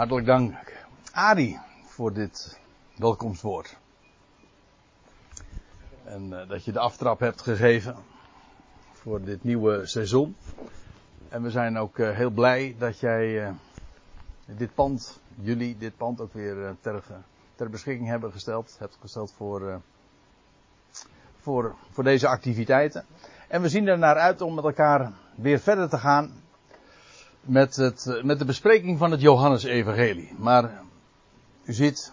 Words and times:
Hartelijk 0.00 0.26
dank, 0.26 0.54
Adi, 1.12 1.58
voor 1.84 2.12
dit 2.12 2.60
welkomstwoord. 2.96 3.76
En 6.04 6.22
uh, 6.30 6.48
dat 6.48 6.64
je 6.64 6.72
de 6.72 6.78
aftrap 6.78 7.20
hebt 7.20 7.42
gegeven 7.42 7.96
voor 8.92 9.22
dit 9.22 9.44
nieuwe 9.44 9.86
seizoen. 9.86 10.36
En 11.28 11.42
we 11.42 11.50
zijn 11.50 11.78
ook 11.78 11.98
uh, 11.98 12.10
heel 12.10 12.30
blij 12.30 12.76
dat 12.78 13.00
jij 13.00 13.46
uh, 13.46 13.50
dit 14.46 14.74
pand, 14.74 15.20
jullie 15.34 15.76
dit 15.78 15.96
pand 15.96 16.20
ook 16.20 16.32
weer 16.32 16.76
ter, 16.80 17.02
ter, 17.54 17.70
beschikking 17.70 18.08
hebben 18.08 18.32
gesteld. 18.32 18.76
Hebt 18.78 18.98
gesteld 19.00 19.32
voor, 19.32 19.80
voor, 21.40 21.74
voor 21.90 22.04
deze 22.04 22.28
activiteiten. 22.28 23.04
En 23.48 23.62
we 23.62 23.68
zien 23.68 23.88
er 23.88 23.98
naar 23.98 24.16
uit 24.16 24.40
om 24.40 24.54
met 24.54 24.64
elkaar 24.64 25.12
weer 25.34 25.58
verder 25.58 25.88
te 25.88 25.98
gaan 25.98 26.32
met, 27.40 27.76
het, 27.76 28.20
met 28.22 28.38
de 28.38 28.44
bespreking 28.44 28.98
van 28.98 29.10
het 29.10 29.20
Johannesevangelie. 29.20 30.34
Maar 30.38 30.82
u 31.64 31.72
ziet, 31.72 32.12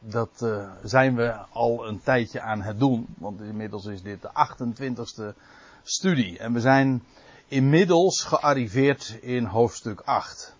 dat 0.00 0.40
uh, 0.42 0.70
zijn 0.82 1.16
we 1.16 1.32
al 1.52 1.88
een 1.88 2.00
tijdje 2.02 2.40
aan 2.40 2.62
het 2.62 2.78
doen. 2.78 3.06
Want 3.18 3.40
inmiddels 3.40 3.86
is 3.86 4.02
dit 4.02 4.22
de 4.22 4.30
28ste 4.30 5.38
studie. 5.82 6.38
En 6.38 6.52
we 6.52 6.60
zijn 6.60 7.02
inmiddels 7.48 8.22
gearriveerd 8.22 9.18
in 9.20 9.44
hoofdstuk 9.44 10.00
8. 10.04 10.56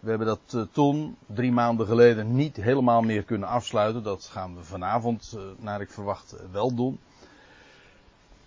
We 0.00 0.08
hebben 0.08 0.26
dat 0.26 0.52
uh, 0.54 0.62
toen, 0.72 1.16
drie 1.26 1.52
maanden 1.52 1.86
geleden, 1.86 2.34
niet 2.34 2.56
helemaal 2.56 3.02
meer 3.02 3.22
kunnen 3.22 3.48
afsluiten. 3.48 4.02
Dat 4.02 4.24
gaan 4.24 4.54
we 4.54 4.64
vanavond, 4.64 5.32
uh, 5.36 5.42
naar 5.58 5.80
ik 5.80 5.90
verwacht, 5.90 6.34
wel 6.50 6.74
doen. 6.74 6.98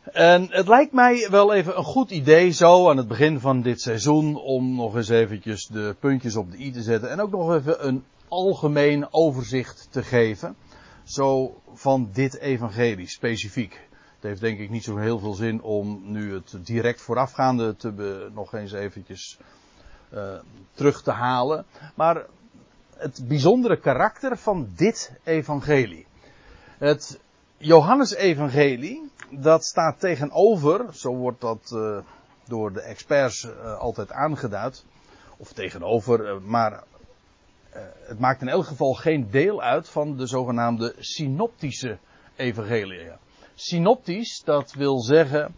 En 0.04 0.48
het 0.50 0.68
lijkt 0.68 0.94
mij 0.94 1.28
wel 1.30 1.54
even 1.54 1.78
een 1.78 1.84
goed 1.84 2.12
idee 2.12 2.52
zo 2.52 2.90
aan 2.90 2.98
het 2.98 3.08
begin 3.08 3.40
van 3.40 3.62
dit 3.62 3.82
seizoen 3.82 4.36
om 4.36 4.76
nog 4.76 4.96
eens 4.96 5.10
eventjes 5.10 5.66
de 5.66 5.96
puntjes 6.00 6.36
op 6.36 6.52
de 6.52 6.60
i 6.60 6.72
te 6.72 6.82
zetten 6.82 7.10
en 7.10 7.22
ook 7.22 7.32
nog 7.32 7.54
even 7.54 7.88
een 7.88 8.04
algemeen 8.28 9.14
overzicht 9.14 9.88
te 9.92 10.04
geven. 10.04 10.56
Zo 11.04 11.56
van 11.74 12.10
dit 12.14 12.38
evangelie 12.38 13.08
specifiek. 13.08 13.88
Het 14.14 14.24
heeft 14.30 14.42
denk 14.42 14.60
ik 14.60 14.70
niet 14.70 14.84
zo 14.84 14.98
heel 14.98 15.20
veel 15.20 15.34
zin 15.34 15.62
om 15.62 16.02
nu 16.04 16.34
het 16.34 16.56
direct 16.66 17.02
voorafgaande 17.02 17.76
te 17.76 17.92
be, 17.92 18.30
nog 18.34 18.54
eens 18.54 18.72
eventjes 18.72 19.38
uh, 20.14 20.34
terug 20.74 21.04
te 21.04 21.12
halen. 21.12 21.66
Maar 21.96 22.26
het 22.96 23.22
bijzondere 23.28 23.80
karakter 23.80 24.38
van 24.38 24.70
dit 24.76 25.12
evangelie. 25.24 26.06
Het 26.78 27.20
Johannes-evangelie, 27.62 29.12
dat 29.30 29.64
staat 29.64 30.00
tegenover, 30.00 30.96
zo 30.96 31.16
wordt 31.16 31.42
dat 31.42 31.72
uh, 31.74 31.98
door 32.48 32.74
de 32.74 32.82
experts 32.82 33.44
uh, 33.44 33.80
altijd 33.80 34.12
aangeduid, 34.12 34.86
of 35.38 35.54
tegenover, 35.54 36.26
uh, 36.26 36.42
maar 36.46 36.84
het 38.02 38.20
maakt 38.20 38.42
in 38.42 38.48
elk 38.48 38.66
geval 38.66 38.94
geen 38.94 39.30
deel 39.30 39.62
uit 39.62 39.90
van 39.90 40.18
de 40.18 40.26
zogenaamde 40.26 40.96
synoptische 41.00 41.98
evangelie. 42.36 43.12
Synoptisch, 43.56 44.42
dat 44.46 44.74
wil 44.74 45.02
zeggen 45.02 45.56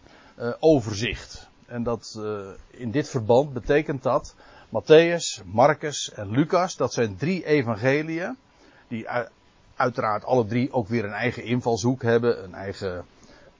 overzicht. 0.60 1.48
En 1.66 1.82
dat 1.82 2.20
in 2.70 2.90
dit 2.90 3.08
verband 3.08 3.52
betekent 3.52 4.02
dat 4.02 4.34
Matthäus, 4.68 5.44
Marcus 5.44 6.12
en 6.12 6.30
Lucas, 6.30 6.76
dat 6.76 6.92
zijn 6.92 7.16
drie 7.16 7.46
evangeliën 7.46 8.36
die 8.88 9.06
uiteraard 9.76 10.24
alle 10.24 10.46
drie 10.46 10.72
ook 10.72 10.88
weer 10.88 11.04
een 11.04 11.12
eigen 11.12 11.44
invalshoek 11.44 12.02
hebben, 12.02 12.44
een 12.44 12.54
eigen 12.54 13.04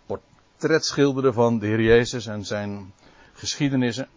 portret 0.06 0.84
schilderen 0.84 1.34
van 1.34 1.58
de 1.58 1.66
Heer 1.66 1.80
Jezus 1.80 2.26
en 2.26 2.44
zijn 2.44 2.92
geschiedenissen. 3.32 4.08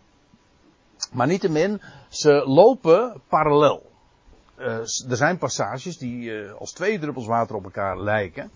Maar 1.11 1.27
niettemin, 1.27 1.81
ze 2.09 2.43
lopen 2.45 3.21
parallel. 3.27 3.91
Uh, 4.59 4.65
er 5.09 5.15
zijn 5.15 5.37
passages 5.37 5.97
die 5.97 6.29
uh, 6.29 6.53
als 6.53 6.71
twee 6.71 6.99
druppels 6.99 7.25
water 7.25 7.55
op 7.55 7.63
elkaar 7.63 7.99
lijken. 7.99 8.51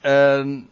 En 0.00 0.68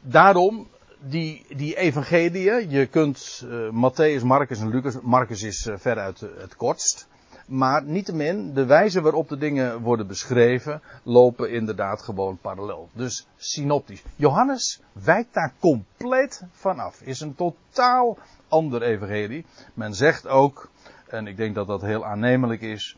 daarom, 0.00 0.68
die, 0.98 1.46
die 1.56 1.76
evangeliën, 1.76 2.70
je 2.70 2.86
kunt 2.86 3.44
uh, 3.44 3.70
Matthäus, 3.70 4.24
Marcus 4.24 4.60
en 4.60 4.68
Lucas, 4.68 5.00
Marcus 5.02 5.42
is 5.42 5.68
veruit 5.76 6.20
het 6.20 6.56
kortst. 6.56 7.08
Maar 7.46 7.82
niettemin, 7.82 8.54
de 8.54 8.64
wijze 8.64 9.00
waarop 9.00 9.28
de 9.28 9.38
dingen 9.38 9.80
worden 9.80 10.06
beschreven, 10.06 10.82
lopen 11.02 11.50
inderdaad 11.50 12.02
gewoon 12.02 12.38
parallel. 12.40 12.88
Dus 12.92 13.26
synoptisch. 13.36 14.02
Johannes 14.16 14.80
wijkt 14.92 15.34
daar 15.34 15.52
compleet 15.60 16.42
vanaf. 16.52 17.00
Is 17.00 17.20
een 17.20 17.34
totaal 17.34 18.18
ander 18.48 18.82
evangelie. 18.82 19.44
Men 19.74 19.94
zegt 19.94 20.26
ook, 20.26 20.70
en 21.06 21.26
ik 21.26 21.36
denk 21.36 21.54
dat 21.54 21.66
dat 21.66 21.82
heel 21.82 22.04
aannemelijk 22.04 22.60
is, 22.60 22.96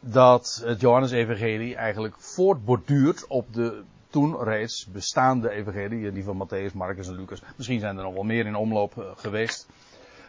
dat 0.00 0.62
het 0.64 0.80
Johannes-evangelie 0.80 1.76
eigenlijk 1.76 2.14
voortborduurt 2.18 3.26
op 3.26 3.54
de 3.54 3.82
toen 4.10 4.42
reeds 4.42 4.86
bestaande 4.92 5.50
evangelie, 5.50 6.12
die 6.12 6.24
van 6.24 6.48
Matthäus, 6.48 6.74
Marcus 6.74 7.08
en 7.08 7.14
Lucas. 7.14 7.42
Misschien 7.56 7.80
zijn 7.80 7.96
er 7.96 8.02
nog 8.02 8.14
wel 8.14 8.22
meer 8.22 8.46
in 8.46 8.56
omloop 8.56 9.14
geweest. 9.16 9.68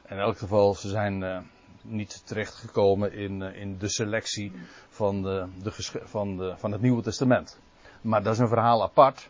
In 0.07 0.17
elk 0.17 0.37
geval, 0.37 0.75
ze 0.75 0.89
zijn 0.89 1.45
niet 1.87 2.21
terechtgekomen 2.25 3.13
in, 3.13 3.41
eh, 3.41 3.61
in 3.61 3.77
de 3.77 3.89
selectie 3.89 4.51
van, 4.89 5.21
de, 5.21 5.47
de, 5.63 5.71
van, 6.03 6.37
de, 6.37 6.53
van 6.57 6.71
het 6.71 6.81
Nieuwe 6.81 7.01
Testament. 7.01 7.59
Maar 8.01 8.23
dat 8.23 8.33
is 8.33 8.39
een 8.39 8.47
verhaal 8.47 8.83
apart. 8.83 9.29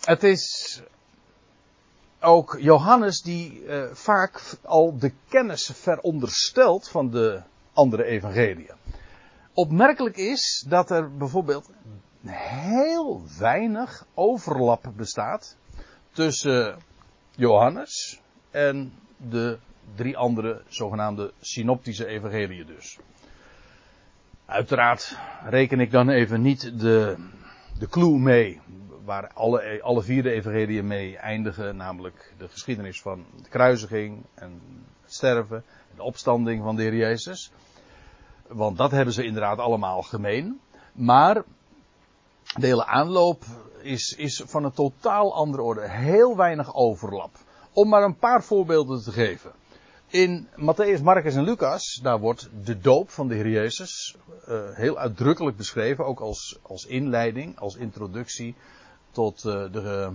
Het 0.00 0.22
is 0.22 0.82
ook 2.20 2.56
Johannes 2.60 3.22
die 3.22 3.64
uh, 3.64 3.84
vaak 3.92 4.42
al 4.62 4.98
de 4.98 5.12
kennis 5.28 5.70
veronderstelt 5.74 6.88
van 6.88 7.10
de 7.10 7.42
andere 7.72 8.04
evangeliën. 8.04 8.74
Opmerkelijk 9.54 10.16
is 10.16 10.64
dat 10.68 10.90
er 10.90 11.16
bijvoorbeeld 11.16 11.70
heel 12.26 13.22
weinig 13.38 14.06
overlap 14.14 14.92
bestaat 14.96 15.56
tussen 16.12 16.78
Johannes 17.30 18.20
en 18.50 18.92
de 19.16 19.58
drie 19.94 20.16
andere 20.16 20.62
zogenaamde 20.68 21.32
synoptische 21.40 22.06
evangeliën 22.06 22.66
dus. 22.66 22.98
Uiteraard 24.46 25.18
reken 25.44 25.80
ik 25.80 25.90
dan 25.90 26.08
even 26.08 26.42
niet 26.42 26.80
de, 26.80 27.16
de 27.78 27.88
clue 27.88 28.18
mee, 28.18 28.60
waar 29.04 29.30
alle, 29.34 29.82
alle 29.82 30.02
vier 30.02 30.22
de 30.22 30.30
evangeliën 30.30 30.86
mee 30.86 31.16
eindigen, 31.16 31.76
namelijk 31.76 32.32
de 32.38 32.48
geschiedenis 32.48 33.00
van 33.00 33.24
de 33.42 33.48
kruisiging 33.48 34.24
en 34.34 34.60
het 35.02 35.12
sterven 35.12 35.56
en 35.90 35.96
de 35.96 36.02
opstanding 36.02 36.62
van 36.62 36.76
de 36.76 36.82
Heer 36.82 36.96
Jezus. 36.96 37.52
Want 38.46 38.76
dat 38.76 38.90
hebben 38.90 39.14
ze 39.14 39.24
inderdaad 39.24 39.58
allemaal 39.58 40.02
gemeen. 40.02 40.60
Maar 40.92 41.42
de 42.58 42.66
hele 42.66 42.86
aanloop 42.86 43.44
is, 43.82 44.14
is 44.18 44.42
van 44.46 44.64
een 44.64 44.72
totaal 44.72 45.34
andere 45.34 45.62
orde. 45.62 45.88
Heel 45.88 46.36
weinig 46.36 46.74
overlap. 46.74 47.38
Om 47.72 47.88
maar 47.88 48.02
een 48.02 48.18
paar 48.18 48.42
voorbeelden 48.42 49.02
te 49.02 49.12
geven. 49.12 49.52
In 50.06 50.48
Matthäus, 50.56 51.02
Marcus 51.02 51.34
en 51.34 51.44
Lucas, 51.44 52.00
daar 52.02 52.18
wordt 52.18 52.48
de 52.64 52.80
doop 52.80 53.10
van 53.10 53.28
de 53.28 53.34
Heer 53.34 53.48
Jezus 53.48 54.16
uh, 54.48 54.60
heel 54.72 54.98
uitdrukkelijk 54.98 55.56
beschreven, 55.56 56.06
ook 56.06 56.20
als, 56.20 56.58
als 56.62 56.86
inleiding, 56.86 57.58
als 57.58 57.76
introductie 57.76 58.54
tot, 59.10 59.44
uh, 59.44 59.72
de, 59.72 60.12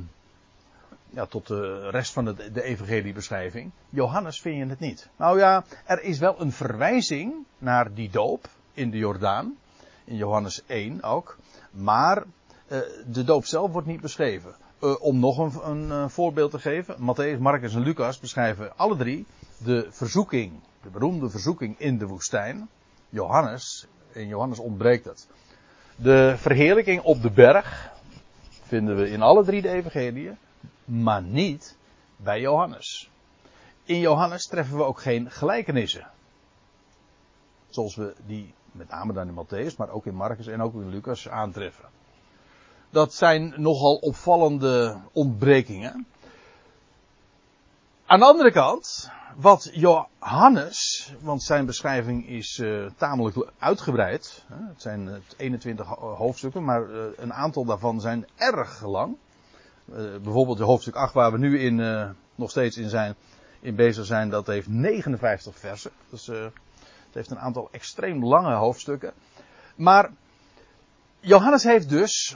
ja, 1.09 1.25
tot 1.25 1.47
de 1.47 1.89
rest 1.89 2.13
van 2.13 2.25
de, 2.25 2.51
de 2.51 2.61
evangeliebeschrijving. 2.61 3.71
Johannes 3.89 4.41
vind 4.41 4.57
je 4.57 4.65
het 4.65 4.79
niet. 4.79 5.09
Nou 5.15 5.39
ja, 5.39 5.63
er 5.85 6.01
is 6.01 6.19
wel 6.19 6.41
een 6.41 6.51
verwijzing 6.51 7.33
naar 7.57 7.93
die 7.93 8.09
doop 8.09 8.49
in 8.73 8.91
de 8.91 8.97
Jordaan, 8.97 9.57
in 10.03 10.15
Johannes 10.15 10.63
1 10.65 11.03
ook, 11.03 11.37
maar 11.71 12.23
de 13.07 13.23
doop 13.23 13.45
zelf 13.45 13.71
wordt 13.71 13.87
niet 13.87 14.01
beschreven. 14.01 14.55
Uh, 14.85 14.95
om 14.99 15.19
nog 15.19 15.37
een, 15.37 15.69
een 15.69 15.87
uh, 15.87 16.07
voorbeeld 16.07 16.51
te 16.51 16.59
geven. 16.59 16.95
Matthäus, 16.95 17.39
Marcus 17.39 17.75
en 17.75 17.81
Lucas 17.81 18.19
beschrijven 18.19 18.77
alle 18.77 18.95
drie 18.95 19.25
de 19.57 19.87
verzoeking, 19.89 20.53
de 20.83 20.89
beroemde 20.89 21.29
verzoeking 21.29 21.79
in 21.79 21.97
de 21.97 22.07
woestijn. 22.07 22.69
Johannes, 23.09 23.87
in 24.11 24.27
Johannes 24.27 24.59
ontbreekt 24.59 25.05
het. 25.05 25.27
De 25.95 26.35
verheerlijking 26.37 27.01
op 27.01 27.21
de 27.21 27.31
berg 27.31 27.91
vinden 28.63 28.95
we 28.95 29.09
in 29.09 29.21
alle 29.21 29.43
drie 29.43 29.61
de 29.61 29.69
evangeliën, 29.69 30.37
maar 30.85 31.21
niet 31.23 31.77
bij 32.15 32.39
Johannes. 32.39 33.09
In 33.83 33.99
Johannes 33.99 34.47
treffen 34.47 34.77
we 34.77 34.83
ook 34.83 35.01
geen 35.01 35.31
gelijkenissen. 35.31 36.07
Zoals 37.69 37.95
we 37.95 38.13
die 38.25 38.53
met 38.71 38.89
name 38.89 39.13
dan 39.13 39.27
in 39.27 39.45
Matthäus, 39.45 39.75
maar 39.77 39.89
ook 39.89 40.05
in 40.05 40.15
Marcus 40.15 40.47
en 40.47 40.61
ook 40.61 40.73
in 40.73 40.89
Lucas 40.89 41.29
aantreffen 41.29 41.85
dat 42.95 43.13
zijn 43.13 43.53
nogal 43.57 43.95
opvallende 43.95 44.97
ontbrekingen. 45.11 46.07
Aan 48.05 48.19
de 48.19 48.25
andere 48.25 48.51
kant, 48.51 49.11
wat 49.35 49.69
Johannes, 49.73 51.11
want 51.19 51.43
zijn 51.43 51.65
beschrijving 51.65 52.27
is 52.27 52.57
uh, 52.57 52.85
tamelijk 52.97 53.51
uitgebreid. 53.59 54.43
Hè, 54.47 54.67
het 54.67 54.81
zijn 54.81 55.23
21 55.37 55.87
hoofdstukken, 55.97 56.63
maar 56.63 56.89
uh, 56.89 57.03
een 57.17 57.33
aantal 57.33 57.65
daarvan 57.65 58.01
zijn 58.01 58.27
erg 58.35 58.85
lang. 58.85 59.17
Bijvoorbeeld 60.23 60.57
de 60.57 60.63
hoofdstuk 60.63 60.95
8 60.95 61.13
waar 61.13 61.31
we 61.31 61.37
nu 61.37 61.59
in, 61.59 61.75
nog 62.35 62.49
steeds 62.49 62.77
in 62.77 62.89
zijn, 62.89 63.15
in 63.59 63.75
bezig 63.75 64.05
zijn, 64.05 64.29
dat 64.29 64.47
heeft 64.47 64.67
59 64.67 65.59
versen. 65.59 65.91
Dus 66.09 66.27
het 66.27 67.13
heeft 67.13 67.31
een 67.31 67.39
aantal 67.39 67.67
extreem 67.71 68.25
lange 68.25 68.53
hoofdstukken. 68.53 69.13
Maar 69.75 70.11
Johannes 71.25 71.63
heeft 71.63 71.89
dus, 71.89 72.35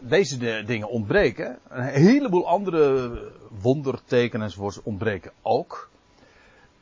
deze 0.00 0.64
dingen 0.64 0.88
ontbreken, 0.88 1.58
een 1.68 1.82
heleboel 1.82 2.48
andere 2.48 3.10
wondertekenen 3.60 4.46
enzovoorts 4.46 4.82
ontbreken 4.82 5.32
ook. 5.42 5.88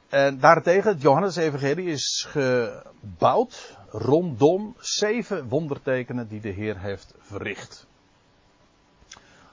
En 0.09 0.39
daarentegen, 0.39 0.91
het 0.93 1.03
Johannes-evangelie 1.03 1.87
is 1.87 2.27
gebouwd 2.29 3.79
rondom 3.91 4.75
zeven 4.79 5.49
wondertekenen 5.49 6.29
die 6.29 6.41
de 6.41 6.49
Heer 6.49 6.79
heeft 6.79 7.15
verricht. 7.19 7.87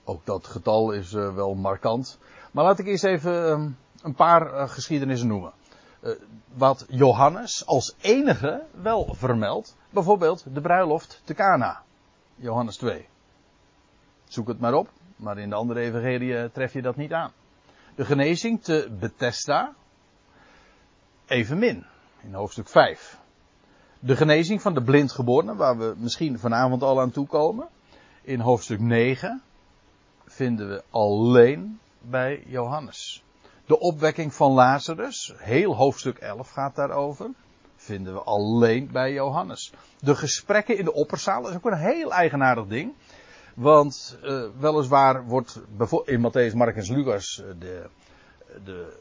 Ook 0.03 0.25
dat 0.25 0.47
getal 0.47 0.91
is 0.91 1.13
uh, 1.13 1.35
wel 1.35 1.53
markant. 1.53 2.19
Maar 2.51 2.63
laat 2.63 2.79
ik 2.79 2.85
eerst 2.85 3.03
even 3.03 3.59
uh, 3.59 3.65
een 4.03 4.15
paar 4.15 4.53
uh, 4.53 4.69
geschiedenissen 4.69 5.27
noemen. 5.27 5.51
wat 6.53 6.85
Johannes 6.89 7.65
als 7.65 7.95
enige 8.01 8.63
wel 8.81 9.15
vermeldt. 9.17 9.75
Bijvoorbeeld 9.89 10.45
de 10.53 10.61
bruiloft 10.61 11.21
te 11.23 11.33
Cana. 11.33 11.83
Johannes 12.35 12.77
2. 12.77 13.07
Zoek 14.27 14.47
het 14.47 14.59
maar 14.59 14.73
op. 14.73 14.89
Maar 15.15 15.37
in 15.37 15.49
de 15.49 15.55
andere 15.55 15.79
evangelie 15.79 16.51
tref 16.51 16.73
je 16.73 16.81
dat 16.81 16.95
niet 16.95 17.13
aan. 17.13 17.31
De 17.95 18.05
genezing 18.05 18.63
te 18.63 18.95
Bethesda. 18.99 19.73
Evenmin. 21.25 21.85
In 22.21 22.33
hoofdstuk 22.33 22.67
5. 22.67 23.19
De 23.99 24.15
genezing 24.15 24.61
van 24.61 24.73
de 24.73 24.83
blindgeborene, 24.83 25.55
waar 25.55 25.77
we 25.77 25.93
misschien 25.97 26.39
vanavond 26.39 26.83
al 26.83 27.01
aan 27.01 27.11
toe 27.11 27.27
komen. 27.27 27.67
In 28.21 28.39
hoofdstuk 28.39 28.79
9 28.79 29.41
vinden 30.25 30.69
we 30.69 30.83
alleen 30.89 31.79
bij 32.01 32.43
Johannes. 32.47 33.23
De 33.65 33.79
opwekking 33.79 34.33
van 34.33 34.51
Lazarus, 34.51 35.33
heel 35.37 35.75
hoofdstuk 35.75 36.17
11 36.17 36.49
gaat 36.49 36.75
daarover, 36.75 37.29
vinden 37.85 38.13
we 38.13 38.19
alleen 38.19 38.89
bij 38.91 39.13
Johannes. 39.13 39.73
De 39.99 40.15
gesprekken 40.15 40.77
in 40.77 40.85
de 40.85 40.93
opperzaal 40.93 41.49
is 41.49 41.55
ook 41.55 41.65
een 41.65 41.77
heel 41.77 42.13
eigenaardig 42.13 42.67
ding. 42.67 42.93
Want 43.55 44.17
uh, 44.23 44.45
weliswaar 44.59 45.25
wordt 45.25 45.61
in 46.05 46.19
Matthäus, 46.21 46.55
Marcus 46.55 46.89
en 46.89 46.95
Lucas 46.95 47.43
eh, 47.43 47.45
de, 47.59 47.89
de, 48.63 48.97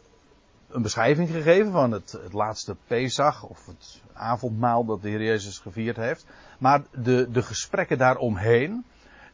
een 0.69 0.83
beschrijving 0.83 1.31
gegeven 1.31 1.73
van 1.73 1.93
het, 1.93 2.13
het 2.13 2.33
laatste 2.33 2.77
Pesach 2.87 3.43
of 3.43 3.67
het 3.67 4.03
avondmaal 4.13 4.85
dat 4.85 5.03
de 5.03 5.09
Heer 5.09 5.23
Jezus 5.23 5.59
gevierd 5.59 5.97
heeft. 5.97 6.27
Maar 6.59 6.83
de, 6.93 7.29
de 7.31 7.43
gesprekken 7.43 7.99
daaromheen, 7.99 8.85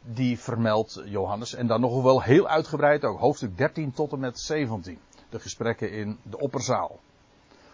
die 0.03 0.39
vermeldt 0.39 1.03
Johannes. 1.05 1.55
En 1.55 1.67
dan 1.67 1.81
nog 1.81 2.03
wel 2.03 2.23
heel 2.23 2.49
uitgebreid 2.49 3.05
ook, 3.05 3.19
hoofdstuk 3.19 3.57
13 3.57 3.93
tot 3.93 4.13
en 4.13 4.19
met 4.19 4.41
17. 4.41 4.99
De 5.29 5.41
gesprekken 5.41 5.93
in 5.93 6.19
de 6.23 6.39
opperzaal. 6.39 6.99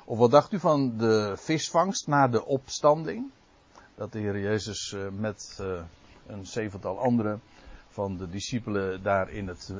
Of 0.08 0.18
wat 0.18 0.30
dacht 0.30 0.52
u 0.52 0.58
van 0.58 0.96
de 0.96 1.32
visvangst 1.36 2.06
na 2.06 2.28
de 2.28 2.44
opstanding? 2.44 3.30
Dat 3.94 4.12
de 4.12 4.18
Heer 4.18 4.40
Jezus 4.40 4.92
eh, 4.92 5.00
met 5.18 5.58
uh, 5.60 5.80
een 6.26 6.46
zevental 6.46 6.98
anderen 6.98 7.40
van 7.88 8.16
de 8.16 8.28
discipelen 8.28 9.02
daar 9.02 9.30
in 9.30 9.48
het, 9.48 9.68
uh, 9.72 9.78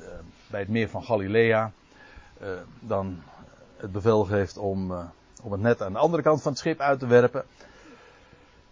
bij 0.51 0.61
het 0.61 0.69
meer 0.69 0.89
van 0.89 1.05
Galilea 1.05 1.73
dan 2.81 3.23
het 3.77 3.93
bevel 3.93 4.25
geeft 4.25 4.57
om, 4.57 4.93
om 5.43 5.53
het 5.53 5.61
net 5.61 5.83
aan 5.83 5.93
de 5.93 5.99
andere 5.99 6.23
kant 6.23 6.43
van 6.43 6.51
het 6.53 6.61
schip 6.61 6.81
uit 6.81 6.99
te 6.99 7.07
werpen. 7.07 7.45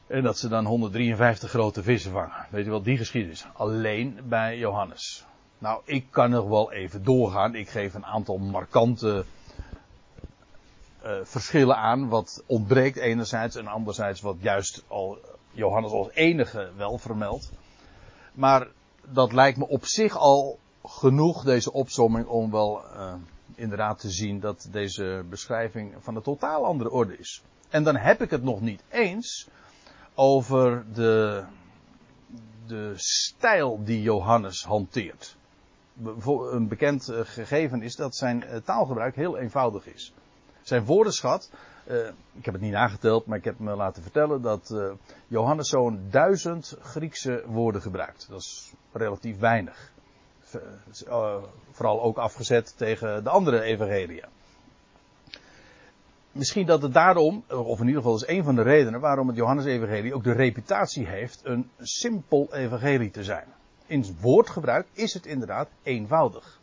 En 0.06 0.22
dat 0.22 0.38
ze 0.38 0.48
dan 0.48 0.64
153 0.64 1.50
grote 1.50 1.82
vissen 1.82 2.12
vangen. 2.12 2.46
Weet 2.50 2.64
je 2.64 2.70
wel, 2.70 2.82
die 2.82 2.96
geschiedenis. 2.96 3.46
Alleen 3.52 4.18
bij 4.24 4.58
Johannes. 4.58 5.24
Nou, 5.58 5.80
ik 5.84 6.06
kan 6.10 6.30
nog 6.30 6.48
wel 6.48 6.72
even 6.72 7.04
doorgaan. 7.04 7.54
Ik 7.54 7.68
geef 7.68 7.94
een 7.94 8.06
aantal 8.06 8.38
markante 8.38 9.24
uh, 11.04 11.10
verschillen 11.22 11.76
aan. 11.76 12.08
Wat 12.08 12.42
ontbreekt 12.46 12.96
enerzijds 12.96 13.56
en 13.56 13.66
anderzijds 13.66 14.20
wat 14.20 14.36
juist 14.40 14.84
al 14.88 15.18
Johannes 15.50 15.92
als 15.92 16.10
enige 16.12 16.70
wel 16.76 16.98
vermeldt. 16.98 17.50
Maar 18.32 18.68
dat 19.12 19.32
lijkt 19.32 19.58
me 19.58 19.68
op 19.68 19.86
zich 19.86 20.16
al 20.16 20.58
genoeg, 20.84 21.44
deze 21.44 21.72
opzomming, 21.72 22.26
om 22.26 22.50
wel 22.50 22.82
uh, 22.96 23.14
inderdaad 23.54 23.98
te 23.98 24.10
zien 24.10 24.40
dat 24.40 24.68
deze 24.70 25.24
beschrijving 25.30 25.94
van 25.98 26.16
een 26.16 26.22
totaal 26.22 26.64
andere 26.64 26.90
orde 26.90 27.18
is. 27.18 27.42
En 27.68 27.84
dan 27.84 27.96
heb 27.96 28.22
ik 28.22 28.30
het 28.30 28.42
nog 28.42 28.60
niet 28.60 28.82
eens 28.90 29.48
over 30.14 30.84
de, 30.92 31.44
de 32.66 32.92
stijl 32.96 33.84
die 33.84 34.02
Johannes 34.02 34.64
hanteert. 34.64 35.36
Een 36.24 36.68
bekend 36.68 37.08
eh, 37.08 37.20
gegeven 37.24 37.82
is 37.82 37.96
dat 37.96 38.16
zijn 38.16 38.44
eh, 38.44 38.60
taalgebruik 38.64 39.16
heel 39.16 39.38
eenvoudig 39.38 39.86
is. 39.86 40.12
Zijn 40.64 40.84
woordenschat, 40.84 41.50
uh, 41.88 42.06
ik 42.32 42.44
heb 42.44 42.54
het 42.54 42.62
niet 42.62 42.72
nageteld, 42.72 43.26
maar 43.26 43.38
ik 43.38 43.44
heb 43.44 43.58
me 43.58 43.76
laten 43.76 44.02
vertellen 44.02 44.42
dat 44.42 44.70
uh, 44.72 44.92
Johannes 45.26 45.68
zo'n 45.68 46.06
duizend 46.10 46.76
Griekse 46.80 47.44
woorden 47.46 47.82
gebruikt. 47.82 48.26
Dat 48.28 48.40
is 48.40 48.72
relatief 48.92 49.38
weinig. 49.38 49.92
Uh, 51.08 51.42
vooral 51.70 52.02
ook 52.02 52.16
afgezet 52.16 52.74
tegen 52.76 53.24
de 53.24 53.30
andere 53.30 53.60
evangeliën 53.60 54.28
misschien 56.34 56.66
dat 56.66 56.82
het 56.82 56.92
daarom, 56.92 57.44
of 57.48 57.80
in 57.80 57.86
ieder 57.86 58.02
geval 58.02 58.16
is 58.16 58.26
een 58.26 58.44
van 58.44 58.54
de 58.54 58.62
redenen 58.62 59.00
waarom 59.00 59.28
het 59.28 59.36
Johannes-evangelie 59.36 60.14
ook 60.14 60.24
de 60.24 60.32
reputatie 60.32 61.06
heeft 61.06 61.40
een 61.44 61.70
simpel 61.78 62.54
evangelie 62.54 63.10
te 63.10 63.24
zijn. 63.24 63.46
In 63.86 64.16
woordgebruik 64.20 64.86
is 64.92 65.14
het 65.14 65.26
inderdaad 65.26 65.68
eenvoudig. 65.82 66.53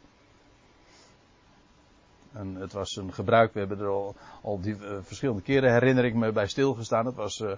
En 2.33 2.56
het 2.56 2.74
was 2.74 2.95
een 2.95 3.13
gebruik, 3.13 3.54
we 3.54 3.60
hebben 3.60 3.80
er 3.80 4.13
al, 4.42 4.62
die, 4.62 4.75
uh, 4.75 4.98
verschillende 5.01 5.42
keren 5.42 5.74
herinner 5.74 6.06
ik 6.06 6.16
me 6.16 6.31
bij 6.31 6.48
stilgestaan. 6.48 7.06
Het 7.06 7.16
was 7.16 7.39
uh, 7.39 7.51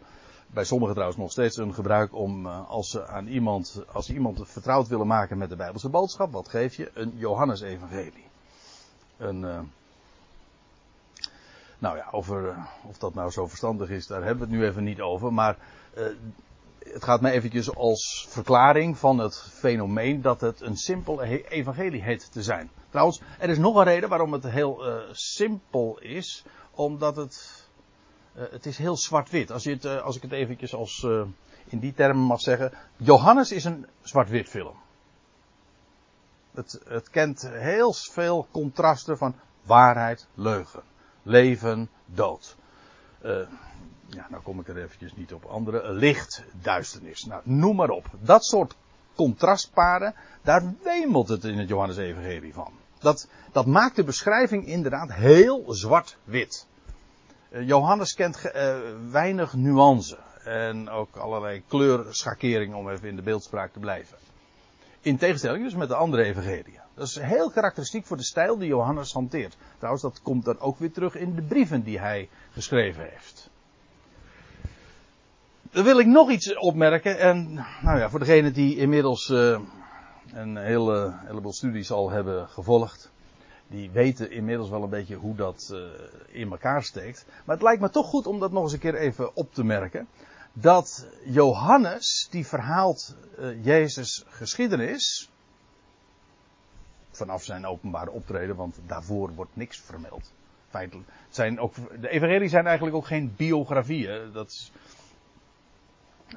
bij 0.48 0.64
sommigen 0.64 0.94
trouwens 0.94 1.20
nog 1.20 1.32
steeds 1.32 1.58
een 1.58 1.74
gebruik 1.74 2.16
om 2.16 2.46
uh, 2.46 2.70
als 2.70 2.90
ze 2.90 3.08
aan 3.08 3.28
iemand, 3.28 3.84
als 3.92 4.10
iemand 4.10 4.40
vertrouwd 4.44 4.88
willen 4.88 5.08
maken 5.08 5.38
met 5.38 5.50
de 5.50 5.56
Bijbelse 5.56 5.90
boodschap, 5.90 6.32
wat 6.32 6.48
geef 6.48 6.76
je? 6.76 6.92
Een 6.94 7.14
Johannes-evangelie. 7.16 8.26
Een 9.18 9.40
nou 11.78 11.98
ja, 11.98 12.08
of 12.84 12.98
dat 12.98 13.14
nou 13.14 13.32
zo 13.32 13.48
verstandig 13.48 13.90
is, 13.90 14.08
daar 14.08 14.24
hebben 14.24 14.48
we 14.48 14.54
het 14.54 14.62
nu 14.62 14.68
even 14.68 14.84
niet 14.84 15.02
over. 15.02 15.34
Maar 15.34 15.58
het 16.84 17.04
gaat 17.04 17.22
mij 17.22 17.32
eventjes 17.32 17.76
als 17.76 18.28
verklaring 18.30 18.98
van 18.98 19.18
het 19.18 19.48
fenomeen 19.52 20.22
dat 20.22 20.42
het 20.42 20.62
een 20.62 20.78
simpel 20.78 21.22
evangelie 21.24 22.02
heet 22.02 22.32
te 22.32 22.44
zijn. 22.44 22.70
Trouwens, 22.90 23.22
er 23.40 23.50
is 23.50 23.58
nog 23.58 23.76
een 23.76 23.84
reden 23.84 24.10
waarom 24.10 24.34
het 24.34 24.44
heel 24.44 24.88
uh, 24.88 25.02
simpel 25.12 26.00
is. 26.00 26.46
Omdat 26.72 27.16
het, 27.16 27.68
het 28.34 28.66
is 28.66 28.78
heel 28.78 28.98
zwart-wit. 28.98 29.52
Als, 29.52 29.66
het, 29.66 29.86
als 29.86 30.16
ik 30.16 30.22
het 30.22 30.32
eventjes 30.32 30.76
als, 30.76 31.08
in 31.66 31.80
die 31.80 31.94
termen 31.94 32.24
mag 32.24 32.42
zeggen. 32.42 32.72
Johannes 32.98 33.52
is 33.52 33.64
een 33.64 33.88
zwart-wit 34.02 34.50
film. 34.50 34.76
Het, 36.54 36.82
het 36.88 37.10
kent 37.10 37.50
heel 37.50 37.94
veel 37.94 38.48
contrasten 38.52 39.18
van 39.18 39.36
waarheid, 39.64 40.28
leugen 40.34 40.84
leven, 41.24 41.90
dood. 42.06 42.56
Uh, 43.26 43.48
ja, 44.06 44.28
nou 44.30 44.44
kom 44.44 44.60
ik 44.60 44.63
er 44.76 44.84
eventjes 44.84 45.16
niet 45.16 45.34
op 45.34 45.46
andere. 45.46 45.92
Licht, 45.92 46.44
duisternis. 46.62 47.26
Nou, 47.26 47.42
noem 47.44 47.76
maar 47.76 47.90
op. 47.90 48.06
Dat 48.20 48.46
soort 48.46 48.76
contrastparen, 49.16 50.16
daar 50.42 50.74
wemelt 50.84 51.28
het 51.28 51.44
in 51.44 51.58
het 51.58 51.68
Johannes-evangelie 51.68 52.54
van. 52.54 52.72
Dat, 53.00 53.28
dat 53.52 53.66
maakt 53.66 53.96
de 53.96 54.04
beschrijving 54.04 54.68
inderdaad 54.68 55.14
heel 55.14 55.64
zwart-wit. 55.68 56.68
Uh, 57.52 57.68
Johannes 57.68 58.14
kent 58.14 58.42
uh, 58.46 58.76
weinig 59.10 59.54
nuance. 59.54 60.18
En 60.44 60.90
ook 60.90 61.16
allerlei 61.16 61.64
kleurschakeringen 61.68 62.78
om 62.78 62.90
even 62.90 63.10
in 63.10 63.16
de 63.16 63.22
beeldspraak 63.22 63.74
te 63.74 63.80
blijven. 63.80 64.18
In 65.02 65.18
tegenstelling 65.18 65.64
dus 65.64 65.76
met 65.76 65.88
de 65.88 65.96
andere 65.96 66.24
evangeliën. 66.24 66.80
Dat 66.96 67.08
is 67.08 67.20
heel 67.20 67.52
karakteristiek 67.52 68.06
voor 68.06 68.18
de 68.18 68.24
stijl 68.24 68.58
die 68.58 68.68
Johannes 68.68 69.14
hanteert. 69.14 69.58
Trouwens, 69.78 70.04
dat 70.04 70.22
komt 70.22 70.46
dan 70.46 70.60
ook 70.60 70.80
weer 70.80 70.92
terug 70.92 71.16
in 71.16 71.36
de 71.36 71.42
brieven 71.42 71.84
die 71.84 72.00
hij 72.00 72.30
geschreven 72.52 73.04
heeft. 73.10 73.50
Dan 75.74 75.84
wil 75.84 76.00
ik 76.00 76.06
nog 76.06 76.30
iets 76.30 76.56
opmerken. 76.56 77.20
En 77.20 77.54
nou 77.82 78.00
ja, 78.00 78.10
voor 78.10 78.20
degenen 78.20 78.54
die 78.54 78.78
inmiddels 78.78 79.30
uh, 79.30 79.60
een 80.34 80.58
hele, 80.58 81.14
heleboel 81.26 81.54
studies 81.54 81.92
al 81.92 82.10
hebben 82.10 82.50
gevolgd. 82.50 83.12
Die 83.68 83.92
weten 83.92 84.32
inmiddels 84.32 84.70
wel 84.70 84.84
een 84.84 84.90
beetje 84.90 85.16
hoe 85.16 85.36
dat 85.36 85.70
uh, 85.74 85.80
in 86.28 86.52
elkaar 86.52 86.84
steekt. 86.84 87.26
Maar 87.46 87.56
het 87.56 87.64
lijkt 87.64 87.82
me 87.82 87.90
toch 87.90 88.08
goed 88.08 88.28
om 88.28 88.40
dat 88.40 88.52
nog 88.52 88.64
eens 88.64 88.74
een 88.74 88.80
keer 88.80 88.96
even 88.96 89.36
op 89.36 89.54
te 89.54 89.64
merken. 89.64 90.08
Dat 90.54 91.08
Johannes, 91.26 92.28
die 92.32 92.48
verhaalt 92.48 93.16
uh, 93.40 93.66
Jezus 93.66 94.24
geschiedenis 94.28 95.30
vanaf 97.12 97.44
zijn 97.44 97.66
openbare 97.66 98.12
optreden, 98.12 98.56
want 98.56 98.80
daarvoor 98.88 99.34
wordt 99.36 99.56
niks 99.56 99.80
vermeld. 99.80 100.34
Feitelijk. 100.70 101.10
zijn 101.30 101.60
ook, 101.60 101.74
de 102.02 102.10
evangelie 102.10 102.50
zijn 102.50 102.66
eigenlijk 102.66 102.96
ook 102.96 103.08
geen 103.08 103.34
biografieën. 103.38 104.32
Dat 104.32 104.50
is, 104.50 104.72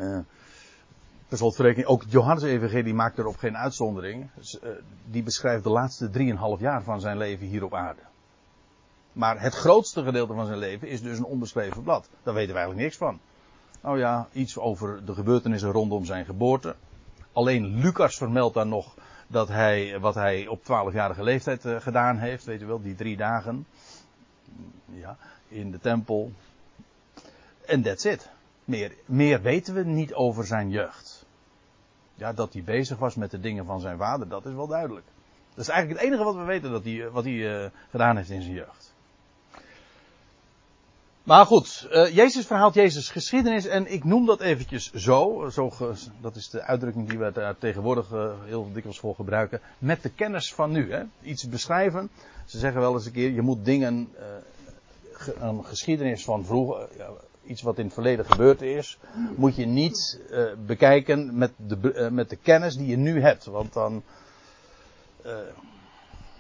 uh, 0.00 0.18
per 1.28 1.86
ook 1.86 2.04
Johannes 2.08 2.42
evangelie 2.42 2.94
maakt 2.94 3.18
erop 3.18 3.36
geen 3.36 3.56
uitzondering. 3.56 4.30
Uh, 4.62 4.70
die 5.04 5.22
beschrijft 5.22 5.64
de 5.64 5.70
laatste 5.70 6.10
drieënhalf 6.10 6.60
jaar 6.60 6.82
van 6.82 7.00
zijn 7.00 7.16
leven 7.16 7.46
hier 7.46 7.64
op 7.64 7.74
aarde. 7.74 8.00
Maar 9.12 9.40
het 9.40 9.54
grootste 9.54 10.02
gedeelte 10.02 10.34
van 10.34 10.46
zijn 10.46 10.58
leven 10.58 10.88
is 10.88 11.02
dus 11.02 11.18
een 11.18 11.24
onbeschreven 11.24 11.82
blad. 11.82 12.08
Daar 12.22 12.34
weten 12.34 12.52
we 12.52 12.58
eigenlijk 12.58 12.86
niks 12.86 12.96
van. 12.96 13.20
Nou 13.80 13.98
ja, 13.98 14.28
iets 14.32 14.58
over 14.58 15.04
de 15.04 15.14
gebeurtenissen 15.14 15.70
rondom 15.70 16.04
zijn 16.04 16.24
geboorte. 16.24 16.74
Alleen 17.32 17.78
Lucas 17.78 18.16
vermeldt 18.16 18.54
dan 18.54 18.68
nog 18.68 18.94
dat 19.26 19.48
hij, 19.48 20.00
wat 20.00 20.14
hij 20.14 20.46
op 20.46 20.62
12-jarige 20.62 21.22
leeftijd 21.22 21.64
uh, 21.64 21.80
gedaan 21.80 22.18
heeft. 22.18 22.44
Weet 22.44 22.62
u 22.62 22.66
wel, 22.66 22.82
die 22.82 22.94
drie 22.94 23.16
dagen. 23.16 23.66
Ja, 24.92 25.16
in 25.48 25.70
de 25.70 25.78
tempel. 25.78 26.32
En 27.66 27.82
that's 27.82 28.04
it. 28.04 28.28
Meer, 28.66 28.92
meer 29.04 29.42
weten 29.42 29.74
we 29.74 29.84
niet 29.84 30.14
over 30.14 30.46
zijn 30.46 30.70
jeugd. 30.70 31.24
Ja, 32.14 32.32
dat 32.32 32.52
hij 32.52 32.62
bezig 32.62 32.98
was 32.98 33.14
met 33.14 33.30
de 33.30 33.40
dingen 33.40 33.64
van 33.64 33.80
zijn 33.80 33.98
vader, 33.98 34.28
dat 34.28 34.46
is 34.46 34.54
wel 34.54 34.66
duidelijk. 34.66 35.06
Dat 35.54 35.64
is 35.64 35.70
eigenlijk 35.70 36.00
het 36.00 36.08
enige 36.08 36.24
wat 36.24 36.34
we 36.34 36.44
weten 36.44 36.70
dat 36.70 36.84
hij, 36.84 37.10
wat 37.10 37.24
hij 37.24 37.32
uh, 37.32 37.70
gedaan 37.90 38.16
heeft 38.16 38.30
in 38.30 38.42
zijn 38.42 38.54
jeugd. 38.54 38.94
Maar 41.22 41.46
goed, 41.46 41.88
uh, 41.90 42.14
Jezus 42.14 42.46
verhaalt 42.46 42.74
Jezus 42.74 43.08
geschiedenis 43.08 43.66
en 43.66 43.92
ik 43.92 44.04
noem 44.04 44.26
dat 44.26 44.40
eventjes 44.40 44.92
zo, 44.92 45.48
zo 45.52 45.72
dat 46.20 46.36
is 46.36 46.50
de 46.50 46.62
uitdrukking 46.62 47.08
die 47.08 47.18
we 47.18 47.32
daar 47.32 47.58
tegenwoordig 47.58 48.10
heel 48.44 48.72
dikwijls 48.72 48.98
voor 48.98 49.14
gebruiken, 49.14 49.60
met 49.78 50.02
de 50.02 50.08
kennis 50.08 50.54
van 50.54 50.70
nu. 50.70 50.92
Hè? 50.92 51.02
Iets 51.22 51.48
beschrijven. 51.48 52.10
Ze 52.44 52.58
zeggen 52.58 52.80
wel 52.80 52.94
eens 52.94 53.06
een 53.06 53.12
keer, 53.12 53.30
je 53.30 53.42
moet 53.42 53.64
dingen, 53.64 54.08
uh, 54.18 54.24
een 55.40 55.64
geschiedenis 55.64 56.24
van 56.24 56.44
vroeger, 56.44 56.88
iets 57.46 57.62
wat 57.62 57.78
in 57.78 57.84
het 57.84 57.94
verleden 57.94 58.24
gebeurd 58.24 58.62
is, 58.62 58.98
moet 59.36 59.56
je 59.56 59.66
niet 59.66 60.20
bekijken 60.66 61.38
met 61.38 61.52
de, 61.56 62.08
met 62.12 62.30
de 62.30 62.36
kennis 62.36 62.76
die 62.76 62.86
je 62.86 62.96
nu 62.96 63.20
hebt. 63.20 63.44
Want 63.44 63.72
dan, 63.72 64.02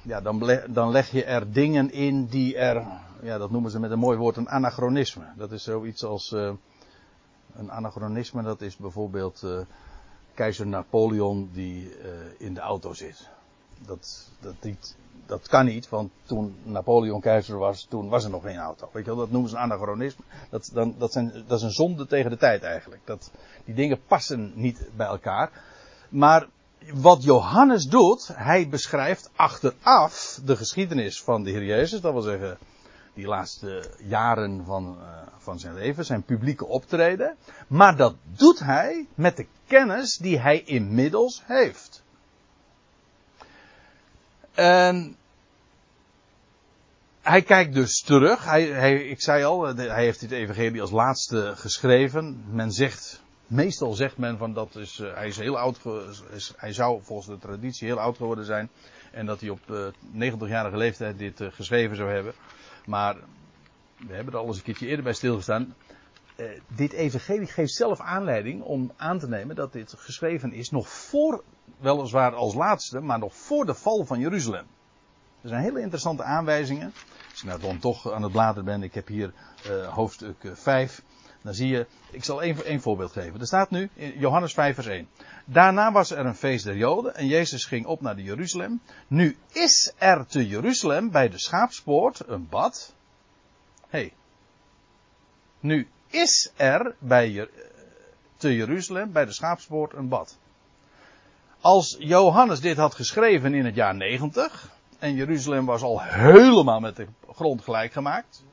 ja, 0.02 0.20
dan, 0.20 0.60
dan 0.68 0.90
leg 0.90 1.10
je 1.10 1.24
er 1.24 1.52
dingen 1.52 1.90
in 1.92 2.26
die 2.26 2.56
er 2.56 2.86
ja, 3.22 3.38
dat 3.38 3.50
noemen 3.50 3.70
ze 3.70 3.80
met 3.80 3.90
een 3.90 3.98
mooi 3.98 4.18
woord 4.18 4.36
een 4.36 4.48
anachronisme. 4.48 5.24
Dat 5.36 5.52
is 5.52 5.62
zoiets 5.62 6.04
als 6.04 6.30
een 7.54 7.70
anachronisme, 7.70 8.42
dat 8.42 8.60
is 8.60 8.76
bijvoorbeeld 8.76 9.46
keizer 10.34 10.66
Napoleon 10.66 11.50
die 11.52 11.92
in 12.38 12.54
de 12.54 12.60
auto 12.60 12.92
zit. 12.92 13.34
Dat, 13.86 14.30
dat, 14.40 14.54
niet, 14.60 14.96
dat 15.26 15.48
kan 15.48 15.64
niet, 15.64 15.88
want 15.88 16.10
toen 16.24 16.56
Napoleon 16.62 17.20
keizer 17.20 17.58
was, 17.58 17.86
toen 17.88 18.08
was 18.08 18.24
er 18.24 18.30
nog 18.30 18.42
geen 18.42 18.58
auto. 18.58 18.88
Weet 18.92 19.04
je 19.04 19.10
wel, 19.10 19.18
dat 19.18 19.30
noemen 19.30 19.50
ze 19.50 19.56
een 19.56 19.62
anachronisme. 19.62 20.24
Dat, 20.50 20.70
dan, 20.72 20.94
dat, 20.98 21.12
zijn, 21.12 21.44
dat 21.46 21.58
is 21.58 21.64
een 21.64 21.70
zonde 21.70 22.06
tegen 22.06 22.30
de 22.30 22.36
tijd 22.36 22.62
eigenlijk. 22.62 23.02
Dat, 23.04 23.30
die 23.64 23.74
dingen 23.74 24.00
passen 24.06 24.52
niet 24.54 24.88
bij 24.96 25.06
elkaar. 25.06 25.50
Maar 26.08 26.48
wat 26.94 27.22
Johannes 27.22 27.84
doet, 27.84 28.28
hij 28.32 28.68
beschrijft 28.68 29.30
achteraf 29.36 30.40
de 30.44 30.56
geschiedenis 30.56 31.22
van 31.22 31.42
de 31.42 31.50
Heer 31.50 31.64
Jezus. 31.64 32.00
Dat 32.00 32.12
wil 32.12 32.22
zeggen, 32.22 32.58
die 33.14 33.26
laatste 33.26 33.90
jaren 33.98 34.64
van, 34.64 34.96
uh, 35.00 35.06
van 35.38 35.58
zijn 35.58 35.74
leven, 35.74 36.04
zijn 36.04 36.22
publieke 36.22 36.66
optreden. 36.66 37.36
Maar 37.68 37.96
dat 37.96 38.14
doet 38.36 38.58
hij 38.58 39.06
met 39.14 39.36
de 39.36 39.46
kennis 39.66 40.16
die 40.16 40.38
hij 40.38 40.62
inmiddels 40.62 41.42
heeft. 41.44 41.95
En 44.56 45.16
hij 47.22 47.42
kijkt 47.42 47.74
dus 47.74 48.00
terug. 48.00 48.44
Hij, 48.44 48.62
hij, 48.62 48.94
ik 48.94 49.20
zei 49.20 49.44
al, 49.44 49.76
hij 49.76 50.04
heeft 50.04 50.20
dit 50.20 50.30
evangelie 50.30 50.80
als 50.80 50.90
laatste 50.90 51.52
geschreven. 51.56 52.44
Men 52.50 52.72
zegt, 52.72 53.22
meestal 53.46 53.92
zegt 53.92 54.16
men 54.16 54.38
van 54.38 54.52
dat 54.52 54.74
is, 54.76 54.98
uh, 54.98 55.14
hij 55.14 55.26
is 55.26 55.36
heel 55.36 55.58
oud, 55.58 55.78
is, 56.32 56.52
hij 56.56 56.72
zou 56.72 57.00
volgens 57.02 57.28
de 57.28 57.38
traditie 57.38 57.88
heel 57.88 58.00
oud 58.00 58.16
geworden 58.16 58.44
zijn. 58.44 58.68
En 59.12 59.26
dat 59.26 59.40
hij 59.40 59.50
op 59.50 59.60
uh, 59.70 60.32
90-jarige 60.32 60.76
leeftijd 60.76 61.18
dit 61.18 61.40
geschreven 61.50 61.96
zou 61.96 62.10
hebben. 62.10 62.32
Maar 62.86 63.16
we 64.06 64.14
hebben 64.14 64.32
er 64.34 64.38
al 64.40 64.46
eens 64.46 64.56
een 64.56 64.62
keertje 64.62 64.86
eerder 64.86 65.04
bij 65.04 65.12
stilgestaan. 65.12 65.74
Uh, 66.36 66.46
dit 66.68 66.92
evangelie 66.92 67.46
geeft 67.46 67.74
zelf 67.74 68.00
aanleiding 68.00 68.62
om 68.62 68.92
aan 68.96 69.18
te 69.18 69.28
nemen 69.28 69.56
dat 69.56 69.72
dit 69.72 69.94
geschreven 69.96 70.52
is 70.52 70.70
nog 70.70 70.88
voor, 70.88 71.44
weliswaar 71.78 72.34
als 72.34 72.54
laatste, 72.54 73.00
maar 73.00 73.18
nog 73.18 73.34
voor 73.34 73.66
de 73.66 73.74
val 73.74 74.04
van 74.04 74.20
Jeruzalem. 74.20 74.66
Er 75.42 75.48
zijn 75.48 75.62
hele 75.62 75.80
interessante 75.80 76.22
aanwijzingen. 76.22 76.92
Als 77.30 77.40
je 77.40 77.46
nou 77.46 77.60
dan 77.60 77.78
toch 77.78 78.12
aan 78.12 78.22
het 78.22 78.32
bladeren 78.32 78.64
bent, 78.64 78.82
ik 78.82 78.94
heb 78.94 79.06
hier 79.06 79.32
uh, 79.70 79.88
hoofdstuk 79.94 80.50
5. 80.52 81.02
Dan 81.42 81.54
zie 81.54 81.68
je, 81.68 81.86
ik 82.10 82.24
zal 82.24 82.42
één, 82.42 82.64
één 82.64 82.80
voorbeeld 82.80 83.12
geven. 83.12 83.40
Er 83.40 83.46
staat 83.46 83.70
nu 83.70 83.90
in 83.94 84.18
Johannes 84.18 84.52
5 84.52 84.74
vers 84.74 84.86
1. 84.86 85.08
Daarna 85.44 85.92
was 85.92 86.10
er 86.10 86.26
een 86.26 86.34
feest 86.34 86.64
der 86.64 86.76
Joden 86.76 87.14
en 87.14 87.26
Jezus 87.26 87.64
ging 87.64 87.86
op 87.86 88.00
naar 88.00 88.16
de 88.16 88.22
Jeruzalem. 88.22 88.80
Nu 89.06 89.36
is 89.52 89.92
er 89.98 90.26
te 90.26 90.46
Jeruzalem 90.46 91.10
bij 91.10 91.28
de 91.28 91.38
schaapspoort 91.38 92.28
een 92.28 92.48
bad. 92.48 92.94
hey. 93.88 94.12
nu 95.60 95.88
is 96.06 96.52
er 96.56 96.94
bij 96.98 97.48
te 98.36 98.56
Jeruzalem 98.56 99.12
bij 99.12 99.24
de 99.24 99.32
schaapspoort 99.32 99.92
een 99.92 100.08
bad. 100.08 100.38
Als 101.60 101.96
Johannes 101.98 102.60
dit 102.60 102.76
had 102.76 102.94
geschreven 102.94 103.54
in 103.54 103.64
het 103.64 103.74
jaar 103.74 103.94
90 103.94 104.68
en 104.98 105.14
Jeruzalem 105.14 105.66
was 105.66 105.82
al 105.82 106.02
helemaal 106.02 106.80
met 106.80 106.96
de 106.96 107.06
grond 107.32 107.64
gelijk 107.64 107.92
gemaakt, 107.92 108.44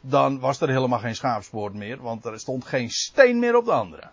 dan 0.00 0.38
was 0.38 0.60
er 0.60 0.68
helemaal 0.68 0.98
geen 0.98 1.14
schaapspoort 1.14 1.74
meer, 1.74 2.02
want 2.02 2.24
er 2.24 2.40
stond 2.40 2.64
geen 2.64 2.90
steen 2.90 3.38
meer 3.38 3.56
op 3.56 3.64
de 3.64 3.72
andere. 3.72 4.10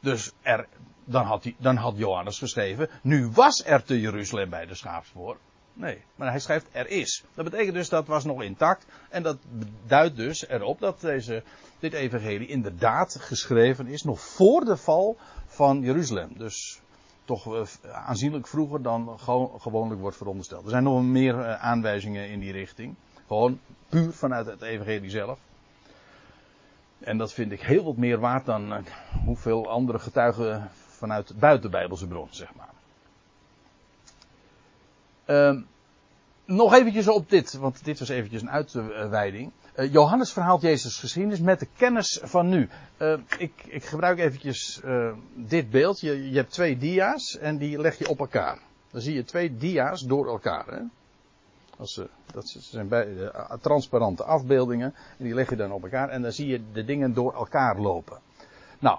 Dus 0.00 0.32
er, 0.42 0.66
dan, 1.04 1.24
had 1.24 1.50
dan 1.58 1.76
had 1.76 1.96
Johannes 1.96 2.38
geschreven, 2.38 2.90
nu 3.02 3.28
was 3.28 3.64
er 3.66 3.84
te 3.84 4.00
Jeruzalem 4.00 4.50
bij 4.50 4.66
de 4.66 4.74
schaapspoort. 4.74 5.38
Nee, 5.78 6.02
maar 6.14 6.30
hij 6.30 6.40
schrijft 6.40 6.66
er 6.72 6.88
is. 6.88 7.24
Dat 7.34 7.44
betekent 7.44 7.74
dus 7.74 7.88
dat 7.88 8.06
was 8.06 8.24
nog 8.24 8.42
intact. 8.42 8.86
En 9.08 9.22
dat 9.22 9.36
duidt 9.86 10.16
dus 10.16 10.48
erop 10.48 10.80
dat 10.80 11.00
deze, 11.00 11.42
dit 11.78 11.92
evangelie 11.92 12.46
inderdaad 12.46 13.16
geschreven 13.20 13.86
is 13.86 14.02
nog 14.02 14.20
voor 14.20 14.64
de 14.64 14.76
val 14.76 15.16
van 15.46 15.80
Jeruzalem. 15.80 16.32
Dus 16.36 16.80
toch 17.24 17.54
eh, 17.54 17.62
aanzienlijk 17.92 18.46
vroeger 18.46 18.82
dan 18.82 19.18
gewoonlijk 19.58 20.00
wordt 20.00 20.16
verondersteld. 20.16 20.64
Er 20.64 20.70
zijn 20.70 20.82
nog 20.82 21.02
meer 21.02 21.40
eh, 21.40 21.64
aanwijzingen 21.64 22.28
in 22.28 22.40
die 22.40 22.52
richting. 22.52 22.94
Gewoon 23.26 23.60
puur 23.88 24.12
vanuit 24.12 24.46
het 24.46 24.62
evangelie 24.62 25.10
zelf. 25.10 25.38
En 26.98 27.18
dat 27.18 27.32
vind 27.32 27.52
ik 27.52 27.60
heel 27.60 27.84
wat 27.84 27.96
meer 27.96 28.18
waard 28.18 28.46
dan 28.46 28.72
uh, 28.72 28.78
hoeveel 29.24 29.70
andere 29.70 29.98
getuigen 29.98 30.70
vanuit 30.86 31.38
buitenbijbelse 31.38 32.06
bron, 32.06 32.28
zeg 32.30 32.54
maar. 32.54 32.76
Uh, 35.28 35.60
nog 36.44 36.74
eventjes 36.74 37.08
op 37.08 37.30
dit, 37.30 37.52
want 37.52 37.84
dit 37.84 37.98
was 37.98 38.08
eventjes 38.08 38.42
een 38.42 38.50
uitweiding. 38.50 39.52
Uh, 39.76 39.92
Johannes 39.92 40.32
verhaalt 40.32 40.62
Jezus 40.62 40.98
geschiedenis 40.98 41.40
met 41.40 41.60
de 41.60 41.68
kennis 41.76 42.20
van 42.22 42.48
nu. 42.48 42.68
Uh, 42.98 43.18
ik, 43.38 43.52
ik, 43.66 43.84
gebruik 43.84 44.18
eventjes 44.18 44.80
dit 45.34 45.70
beeld. 45.70 46.00
Je, 46.00 46.30
je, 46.30 46.36
hebt 46.36 46.52
twee 46.52 46.78
dia's 46.78 47.38
en 47.38 47.58
die 47.58 47.78
leg 47.78 47.98
je 47.98 48.08
op 48.08 48.18
elkaar. 48.18 48.58
Dan 48.90 49.00
zie 49.00 49.14
je 49.14 49.24
twee 49.24 49.56
dia's 49.56 50.00
door 50.00 50.26
elkaar. 50.26 50.66
Hè? 50.66 50.80
Als, 51.78 52.00
dat 52.32 52.48
zijn 52.48 52.88
bij, 52.88 53.08
uh, 53.08 53.52
transparante 53.60 54.24
afbeeldingen. 54.24 54.94
En 55.18 55.24
die 55.24 55.34
leg 55.34 55.50
je 55.50 55.56
dan 55.56 55.72
op 55.72 55.82
elkaar. 55.82 56.08
En 56.08 56.22
dan 56.22 56.32
zie 56.32 56.46
je 56.46 56.60
de 56.72 56.84
dingen 56.84 57.14
door 57.14 57.34
elkaar 57.34 57.78
lopen. 57.78 58.18
Nou, 58.78 58.98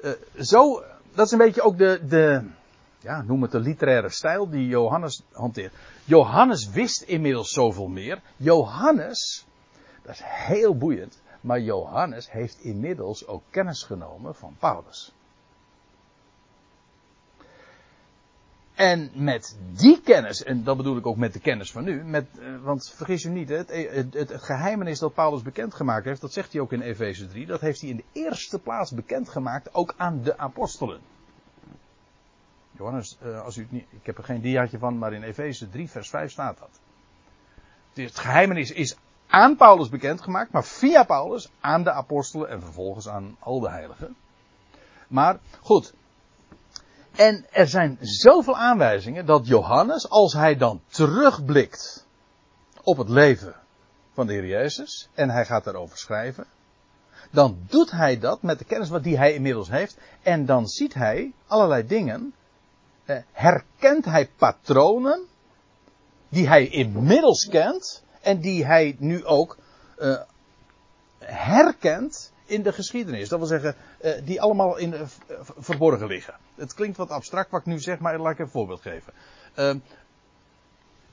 uh, 0.00 0.10
zo, 0.40 0.82
dat 1.14 1.26
is 1.26 1.32
een 1.32 1.38
beetje 1.38 1.62
ook 1.62 1.78
de, 1.78 2.00
de, 2.08 2.42
ja, 3.00 3.22
noem 3.22 3.42
het 3.42 3.50
de 3.50 3.60
literaire 3.60 4.08
stijl 4.08 4.50
die 4.50 4.66
Johannes 4.66 5.22
hanteert. 5.32 5.74
Johannes 6.04 6.70
wist 6.70 7.02
inmiddels 7.02 7.50
zoveel 7.50 7.88
meer. 7.88 8.20
Johannes, 8.36 9.46
dat 10.02 10.14
is 10.14 10.22
heel 10.24 10.76
boeiend. 10.76 11.22
Maar 11.40 11.60
Johannes 11.60 12.30
heeft 12.30 12.60
inmiddels 12.60 13.26
ook 13.26 13.42
kennis 13.50 13.82
genomen 13.82 14.34
van 14.34 14.56
Paulus. 14.58 15.12
En 18.74 19.10
met 19.14 19.58
die 19.72 20.00
kennis, 20.00 20.42
en 20.42 20.64
dat 20.64 20.76
bedoel 20.76 20.96
ik 20.96 21.06
ook 21.06 21.16
met 21.16 21.32
de 21.32 21.40
kennis 21.40 21.72
van 21.72 21.84
nu, 21.84 22.04
met, 22.04 22.26
eh, 22.38 22.62
want 22.62 22.92
vergis 22.94 23.22
je 23.22 23.28
niet, 23.28 23.48
het, 23.48 23.70
het, 23.70 24.14
het, 24.14 24.30
het 24.30 24.42
geheimenis 24.42 24.98
dat 24.98 25.14
Paulus 25.14 25.42
bekendgemaakt 25.42 26.04
heeft, 26.04 26.20
dat 26.20 26.32
zegt 26.32 26.52
hij 26.52 26.60
ook 26.60 26.72
in 26.72 26.80
Efeze 26.80 27.26
3, 27.26 27.46
dat 27.46 27.60
heeft 27.60 27.80
hij 27.80 27.90
in 27.90 27.96
de 27.96 28.04
eerste 28.12 28.58
plaats 28.58 28.90
bekendgemaakt 28.90 29.74
ook 29.74 29.94
aan 29.96 30.22
de 30.22 30.38
apostelen. 30.38 31.00
Johannes, 32.80 33.16
eh, 33.20 33.44
als 33.44 33.56
u 33.56 33.62
het 33.62 33.70
niet, 33.70 33.86
ik 33.90 34.06
heb 34.06 34.18
er 34.18 34.24
geen 34.24 34.40
diaatje 34.40 34.78
van, 34.78 34.98
maar 34.98 35.12
in 35.12 35.22
Efeze 35.22 35.68
3 35.68 35.90
vers 35.90 36.10
5 36.10 36.30
staat 36.30 36.58
dat. 36.58 36.80
Het 37.92 38.18
geheimenis 38.18 38.72
is 38.72 38.96
aan 39.26 39.56
Paulus 39.56 39.88
bekendgemaakt, 39.88 40.52
maar 40.52 40.64
via 40.64 41.04
Paulus 41.04 41.50
aan 41.60 41.82
de 41.82 41.92
apostelen 41.92 42.48
en 42.48 42.60
vervolgens 42.60 43.08
aan 43.08 43.36
al 43.38 43.60
de 43.60 43.70
heiligen. 43.70 44.16
Maar 45.08 45.38
goed, 45.60 45.94
en 47.16 47.46
er 47.50 47.68
zijn 47.68 47.98
zoveel 48.00 48.56
aanwijzingen 48.56 49.26
dat 49.26 49.46
Johannes, 49.46 50.08
als 50.08 50.32
hij 50.32 50.56
dan 50.56 50.80
terugblikt 50.86 52.06
op 52.82 52.96
het 52.96 53.08
leven 53.08 53.54
van 54.12 54.26
de 54.26 54.32
Heer 54.32 54.46
Jezus 54.46 55.08
en 55.14 55.30
hij 55.30 55.44
gaat 55.44 55.64
daarover 55.64 55.98
schrijven, 55.98 56.46
dan 57.30 57.58
doet 57.66 57.90
hij 57.90 58.18
dat 58.18 58.42
met 58.42 58.58
de 58.58 58.64
kennis 58.64 58.88
wat 58.88 59.02
die 59.02 59.16
hij 59.16 59.34
inmiddels 59.34 59.70
heeft 59.70 59.98
en 60.22 60.46
dan 60.46 60.66
ziet 60.66 60.94
hij 60.94 61.32
allerlei 61.46 61.86
dingen, 61.86 62.34
herkent 63.32 64.04
hij 64.04 64.28
patronen 64.36 65.28
die 66.28 66.48
hij 66.48 66.66
inmiddels 66.66 67.48
kent 67.48 68.04
en 68.20 68.40
die 68.40 68.64
hij 68.64 68.96
nu 68.98 69.24
ook 69.24 69.58
uh, 69.98 70.20
herkent 71.24 72.32
in 72.44 72.62
de 72.62 72.72
geschiedenis. 72.72 73.28
Dat 73.28 73.38
wil 73.38 73.48
zeggen, 73.48 73.74
uh, 74.02 74.12
die 74.24 74.40
allemaal 74.40 74.76
in, 74.76 74.94
verborgen 75.58 76.06
liggen. 76.06 76.34
Het 76.54 76.74
klinkt 76.74 76.96
wat 76.96 77.10
abstract 77.10 77.50
wat 77.50 77.60
ik 77.60 77.66
nu 77.66 77.78
zeg, 77.78 77.98
maar 77.98 78.18
laat 78.18 78.32
ik 78.32 78.38
een 78.38 78.48
voorbeeld 78.48 78.80
geven. 78.80 79.12
Uh, 79.56 79.74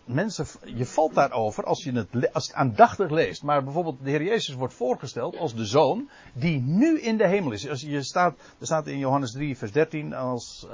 mensen, 0.06 0.46
je 0.64 0.86
valt 0.86 1.14
daarover 1.14 1.64
als 1.64 1.84
je, 1.84 1.92
het, 1.92 2.34
als 2.34 2.46
je 2.46 2.52
het 2.52 2.60
aandachtig 2.60 3.10
leest. 3.10 3.44
Maar 3.44 3.64
bijvoorbeeld 3.64 4.04
de 4.04 4.10
Heer 4.10 4.24
Jezus 4.24 4.56
wordt 4.56 4.74
voorgesteld 4.74 5.38
als 5.38 5.56
de 5.56 5.66
zoon 5.66 6.10
die 6.34 6.62
nu 6.62 7.00
in 7.00 7.18
de 7.18 7.28
hemel 7.28 7.52
is. 7.52 7.70
Als 7.70 7.82
je 7.82 8.04
staat, 8.04 8.36
er 8.60 8.66
staat 8.66 8.88
in 8.88 8.98
Johannes 8.98 9.32
3 9.32 9.58
vers 9.58 9.72
13 9.72 10.14
als, 10.14 10.68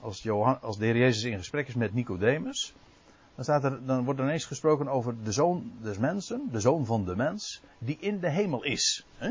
als, 0.00 0.22
Johan, 0.22 0.62
als 0.62 0.78
de 0.78 0.84
Heer 0.84 0.96
Jezus 0.96 1.22
in 1.22 1.38
gesprek 1.38 1.68
is 1.68 1.74
met 1.74 1.94
Nicodemus. 1.94 2.74
Dan, 3.34 3.44
staat 3.44 3.64
er, 3.64 3.86
dan 3.86 4.04
wordt 4.04 4.20
er 4.20 4.26
ineens 4.26 4.44
gesproken 4.44 4.88
over 4.88 5.14
de 5.24 5.32
zoon 5.32 5.72
des 5.82 5.98
mensen, 5.98 6.48
de 6.52 6.60
zoon 6.60 6.86
van 6.86 7.04
de 7.04 7.16
mens, 7.16 7.60
die 7.78 7.96
in 8.00 8.20
de 8.20 8.30
hemel 8.30 8.62
is. 8.62 9.06
Hè? 9.16 9.30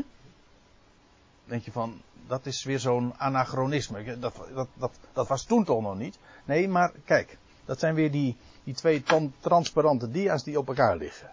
denk 1.44 1.64
je 1.64 1.72
van, 1.72 2.00
dat 2.26 2.46
is 2.46 2.64
weer 2.64 2.78
zo'n 2.78 3.14
anachronisme. 3.16 4.18
Dat, 4.18 4.34
dat, 4.54 4.68
dat, 4.74 4.92
dat 5.12 5.28
was 5.28 5.44
toen 5.44 5.64
toch 5.64 5.82
nog 5.82 5.98
niet. 5.98 6.18
Nee, 6.44 6.68
maar 6.68 6.92
kijk, 7.04 7.38
dat 7.64 7.78
zijn 7.78 7.94
weer 7.94 8.10
die, 8.10 8.36
die 8.64 8.74
twee 8.74 9.02
transparante 9.40 10.10
dia's 10.10 10.44
die 10.44 10.58
op 10.58 10.68
elkaar 10.68 10.96
liggen. 10.96 11.30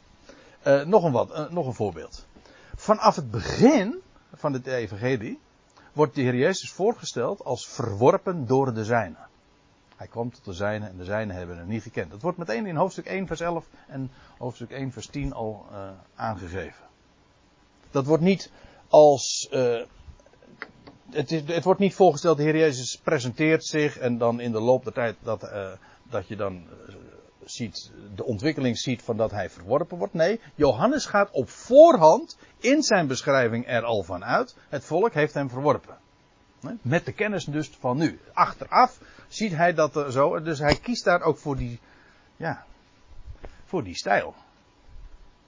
Uh, 0.67 0.83
nog, 0.83 1.03
een 1.03 1.11
wat, 1.11 1.29
uh, 1.29 1.49
nog 1.49 1.67
een 1.67 1.73
voorbeeld. 1.73 2.25
Vanaf 2.75 3.15
het 3.15 3.31
begin 3.31 4.01
van 4.33 4.53
het 4.53 4.67
evangelie 4.67 5.39
wordt 5.97 6.15
de 6.15 6.21
Heer 6.21 6.35
Jezus 6.35 6.71
voorgesteld 6.71 7.43
als 7.43 7.67
verworpen 7.67 8.47
door 8.47 8.73
de 8.73 8.85
zijnen. 8.85 9.27
Hij 9.95 10.07
kwam 10.07 10.31
tot 10.31 10.45
de 10.45 10.53
zijnen 10.53 10.89
en 10.89 10.97
de 10.97 11.03
zijnen 11.03 11.35
hebben 11.35 11.57
hem 11.57 11.67
niet 11.67 11.81
gekend. 11.81 12.11
Dat 12.11 12.21
wordt 12.21 12.37
meteen 12.37 12.65
in 12.65 12.75
hoofdstuk 12.75 13.05
1 13.05 13.27
vers 13.27 13.39
11 13.39 13.65
en 13.87 14.11
hoofdstuk 14.37 14.71
1 14.71 14.91
vers 14.91 15.07
10 15.07 15.33
al 15.33 15.65
uh, 15.71 15.89
aangegeven. 16.15 16.85
Dat 17.91 18.05
wordt 18.05 18.23
niet 18.23 18.51
als 18.87 19.49
het, 21.09 21.31
is, 21.31 21.41
het, 21.45 21.63
wordt 21.63 21.79
niet 21.79 21.95
voorgesteld, 21.95 22.37
de 22.37 22.43
Heer 22.43 22.57
Jezus 22.57 22.97
presenteert 22.97 23.65
zich 23.65 23.97
en 23.97 24.17
dan 24.17 24.39
in 24.39 24.51
de 24.51 24.59
loop 24.59 24.83
der 24.83 24.93
tijd 24.93 25.15
dat, 25.23 25.43
uh, 25.43 25.71
dat 26.03 26.27
je 26.27 26.35
dan 26.35 26.63
ziet, 27.49 27.91
de 28.15 28.23
ontwikkeling 28.23 28.77
ziet 28.77 29.01
van 29.01 29.17
dat 29.17 29.31
hij 29.31 29.49
verworpen 29.49 29.97
wordt. 29.97 30.13
Nee, 30.13 30.39
Johannes 30.55 31.05
gaat 31.05 31.31
op 31.31 31.49
voorhand 31.49 32.37
in 32.57 32.83
zijn 32.83 33.07
beschrijving 33.07 33.67
er 33.67 33.83
al 33.83 34.03
van 34.03 34.25
uit. 34.25 34.55
Het 34.69 34.85
volk 34.85 35.13
heeft 35.13 35.33
hem 35.33 35.49
verworpen. 35.49 35.97
Met 36.81 37.05
de 37.05 37.11
kennis 37.11 37.45
dus 37.45 37.69
van 37.79 37.97
nu. 37.97 38.19
Achteraf 38.33 38.99
ziet 39.27 39.55
hij 39.55 39.73
dat 39.73 40.05
zo, 40.09 40.41
dus 40.41 40.59
hij 40.59 40.75
kiest 40.75 41.03
daar 41.03 41.21
ook 41.21 41.37
voor 41.37 41.57
die, 41.57 41.79
ja, 42.35 42.65
voor 43.65 43.83
die 43.83 43.95
stijl. 43.95 44.35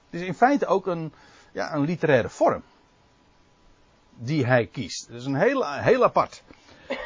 Het 0.09 0.21
is 0.21 0.27
in 0.27 0.33
feite 0.33 0.65
ook 0.65 0.87
een, 0.87 1.13
ja, 1.51 1.73
een 1.73 1.81
literaire 1.81 2.29
vorm 2.29 2.63
die 4.19 4.45
hij 4.45 4.67
kiest. 4.67 5.07
Dat 5.07 5.19
is 5.19 5.25
een 5.25 5.35
heel, 5.35 5.71
heel 5.71 6.03
apart. 6.03 6.43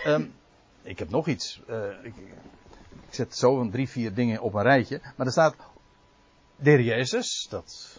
Um, 0.05 0.33
ik 0.81 0.99
heb 0.99 1.09
nog 1.09 1.27
iets. 1.27 1.61
Uh, 1.69 2.03
ik, 2.03 2.13
ik, 3.13 3.19
zet 3.19 3.37
zo 3.37 3.59
een 3.59 3.71
drie, 3.71 3.89
vier 3.89 4.13
dingen 4.13 4.41
op 4.41 4.53
een 4.53 4.61
rijtje. 4.61 5.01
Maar 5.15 5.25
er 5.25 5.31
staat. 5.31 5.55
De 6.55 6.83
Jezus, 6.83 7.47
dat 7.49 7.97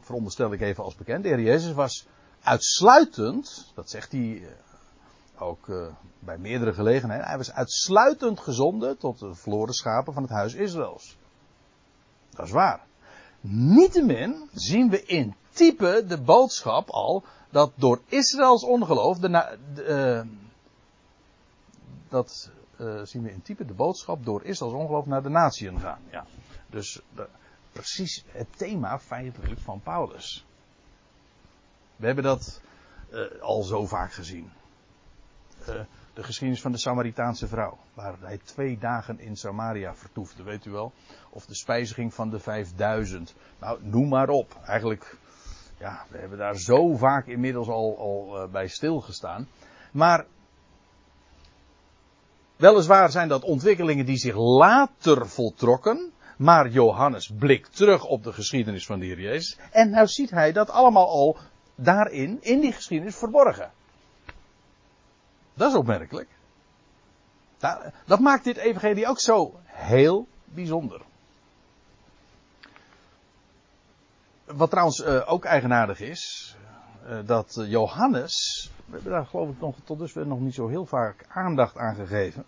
veronderstel 0.00 0.52
ik 0.52 0.60
even 0.60 0.84
als 0.84 0.94
bekend. 0.94 1.22
De 1.22 1.42
Jezus 1.42 1.72
was 1.72 2.06
uitsluitend, 2.42 3.72
dat 3.74 3.90
zegt 3.90 4.12
hij 4.12 4.42
eh, 4.42 5.42
ook 5.42 5.66
uh, 5.66 5.86
bij 6.18 6.38
meerdere 6.38 6.72
gelegenheden. 6.72 7.26
Hij 7.26 7.36
was 7.36 7.52
uitsluitend 7.52 8.40
gezonden 8.40 8.98
tot 8.98 9.18
de 9.18 9.34
verloren 9.34 9.74
schapen 9.74 10.12
van 10.12 10.22
het 10.22 10.32
huis 10.32 10.54
Israëls. 10.54 11.16
Dat 12.30 12.46
is 12.46 12.52
waar. 12.52 12.86
Niettemin 13.40 14.48
zien 14.52 14.90
we 14.90 15.04
in 15.04 15.34
type 15.50 16.04
de 16.06 16.20
boodschap 16.20 16.88
al 16.88 17.24
dat 17.50 17.72
door 17.74 18.00
Israëls 18.06 18.64
ongeloof, 18.64 19.18
de, 19.18 19.58
de 19.74 20.24
uh, 20.24 20.30
dat 22.08 22.50
uh, 22.78 23.00
zien 23.04 23.22
we 23.22 23.30
in 23.30 23.42
type 23.42 23.64
de 23.64 23.74
boodschap 23.74 24.24
door 24.24 24.44
Israëls 24.44 24.74
ongeloof 24.74 25.06
naar 25.06 25.22
de 25.22 25.28
natieën 25.28 25.80
gaan. 25.80 26.00
Ja. 26.10 26.26
Dus 26.66 27.00
de, 27.14 27.28
precies 27.72 28.24
het 28.28 28.58
thema 28.58 28.98
feitelijk 28.98 29.60
van 29.60 29.80
Paulus. 29.80 30.46
We 31.96 32.06
hebben 32.06 32.24
dat 32.24 32.60
uh, 33.10 33.40
al 33.40 33.62
zo 33.62 33.86
vaak 33.86 34.12
gezien. 34.12 34.50
de 36.14 36.22
geschiedenis 36.22 36.62
van 36.62 36.72
de 36.72 36.78
Samaritaanse 36.78 37.48
vrouw, 37.48 37.78
waar 37.94 38.14
hij 38.20 38.38
twee 38.38 38.78
dagen 38.78 39.20
in 39.20 39.36
Samaria 39.36 39.94
vertoefde, 39.94 40.42
weet 40.42 40.64
u 40.64 40.70
wel. 40.70 40.92
Of 41.30 41.46
de 41.46 41.54
spijziging 41.54 42.14
van 42.14 42.30
de 42.30 42.38
vijfduizend. 42.38 43.34
Nou, 43.58 43.78
noem 43.82 44.08
maar 44.08 44.28
op. 44.28 44.56
Eigenlijk 44.64 45.16
ja, 45.78 46.04
we 46.08 46.18
hebben 46.18 46.38
daar 46.38 46.56
zo 46.56 46.96
vaak 46.96 47.26
inmiddels 47.26 47.68
al, 47.68 47.98
al 47.98 48.48
bij 48.48 48.68
stilgestaan. 48.68 49.48
Maar 49.92 50.26
weliswaar 52.58 53.10
zijn 53.10 53.28
dat 53.28 53.42
ontwikkelingen 53.42 54.06
die 54.06 54.16
zich 54.16 54.36
later 54.36 55.28
voltrokken. 55.28 56.12
Maar 56.36 56.68
Johannes 56.68 57.30
blikt 57.38 57.76
terug 57.76 58.04
op 58.04 58.22
de 58.22 58.32
geschiedenis 58.32 58.86
van 58.86 58.98
de 58.98 59.06
Heer 59.06 59.20
Jezus. 59.20 59.58
En 59.70 59.90
nou 59.90 60.06
ziet 60.06 60.30
hij 60.30 60.52
dat 60.52 60.70
allemaal 60.70 61.08
al 61.08 61.36
daarin, 61.74 62.38
in 62.40 62.60
die 62.60 62.72
geschiedenis, 62.72 63.16
verborgen. 63.16 63.70
Dat 65.54 65.70
is 65.70 65.76
opmerkelijk. 65.76 66.28
Dat, 68.04 68.20
maakt 68.20 68.44
dit 68.44 68.56
evangelie 68.56 69.06
ook 69.06 69.20
zo 69.20 69.60
heel 69.64 70.26
bijzonder. 70.44 71.00
Wat 74.44 74.70
trouwens 74.70 75.00
uh, 75.00 75.32
ook 75.32 75.44
eigenaardig 75.44 76.00
is, 76.00 76.56
dat 77.24 77.64
Johannes, 77.66 78.70
we 78.86 78.94
hebben 78.94 79.12
daar 79.12 79.26
geloof 79.26 79.50
ik 79.50 79.60
nog 79.60 79.76
tot 79.84 79.98
dusver 79.98 80.26
nog 80.26 80.40
niet 80.40 80.54
zo 80.54 80.68
heel 80.68 80.86
vaak 80.86 81.24
aandacht 81.28 81.76
aan 81.76 81.94
gegeven, 81.94 82.44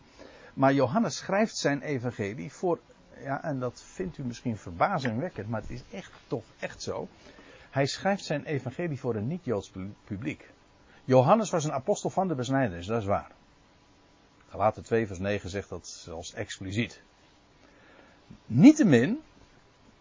maar 0.54 0.72
Johannes 0.72 1.16
schrijft 1.16 1.56
zijn 1.56 1.82
evangelie 1.82 2.52
voor, 2.52 2.78
ja, 3.22 3.42
en 3.42 3.58
dat 3.58 3.82
vindt 3.82 4.18
u 4.18 4.24
misschien 4.24 4.56
verbazingwekkend, 4.56 5.48
maar 5.48 5.60
het 5.60 5.70
is 5.70 5.82
echt 5.90 6.12
toch 6.26 6.44
echt 6.58 6.82
zo. 6.82 7.08
Hij 7.70 7.86
schrijft 7.86 8.24
zijn 8.24 8.44
evangelie 8.44 9.00
voor 9.00 9.14
een 9.14 9.26
niet-Joods 9.26 9.72
publiek. 10.04 10.50
Johannes 11.04 11.50
was 11.50 11.64
een 11.64 11.72
apostel 11.72 12.10
van 12.10 12.28
de 12.28 12.34
besnijdenis, 12.34 12.86
dat 12.86 13.00
is 13.00 13.06
waar. 13.06 13.30
Galaten 14.48 14.82
2 14.82 15.06
vers 15.06 15.18
9 15.18 15.50
zegt 15.50 15.68
dat 15.68 15.86
zelfs 15.86 16.34
expliciet. 16.34 17.02
Niettemin 18.46 19.20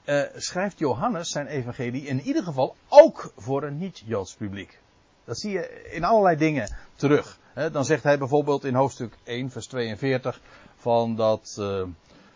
uh, 0.09 0.21
schrijft 0.35 0.79
Johannes 0.79 1.29
zijn 1.29 1.47
evangelie 1.47 2.05
in 2.05 2.21
ieder 2.21 2.43
geval 2.43 2.75
ook 2.87 3.33
voor 3.37 3.63
een 3.63 3.77
niet-Joods 3.77 4.35
publiek. 4.35 4.79
Dat 5.23 5.39
zie 5.39 5.51
je 5.51 5.89
in 5.91 6.03
allerlei 6.03 6.37
dingen 6.37 6.75
terug. 6.95 7.39
dan 7.71 7.85
zegt 7.85 8.03
hij 8.03 8.17
bijvoorbeeld 8.17 8.63
in 8.63 8.73
hoofdstuk 8.73 9.13
1, 9.23 9.49
vers 9.49 9.67
42, 9.67 10.41
van 10.75 11.15
dat, 11.15 11.55
uh, 11.59 11.83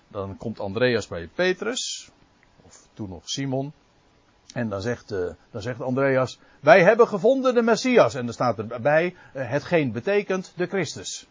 dan 0.08 0.38
komt 0.38 0.60
Andreas 0.60 1.08
bij 1.08 1.28
Petrus, 1.28 2.10
of 2.62 2.88
toen 2.94 3.10
nog 3.10 3.22
Simon, 3.30 3.74
en 4.54 4.70
dan 4.70 4.82
zegt, 4.82 5.12
uh, 5.12 5.30
dan 5.52 5.62
zegt 5.62 5.82
Andreas, 5.82 6.40
wij 6.60 6.84
hebben 6.84 7.08
gevonden 7.08 7.54
de 7.54 7.62
Messias. 7.62 8.16
En 8.16 8.26
dan 8.26 8.34
staat 8.34 8.60
erbij, 8.60 9.16
hetgeen 9.32 9.92
betekent 9.92 10.54
de 10.56 10.68
Christus. 10.68 11.28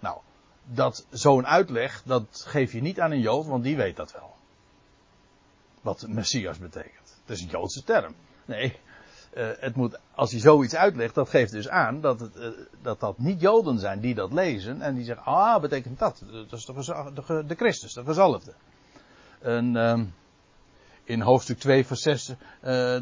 Nou, 0.00 0.18
dat 0.64 1.06
zo'n 1.10 1.46
uitleg, 1.46 2.02
dat 2.04 2.44
geef 2.46 2.72
je 2.72 2.80
niet 2.80 3.00
aan 3.00 3.10
een 3.10 3.20
Jood, 3.20 3.46
want 3.46 3.62
die 3.62 3.76
weet 3.76 3.96
dat 3.96 4.12
wel 4.12 4.36
wat 5.88 6.06
Messias 6.08 6.58
betekent. 6.58 7.16
Het 7.20 7.36
is 7.36 7.42
een 7.42 7.48
Joodse 7.48 7.84
term. 7.84 8.14
Nee, 8.44 8.78
uh, 9.36 9.48
het 9.58 9.74
moet, 9.74 9.98
als 10.14 10.30
hij 10.30 10.40
zoiets 10.40 10.74
uitlegt, 10.74 11.14
dat 11.14 11.28
geeft 11.28 11.52
dus 11.52 11.68
aan 11.68 12.00
dat, 12.00 12.20
het, 12.20 12.36
uh, 12.36 12.48
dat 12.82 13.00
dat 13.00 13.18
niet 13.18 13.40
Joden 13.40 13.78
zijn 13.78 14.00
die 14.00 14.14
dat 14.14 14.32
lezen 14.32 14.82
en 14.82 14.94
die 14.94 15.04
zeggen, 15.04 15.24
ah, 15.24 15.60
betekent 15.60 15.98
dat? 15.98 16.22
Dat 16.48 16.52
is 16.52 16.64
de, 16.64 17.12
de, 17.14 17.44
de 17.46 17.54
Christus, 17.54 17.92
de 17.92 18.04
gezalfde. 18.04 18.52
En 19.40 19.74
uh, 19.74 20.00
in 21.04 21.20
hoofdstuk 21.20 21.58
2 21.58 21.86
vers 21.86 22.02
6, 22.02 22.28
uh, 22.28 22.36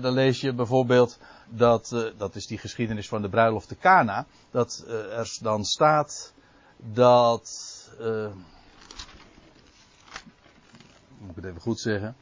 dan 0.03 0.13
lees 0.13 0.41
je 0.41 0.53
bijvoorbeeld 0.53 1.19
dat, 1.49 2.13
dat 2.17 2.35
is 2.35 2.47
die 2.47 2.59
geschiedenis 2.59 3.09
van 3.09 3.23
de 3.23 3.29
bruiloft 3.29 3.69
te 3.69 3.77
Cana, 3.77 4.27
dat 4.51 4.85
er 4.89 5.39
dan 5.43 5.65
staat 5.65 6.33
dat, 6.77 7.51
moet 11.19 11.31
ik 11.31 11.37
het 11.37 11.45
even 11.45 11.61
goed 11.61 11.81
zeggen, 11.81 12.17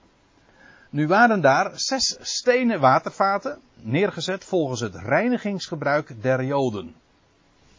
nu 0.95 1.07
waren 1.07 1.41
daar 1.41 1.71
zes 1.75 2.17
stenen 2.21 2.81
watervaten 2.81 3.61
neergezet 3.75 4.45
volgens 4.45 4.81
het 4.81 4.95
reinigingsgebruik 4.95 6.23
der 6.23 6.45
Joden. 6.45 6.95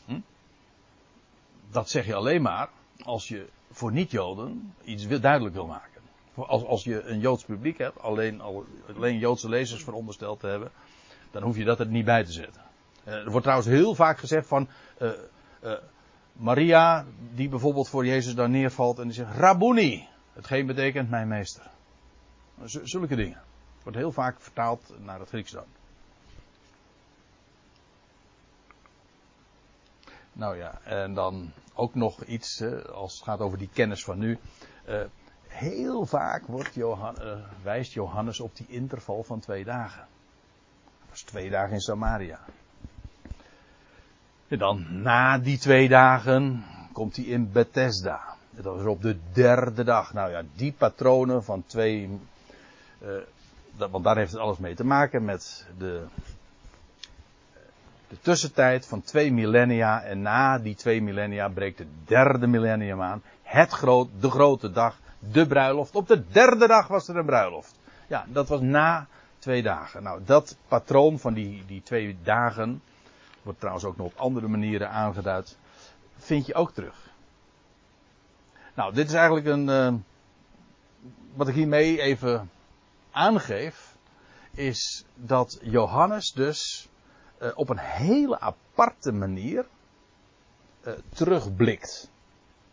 Hm? 0.05 0.19
Dat 1.71 1.89
zeg 1.89 2.05
je 2.05 2.15
alleen 2.15 2.41
maar 2.41 2.69
als 3.03 3.27
je 3.27 3.47
voor 3.71 3.91
niet-Joden 3.91 4.73
iets 4.83 5.07
duidelijk 5.07 5.55
wil 5.55 5.65
maken. 5.65 6.01
Als, 6.35 6.63
als 6.63 6.83
je 6.83 7.03
een 7.03 7.19
Joods 7.19 7.43
publiek 7.43 7.77
hebt, 7.77 7.99
alleen, 7.99 8.41
alleen 8.95 9.17
Joodse 9.17 9.49
lezers 9.49 9.83
verondersteld 9.83 10.39
te 10.39 10.47
hebben, 10.47 10.71
dan 11.31 11.43
hoef 11.43 11.57
je 11.57 11.63
dat 11.63 11.79
er 11.79 11.87
niet 11.87 12.05
bij 12.05 12.23
te 12.23 12.31
zetten. 12.31 12.61
Eh, 13.03 13.13
er 13.13 13.29
wordt 13.29 13.43
trouwens 13.43 13.69
heel 13.69 13.95
vaak 13.95 14.17
gezegd 14.17 14.47
van 14.47 14.67
uh, 15.01 15.09
uh, 15.63 15.73
Maria, 16.33 17.05
die 17.33 17.49
bijvoorbeeld 17.49 17.89
voor 17.89 18.05
Jezus 18.05 18.35
daar 18.35 18.49
neervalt 18.49 18.99
en 18.99 19.03
die 19.03 19.13
zegt 19.13 19.35
Rabuni. 19.35 20.07
Hetgeen 20.33 20.65
betekent 20.65 21.09
mijn 21.09 21.27
meester. 21.27 21.73
Zulke 22.63 23.15
dingen. 23.15 23.41
Wordt 23.83 23.97
heel 23.97 24.11
vaak 24.11 24.41
vertaald 24.41 24.93
naar 24.99 25.19
het 25.19 25.27
Grieks 25.27 25.51
dan. 25.51 25.65
Nou 30.33 30.57
ja, 30.57 30.79
en 30.83 31.13
dan 31.13 31.51
ook 31.73 31.95
nog 31.95 32.23
iets, 32.23 32.63
als 32.93 33.13
het 33.13 33.23
gaat 33.23 33.39
over 33.39 33.57
die 33.57 33.69
kennis 33.73 34.03
van 34.03 34.17
nu. 34.17 34.39
Uh, 34.89 35.01
heel 35.47 36.05
vaak 36.05 36.47
wordt 36.47 36.73
Johan, 36.73 37.15
uh, 37.21 37.37
wijst 37.63 37.93
Johannes 37.93 38.39
op 38.39 38.55
die 38.55 38.67
interval 38.69 39.23
van 39.23 39.39
twee 39.39 39.63
dagen. 39.63 40.07
Dat 40.99 41.09
was 41.09 41.21
twee 41.21 41.49
dagen 41.49 41.73
in 41.73 41.81
Samaria. 41.81 42.39
En 44.47 44.57
dan 44.57 45.01
na 45.01 45.37
die 45.37 45.57
twee 45.57 45.89
dagen 45.89 46.65
komt 46.91 47.15
hij 47.15 47.25
in 47.25 47.51
Bethesda. 47.51 48.35
Dat 48.49 48.63
was 48.63 48.85
op 48.85 49.01
de 49.01 49.17
derde 49.33 49.83
dag. 49.83 50.13
Nou 50.13 50.31
ja, 50.31 50.43
die 50.55 50.71
patronen 50.71 51.43
van 51.43 51.63
twee. 51.65 52.19
Dat, 53.77 53.89
want 53.89 54.03
daar 54.03 54.17
heeft 54.17 54.31
het 54.31 54.41
alles 54.41 54.57
mee 54.57 54.75
te 54.75 54.85
maken 54.85 55.25
met 55.25 55.67
de, 55.77 56.05
de 58.07 58.19
tussentijd 58.21 58.85
van 58.85 59.01
twee 59.01 59.33
millennia. 59.33 60.01
En 60.01 60.21
na 60.21 60.59
die 60.59 60.75
twee 60.75 61.01
millennia 61.01 61.49
breekt 61.49 61.79
het 61.79 61.87
derde 62.05 62.47
millennium 62.47 63.01
aan. 63.01 63.21
Het 63.43 63.71
groot, 63.71 64.09
de 64.19 64.29
grote 64.29 64.71
dag, 64.71 64.99
de 65.19 65.47
bruiloft. 65.47 65.95
Op 65.95 66.07
de 66.07 66.27
derde 66.27 66.67
dag 66.67 66.87
was 66.87 67.07
er 67.07 67.17
een 67.17 67.25
bruiloft. 67.25 67.75
Ja, 68.07 68.25
dat 68.27 68.47
was 68.47 68.61
na 68.61 69.07
twee 69.39 69.63
dagen. 69.63 70.03
Nou, 70.03 70.21
dat 70.25 70.57
patroon 70.67 71.19
van 71.19 71.33
die, 71.33 71.63
die 71.67 71.83
twee 71.83 72.17
dagen. 72.23 72.81
Wordt 73.41 73.59
trouwens 73.59 73.85
ook 73.85 73.97
nog 73.97 74.07
op 74.07 74.17
andere 74.17 74.47
manieren 74.47 74.89
aangeduid. 74.89 75.57
Vind 76.17 76.45
je 76.45 76.53
ook 76.53 76.71
terug. 76.71 77.09
Nou, 78.73 78.93
dit 78.93 79.07
is 79.07 79.13
eigenlijk 79.13 79.45
een. 79.45 79.67
Uh, 79.67 79.93
wat 81.33 81.47
ik 81.47 81.53
hiermee 81.53 82.01
even 82.01 82.49
aangeef. 83.15 83.97
Is 84.51 85.05
dat 85.15 85.59
Johannes 85.61 86.31
dus 86.31 86.89
uh, 87.41 87.51
op 87.55 87.69
een 87.69 87.79
hele 87.79 88.39
aparte 88.39 89.11
manier. 89.11 89.65
Uh, 90.87 90.93
terugblikt. 91.09 92.11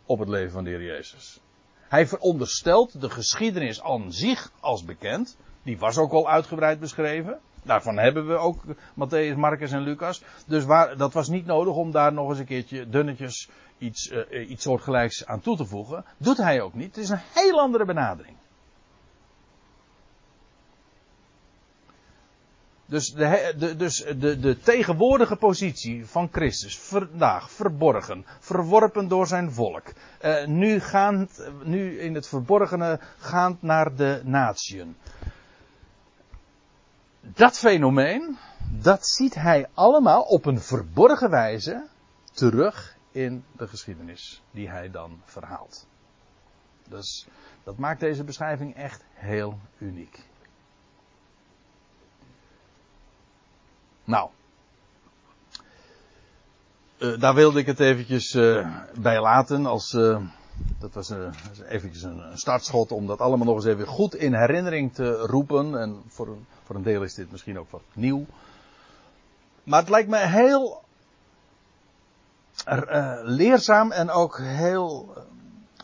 Op 0.06 0.18
het 0.18 0.28
leven 0.28 0.52
van 0.52 0.64
de 0.64 0.70
Heer 0.70 0.82
Jezus. 0.82 1.40
Hij 1.88 2.06
veronderstelt 2.06 3.00
de 3.00 3.10
geschiedenis 3.10 3.82
aan 3.82 4.12
zich 4.12 4.52
als 4.60 4.84
bekend. 4.84 5.36
Die 5.62 5.78
was 5.78 5.98
ook 5.98 6.12
al 6.12 6.30
uitgebreid 6.30 6.80
beschreven. 6.80 7.40
Daarvan 7.62 7.98
hebben 7.98 8.26
we 8.26 8.36
ook 8.36 8.62
Matthäus, 8.74 9.36
Marcus 9.36 9.72
en 9.72 9.80
Lucas. 9.80 10.22
Dus 10.46 10.64
waar, 10.64 10.96
dat 10.96 11.12
was 11.12 11.28
niet 11.28 11.46
nodig 11.46 11.74
om 11.74 11.90
daar 11.90 12.12
nog 12.12 12.28
eens 12.28 12.38
een 12.38 12.44
keertje 12.44 12.88
dunnetjes 12.88 13.48
iets, 13.78 14.10
uh, 14.10 14.50
iets 14.50 14.62
soortgelijks 14.62 15.26
aan 15.26 15.40
toe 15.40 15.56
te 15.56 15.64
voegen. 15.64 16.04
Doet 16.16 16.36
hij 16.36 16.60
ook 16.60 16.74
niet. 16.74 16.96
Het 16.96 17.04
is 17.04 17.10
een 17.10 17.20
heel 17.34 17.60
andere 17.60 17.84
benadering. 17.84 18.36
Dus 22.92 23.12
de, 23.12 23.54
de, 23.58 23.76
dus 23.76 24.04
de, 24.18 24.40
de 24.40 24.58
tegenwoordige 24.58 25.36
positie 25.36 26.06
van 26.06 26.28
Christus, 26.32 26.78
vandaag 26.78 27.50
verborgen, 27.50 28.24
verworpen 28.40 29.08
door 29.08 29.26
zijn 29.26 29.52
volk, 29.52 29.92
uh, 30.24 30.46
nu, 30.46 30.80
gaand, 30.80 31.50
nu 31.64 32.00
in 32.00 32.14
het 32.14 32.28
verborgene 32.28 33.00
gaand 33.18 33.62
naar 33.62 33.94
de 33.96 34.20
natieën. 34.24 34.96
Dat 37.20 37.58
fenomeen, 37.58 38.38
dat 38.70 39.06
ziet 39.06 39.34
hij 39.34 39.68
allemaal 39.74 40.22
op 40.22 40.46
een 40.46 40.60
verborgen 40.60 41.30
wijze 41.30 41.86
terug 42.32 42.96
in 43.10 43.44
de 43.56 43.68
geschiedenis 43.68 44.42
die 44.50 44.68
hij 44.68 44.90
dan 44.90 45.20
verhaalt. 45.24 45.86
Dus 46.88 47.26
dat 47.64 47.78
maakt 47.78 48.00
deze 48.00 48.24
beschrijving 48.24 48.74
echt 48.76 49.04
heel 49.12 49.58
uniek. 49.78 50.30
Nou, 54.04 54.28
uh, 56.98 57.20
daar 57.20 57.34
wilde 57.34 57.58
ik 57.58 57.66
het 57.66 57.80
eventjes 57.80 58.34
uh, 58.34 58.68
bij 58.94 59.20
laten 59.20 59.66
als, 59.66 59.92
uh, 59.92 60.20
dat 60.78 60.92
was 60.92 61.12
eventjes 61.68 62.02
een 62.02 62.22
startschot 62.34 62.92
om 62.92 63.06
dat 63.06 63.20
allemaal 63.20 63.46
nog 63.46 63.56
eens 63.56 63.64
even 63.64 63.86
goed 63.86 64.14
in 64.14 64.34
herinnering 64.34 64.94
te 64.94 65.12
roepen. 65.12 65.80
En 65.80 66.02
voor 66.08 66.26
een, 66.26 66.46
voor 66.64 66.76
een 66.76 66.82
deel 66.82 67.02
is 67.02 67.14
dit 67.14 67.30
misschien 67.30 67.58
ook 67.58 67.70
wat 67.70 67.82
nieuw. 67.92 68.26
Maar 69.62 69.80
het 69.80 69.88
lijkt 69.88 70.08
me 70.08 70.18
heel 70.18 70.82
leerzaam 73.22 73.92
en 73.92 74.10
ook 74.10 74.38
heel 74.38 75.14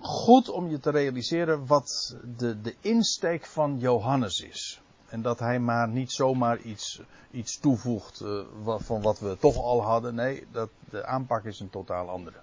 goed 0.00 0.48
om 0.48 0.68
je 0.68 0.80
te 0.80 0.90
realiseren 0.90 1.66
wat 1.66 2.16
de, 2.36 2.60
de 2.60 2.74
insteek 2.80 3.46
van 3.46 3.78
Johannes 3.78 4.40
is. 4.40 4.80
En 5.08 5.22
dat 5.22 5.38
hij 5.38 5.60
maar 5.60 5.88
niet 5.88 6.12
zomaar 6.12 6.58
iets, 6.58 7.00
iets 7.30 7.58
toevoegt 7.58 8.24
wat, 8.62 8.82
van 8.82 9.02
wat 9.02 9.18
we 9.18 9.36
toch 9.38 9.56
al 9.56 9.82
hadden. 9.82 10.14
Nee, 10.14 10.46
dat, 10.52 10.70
de 10.90 11.04
aanpak 11.04 11.44
is 11.44 11.60
een 11.60 11.70
totaal 11.70 12.08
andere. 12.08 12.36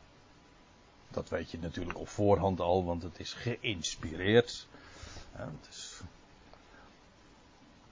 Dat 1.11 1.29
weet 1.29 1.51
je 1.51 1.59
natuurlijk 1.59 1.97
op 1.99 2.09
voorhand 2.09 2.59
al, 2.59 2.85
want 2.85 3.03
het 3.03 3.19
is 3.19 3.33
geïnspireerd. 3.33 4.67
Het 5.31 5.67
is 5.69 5.94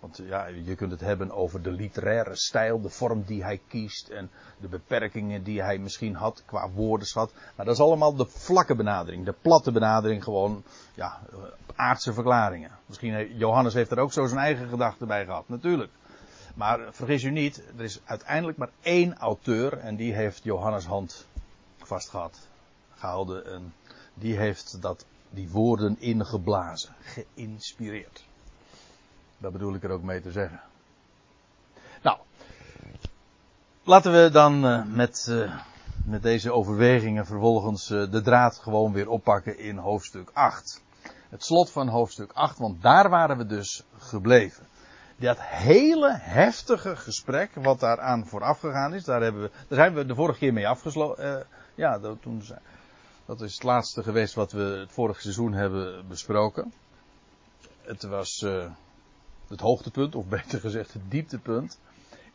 want 0.04 0.22
ja, 0.28 0.46
je 0.46 0.76
kunt 0.76 0.92
het 0.92 1.00
hebben 1.00 1.32
over 1.32 1.62
de 1.62 1.72
literaire 1.72 2.36
stijl, 2.36 2.82
de 2.82 2.90
vorm 2.90 3.24
die 3.24 3.44
hij 3.44 3.62
kiest 3.68 4.08
en 4.10 4.30
de 4.58 4.68
beperkingen 4.68 5.44
die 5.44 5.62
hij 5.62 5.78
misschien 5.78 6.16
had 6.16 6.44
qua 6.46 6.70
woordenschat. 6.70 7.34
Maar 7.56 7.66
dat 7.66 7.76
is 7.76 7.82
allemaal 7.82 8.16
de 8.16 8.26
vlakke 8.26 8.76
benadering, 8.76 9.26
de 9.26 9.36
platte 9.42 9.72
benadering, 9.72 10.24
gewoon 10.24 10.64
ja, 10.94 11.20
aardse 11.76 12.14
verklaringen. 12.14 12.72
Misschien 12.86 13.14
heeft, 13.14 13.32
Johannes 13.36 13.74
heeft 13.74 13.92
er 13.92 14.00
ook 14.00 14.14
zo 14.14 14.26
zijn 14.26 14.40
eigen 14.40 14.68
gedachten 14.70 15.08
bij 15.08 15.26
gehad, 15.26 15.50
natuurlijk. 15.50 15.92
Maar 16.56 16.94
vergis 16.94 17.24
u 17.24 17.32
niet, 17.32 17.64
er 17.78 17.84
is 17.84 18.00
uiteindelijk 18.04 18.58
maar 18.58 18.72
één 18.82 19.18
auteur 19.18 19.78
en 19.78 19.96
die 19.96 20.14
heeft 20.14 20.44
Johannes 20.44 20.86
hand 20.86 21.28
vast 21.78 22.10
gehad, 22.10 22.48
gehouden 22.96 23.46
en 23.46 23.74
die 24.14 24.38
heeft 24.38 24.82
dat, 24.82 25.06
die 25.30 25.50
woorden 25.50 25.96
ingeblazen, 26.00 26.96
geïnspireerd. 27.02 28.24
Dat 29.44 29.52
bedoel 29.52 29.74
ik 29.74 29.84
er 29.84 29.92
ook 29.92 30.04
mee 30.04 30.22
te 30.22 30.32
zeggen. 30.32 30.62
Nou, 32.02 32.18
laten 33.84 34.12
we 34.12 34.30
dan 34.30 34.66
uh, 34.66 34.86
met, 34.86 35.28
uh, 35.30 35.56
met 36.06 36.24
deze 36.24 36.52
overwegingen 36.52 37.26
vervolgens 37.26 37.90
uh, 37.90 38.12
de 38.12 38.22
draad 38.22 38.58
gewoon 38.58 38.94
weer 38.94 39.10
oppakken 39.10 39.60
in 39.60 39.78
hoofdstuk 39.78 40.30
8. 40.34 40.82
Het 41.30 41.44
slot 41.44 41.72
van 41.72 41.88
hoofdstuk 41.88 42.32
8, 42.32 42.58
want 42.58 42.82
daar 42.82 43.10
waren 43.10 43.38
we 43.38 43.46
dus 43.46 43.84
gebleven. 43.98 44.68
Dat 45.16 45.38
hele 45.40 46.18
heftige 46.18 46.96
gesprek 46.96 47.52
wat 47.56 47.80
daaraan 47.80 48.28
vooraf 48.28 48.60
gegaan 48.60 48.94
is, 48.94 49.04
daar, 49.04 49.22
hebben 49.22 49.42
we, 49.42 49.52
daar 49.68 49.78
zijn 49.78 49.94
we 49.94 50.06
de 50.06 50.16
vorige 50.16 50.40
keer 50.40 50.54
mee 50.54 50.68
afgesloten. 50.68 51.46
ja, 51.76 52.00
dat, 52.00 52.22
toen, 52.22 52.44
dat 53.26 53.42
is 53.42 53.54
het 53.54 53.64
laatste 53.64 54.04
geweest 54.04 54.34
wat 54.34 54.52
we 54.52 54.64
het 54.64 54.92
vorige 54.92 55.22
seizoen 55.22 55.54
hebben 55.54 56.08
besproken. 56.08 56.74
Het 57.82 58.04
was 58.04 58.46
het 59.54 59.62
hoogtepunt, 59.62 60.16
of 60.16 60.26
beter 60.26 60.60
gezegd 60.60 60.94
het 60.94 61.12
dieptepunt, 61.12 61.80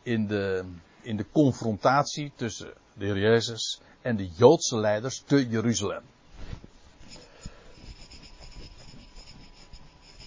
in 0.03 0.27
de, 0.27 0.65
in 1.01 1.17
de 1.17 1.25
confrontatie 1.31 2.31
tussen 2.35 2.73
de 2.93 3.05
Heer 3.05 3.19
Jezus 3.19 3.81
en 4.01 4.15
de 4.15 4.27
Joodse 4.27 4.77
leiders 4.77 5.23
te 5.25 5.47
Jeruzalem. 5.47 6.03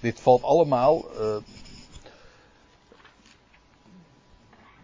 Dit 0.01 0.21
valt 0.21 0.43
allemaal, 0.43 1.21
uh, 1.21 1.37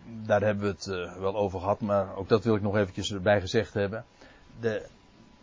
daar 0.04 0.42
hebben 0.42 0.64
we 0.64 0.70
het 0.70 0.86
uh, 0.86 1.16
wel 1.16 1.36
over 1.36 1.60
gehad, 1.60 1.80
maar 1.80 2.16
ook 2.16 2.28
dat 2.28 2.44
wil 2.44 2.54
ik 2.54 2.62
nog 2.62 2.76
eventjes 2.76 3.12
erbij 3.12 3.40
gezegd 3.40 3.74
hebben. 3.74 4.04
De, 4.60 4.86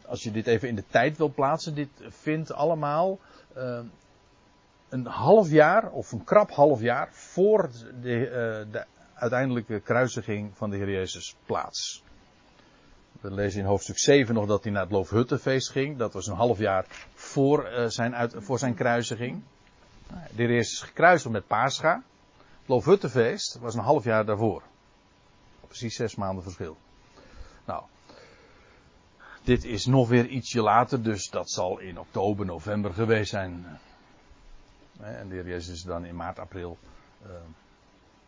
als 0.06 0.24
je 0.24 0.32
dit 0.32 0.48
even 0.48 0.68
in 0.68 0.76
de 0.76 0.88
tijd 0.88 1.18
wil 1.18 1.34
plaatsen, 1.34 1.76
dit 1.76 1.90
vindt 2.10 2.54
allemaal 2.54 3.20
uh, 3.58 3.80
een 4.96 5.06
half 5.06 5.50
jaar, 5.50 5.92
of 5.92 6.12
een 6.12 6.24
krap 6.24 6.52
half 6.52 6.82
jaar, 6.82 7.10
voor 7.12 7.70
de, 8.02 8.20
uh, 8.20 8.72
de 8.72 8.86
uiteindelijke 9.14 9.80
kruisiging 9.80 10.58
van 10.58 10.70
de 10.70 10.76
Heer 10.76 10.92
Jezus 10.92 11.36
plaats. 11.46 12.04
We 13.22 13.32
lezen 13.32 13.60
in 13.60 13.66
hoofdstuk 13.66 14.00
7 14.00 14.36
nog 14.36 14.48
dat 14.48 14.64
hij 14.64 14.72
naar 14.72 14.82
het 14.82 14.92
Loofhuttenfeest 14.92 15.70
ging. 15.70 15.98
Dat 15.98 16.14
was 16.14 16.28
een 16.28 16.36
half 16.36 16.60
jaar 16.60 16.86
voor, 17.14 17.72
uh, 17.72 17.86
zijn, 17.88 18.32
voor 18.36 18.60
zijn 18.60 18.76
kruisiging. 18.76 19.42
De 20.08 20.16
Heer 20.36 20.52
Jezus 20.52 20.72
is 20.74 20.82
gekruisigd 20.82 21.34
met 21.34 21.48
Pascha. 21.48 22.04
Het 22.60 22.70
Loofhuttenfeest 22.70 23.58
was 23.60 23.74
een 23.74 23.82
half 23.82 24.04
jaar 24.04 24.26
daarvoor. 24.26 24.64
Precies 25.68 25.96
zes 25.96 26.16
maanden 26.16 26.44
verschil. 26.44 26.78
Nou, 27.66 27.84
dit 29.44 29.64
is 29.64 29.86
nog 29.86 30.10
weer 30.10 30.28
ietsje 30.28 30.62
later, 30.62 31.04
dus 31.04 31.30
dat 31.30 31.50
zal 31.52 31.80
in 31.80 32.00
oktober, 32.00 32.46
november 32.46 32.94
geweest 32.94 33.30
zijn. 33.30 33.66
En 35.00 35.30
de 35.30 35.36
heer 35.36 35.48
Jezus 35.48 35.74
is 35.74 35.84
dan 35.84 36.06
in 36.06 36.16
maart, 36.16 36.40
april 36.40 36.78
uh, 37.26 37.32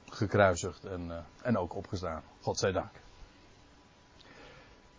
gekruisigd 0.05 0.85
en, 0.85 1.05
uh, 1.07 1.17
en 1.41 1.57
ook 1.57 1.75
opgestaan. 1.75 2.23
Godzijdank. 2.41 2.91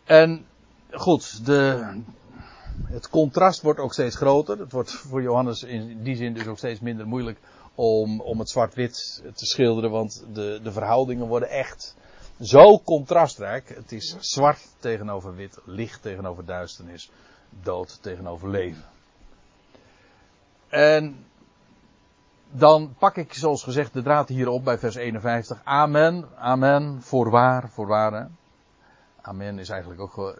En 0.04 0.46
goed, 0.90 1.46
de, 1.46 1.94
het 2.84 3.08
contrast 3.08 3.62
wordt 3.62 3.80
ook 3.80 3.92
steeds 3.92 4.16
groter. 4.16 4.58
Het 4.58 4.72
wordt 4.72 4.90
voor 4.90 5.22
Johannes 5.22 5.62
in 5.62 6.02
die 6.02 6.16
zin 6.16 6.34
dus 6.34 6.46
ook 6.46 6.58
steeds 6.58 6.80
minder 6.80 7.06
moeilijk 7.06 7.38
om, 7.74 8.20
om 8.20 8.38
het 8.38 8.50
zwart-wit 8.50 9.22
te 9.34 9.46
schilderen, 9.46 9.90
want 9.90 10.24
de, 10.32 10.60
de 10.62 10.72
verhoudingen 10.72 11.26
worden 11.26 11.48
echt 11.48 11.96
zo 12.40 12.78
contrastrijk. 12.78 13.68
Het 13.68 13.92
is 13.92 14.16
zwart 14.18 14.60
tegenover 14.78 15.34
wit, 15.34 15.58
licht 15.64 16.02
tegenover 16.02 16.44
duisternis, 16.44 17.10
dood 17.62 18.02
tegenover 18.02 18.50
leven. 18.50 18.84
En 20.68 21.26
dan 22.50 22.94
pak 22.98 23.16
ik 23.16 23.34
zoals 23.34 23.62
gezegd 23.62 23.92
de 23.92 24.02
draad 24.02 24.28
hier 24.28 24.48
op 24.48 24.64
bij 24.64 24.78
vers 24.78 24.94
51. 24.94 25.60
Amen, 25.64 26.28
amen, 26.36 27.02
voorwaar, 27.02 27.68
voorwaar. 27.68 28.28
Amen 29.20 29.58
is 29.58 29.68
eigenlijk 29.68 30.00
ook 30.00 30.36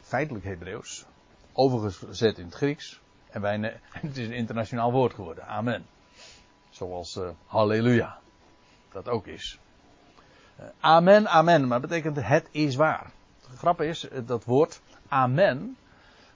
feitelijk 0.00 0.44
Hebreeuws. 0.44 1.04
Overgezet 1.52 2.38
in 2.38 2.44
het 2.44 2.54
Grieks. 2.54 3.00
En 3.30 3.40
wij, 3.40 3.58
het 3.90 4.16
is 4.16 4.26
een 4.26 4.32
internationaal 4.32 4.92
woord 4.92 5.14
geworden. 5.14 5.46
Amen. 5.46 5.86
Zoals 6.70 7.16
uh, 7.16 7.28
halleluja. 7.46 8.18
Dat 8.92 9.08
ook 9.08 9.26
is. 9.26 9.58
Uh, 10.60 10.66
amen, 10.80 11.28
amen. 11.28 11.68
Maar 11.68 11.80
betekent 11.80 12.16
het 12.20 12.48
is 12.50 12.74
waar. 12.74 13.10
De 13.50 13.56
grap 13.56 13.80
is, 13.80 14.08
eh, 14.08 14.20
dat 14.26 14.44
woord 14.44 14.80
amen. 15.08 15.76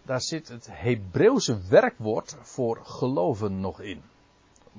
Daar 0.02 0.20
zit 0.20 0.48
het 0.48 0.68
Hebreeuwse 0.70 1.58
werkwoord 1.68 2.36
voor 2.40 2.80
geloven 2.82 3.60
nog 3.60 3.80
in. 3.80 4.02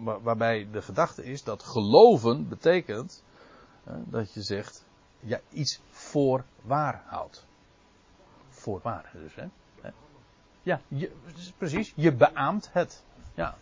Waarbij 0.04 0.68
de 0.72 0.82
gedachte 0.82 1.24
is 1.24 1.44
dat 1.44 1.64
geloven 1.64 2.48
betekent 2.48 3.24
dat 4.06 4.34
je 4.34 4.42
zegt 4.42 4.86
ja, 5.20 5.40
iets 5.50 5.82
voor 5.90 6.44
waar 6.62 7.04
houdt. 7.06 7.46
Voor 8.50 8.80
waar 8.84 9.10
dus, 9.14 9.36
hè? 9.36 9.48
Ja, 10.68 10.82
je, 10.88 11.12
precies. 11.58 11.94
Je 11.96 12.14
beaamt 12.14 12.70
het. 12.74 13.04
Ja. 13.34 13.58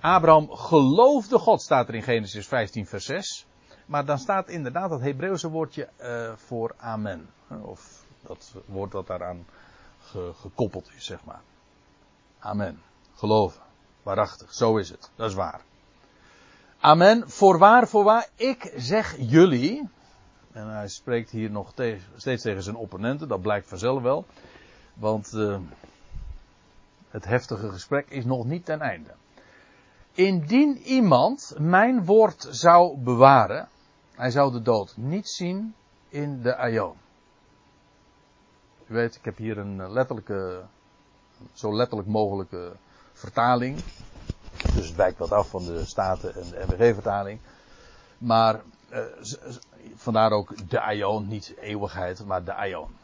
Abraham 0.00 0.50
geloofde 0.50 1.38
God, 1.38 1.62
staat 1.62 1.88
er 1.88 1.94
in 1.94 2.02
Genesis 2.02 2.46
15, 2.46 2.86
vers 2.86 3.04
6. 3.04 3.46
Maar 3.86 4.04
dan 4.04 4.18
staat 4.18 4.48
inderdaad 4.48 4.90
dat 4.90 5.00
Hebreeuwse 5.00 5.48
woordje 5.48 5.88
uh, 6.00 6.32
voor 6.36 6.74
amen. 6.76 7.28
Of 7.62 8.04
dat 8.22 8.54
woord 8.66 8.92
dat 8.92 9.06
daaraan 9.06 9.46
ge, 10.00 10.32
gekoppeld 10.34 10.90
is, 10.96 11.04
zeg 11.04 11.24
maar. 11.24 11.40
Amen. 12.38 12.82
Geloven. 13.14 13.62
Waarachtig. 14.02 14.54
Zo 14.54 14.76
is 14.76 14.90
het. 14.90 15.10
Dat 15.14 15.28
is 15.28 15.34
waar. 15.34 15.60
Amen. 16.80 17.30
Voorwaar, 17.30 17.88
voorwaar. 17.88 18.28
Ik 18.34 18.72
zeg 18.76 19.16
jullie. 19.18 19.88
En 20.52 20.68
hij 20.68 20.88
spreekt 20.88 21.30
hier 21.30 21.50
nog 21.50 21.72
steeds 22.16 22.42
tegen 22.42 22.62
zijn 22.62 22.76
opponenten. 22.76 23.28
Dat 23.28 23.42
blijkt 23.42 23.68
vanzelf 23.68 24.02
wel. 24.02 24.24
Want 24.94 25.32
uh, 25.34 25.58
het 27.08 27.24
heftige 27.24 27.68
gesprek 27.68 28.10
is 28.10 28.24
nog 28.24 28.44
niet 28.44 28.64
ten 28.64 28.80
einde. 28.80 29.10
Indien 30.12 30.78
iemand 30.78 31.54
mijn 31.58 32.04
woord 32.04 32.46
zou 32.50 32.98
bewaren, 32.98 33.68
hij 34.14 34.30
zou 34.30 34.52
de 34.52 34.62
dood 34.62 34.96
niet 34.96 35.28
zien 35.28 35.74
in 36.08 36.42
de 36.42 36.56
aion. 36.56 36.96
U 38.86 38.94
weet, 38.94 39.16
ik 39.16 39.24
heb 39.24 39.36
hier 39.36 39.58
een 39.58 39.92
letterlijke, 39.92 40.64
zo 41.52 41.76
letterlijk 41.76 42.08
mogelijke 42.08 42.76
vertaling. 43.20 43.78
Dus 44.74 44.86
het 44.86 44.96
wijkt 44.96 45.18
wat 45.18 45.32
af 45.32 45.48
van 45.48 45.64
de 45.64 45.84
Staten 45.84 46.34
en 46.34 46.50
de 46.50 46.64
MWG-vertaling. 46.66 47.40
Maar 48.18 48.60
uh, 48.92 49.04
vandaar 49.94 50.30
ook 50.30 50.68
de 50.68 50.80
aion, 50.80 51.28
niet 51.28 51.54
eeuwigheid, 51.60 52.24
maar 52.24 52.44
de 52.44 52.54
aion. 52.54 52.98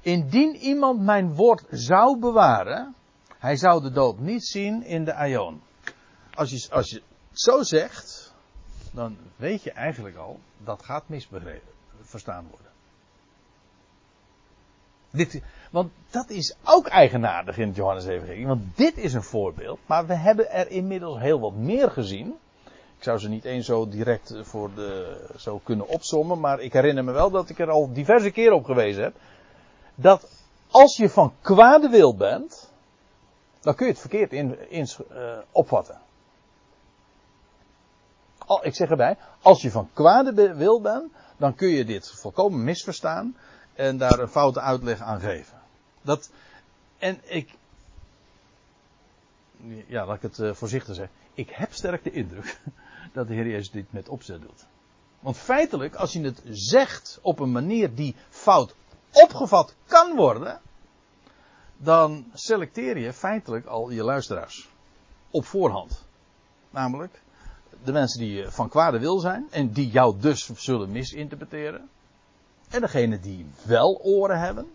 Indien 0.00 0.56
iemand 0.56 1.00
mijn 1.00 1.34
woord 1.34 1.64
zou 1.70 2.18
bewaren, 2.18 2.94
hij 3.38 3.56
zou 3.56 3.82
de 3.82 3.90
dood 3.90 4.18
niet 4.18 4.46
zien 4.46 4.82
in 4.82 5.04
de 5.04 5.14
aion. 5.14 5.62
Als 6.34 6.50
je, 6.50 6.66
als 6.70 6.90
je 6.90 6.96
het 6.96 7.40
zo 7.40 7.62
zegt, 7.62 8.34
dan 8.92 9.16
weet 9.36 9.62
je 9.62 9.72
eigenlijk 9.72 10.16
al, 10.16 10.40
dat 10.64 10.82
gaat 10.82 11.08
misbegrepen, 11.08 11.72
verstaan 12.00 12.46
worden. 12.50 12.70
Dit, 15.16 15.40
want 15.70 15.90
dat 16.10 16.30
is 16.30 16.54
ook 16.64 16.86
eigenaardig 16.86 17.58
in 17.58 17.66
het 17.66 17.76
Johannes-evangelie. 17.76 18.46
Want 18.46 18.62
dit 18.74 18.96
is 18.96 19.14
een 19.14 19.22
voorbeeld, 19.22 19.78
maar 19.86 20.06
we 20.06 20.14
hebben 20.14 20.50
er 20.50 20.70
inmiddels 20.70 21.18
heel 21.18 21.40
wat 21.40 21.54
meer 21.54 21.90
gezien. 21.90 22.34
Ik 22.96 23.02
zou 23.02 23.18
ze 23.18 23.28
niet 23.28 23.44
eens 23.44 23.66
zo 23.66 23.88
direct 23.88 24.34
voor 24.42 24.70
de, 24.74 25.20
zo 25.36 25.60
kunnen 25.64 25.88
opsommen, 25.88 26.40
maar 26.40 26.60
ik 26.60 26.72
herinner 26.72 27.04
me 27.04 27.12
wel 27.12 27.30
dat 27.30 27.48
ik 27.48 27.58
er 27.58 27.70
al 27.70 27.92
diverse 27.92 28.30
keren 28.30 28.56
op 28.56 28.64
gewezen 28.64 29.02
heb 29.02 29.14
dat 29.96 30.28
als 30.70 30.96
je 30.96 31.10
van 31.10 31.34
kwade 31.40 31.88
wil 31.88 32.16
bent, 32.16 32.70
dan 33.60 33.74
kun 33.74 33.86
je 33.86 33.92
het 33.92 34.00
verkeerd 34.00 34.32
in, 34.32 34.70
in 34.70 34.88
uh, 35.12 35.38
opvatten. 35.50 36.00
Ik 38.62 38.74
zeg 38.74 38.90
erbij, 38.90 39.16
als 39.42 39.62
je 39.62 39.70
van 39.70 39.88
kwade 39.92 40.54
wil 40.54 40.80
bent, 40.80 41.12
dan 41.36 41.54
kun 41.54 41.68
je 41.68 41.84
dit 41.84 42.10
volkomen 42.10 42.64
misverstaan 42.64 43.36
en 43.76 43.98
daar 43.98 44.18
een 44.18 44.28
foute 44.28 44.60
uitleg 44.60 45.00
aan 45.00 45.20
geven. 45.20 45.58
Dat, 46.02 46.30
en 46.98 47.20
ik, 47.24 47.50
ja, 49.86 50.06
laat 50.06 50.16
ik 50.16 50.22
het 50.22 50.38
uh, 50.38 50.54
voorzichtig 50.54 50.94
zeggen. 50.94 51.14
Ik 51.34 51.50
heb 51.50 51.72
sterk 51.72 52.04
de 52.04 52.10
indruk 52.10 52.60
dat 53.12 53.28
de 53.28 53.34
Heer 53.34 53.46
Jezus 53.46 53.70
dit 53.70 53.92
met 53.92 54.08
opzet 54.08 54.40
doet. 54.40 54.66
Want 55.20 55.36
feitelijk, 55.36 55.94
als 55.94 56.12
je 56.12 56.20
het 56.20 56.42
zegt 56.50 57.18
op 57.22 57.38
een 57.38 57.52
manier 57.52 57.94
die 57.94 58.14
fout 58.28 58.74
opgevat 59.12 59.74
kan 59.86 60.16
worden, 60.16 60.60
dan 61.76 62.30
selecteer 62.34 62.98
je 62.98 63.12
feitelijk 63.12 63.66
al 63.66 63.90
je 63.90 64.02
luisteraars. 64.02 64.68
Op 65.30 65.44
voorhand. 65.44 66.04
Namelijk 66.70 67.20
de 67.84 67.92
mensen 67.92 68.20
die 68.20 68.48
van 68.48 68.68
kwade 68.68 68.98
wil 68.98 69.18
zijn 69.18 69.46
en 69.50 69.72
die 69.72 69.90
jou 69.90 70.20
dus 70.20 70.50
zullen 70.54 70.90
misinterpreteren. 70.90 71.88
En 72.70 72.80
degene 72.80 73.20
die 73.20 73.46
wel 73.62 74.00
oren 74.02 74.38
hebben 74.38 74.70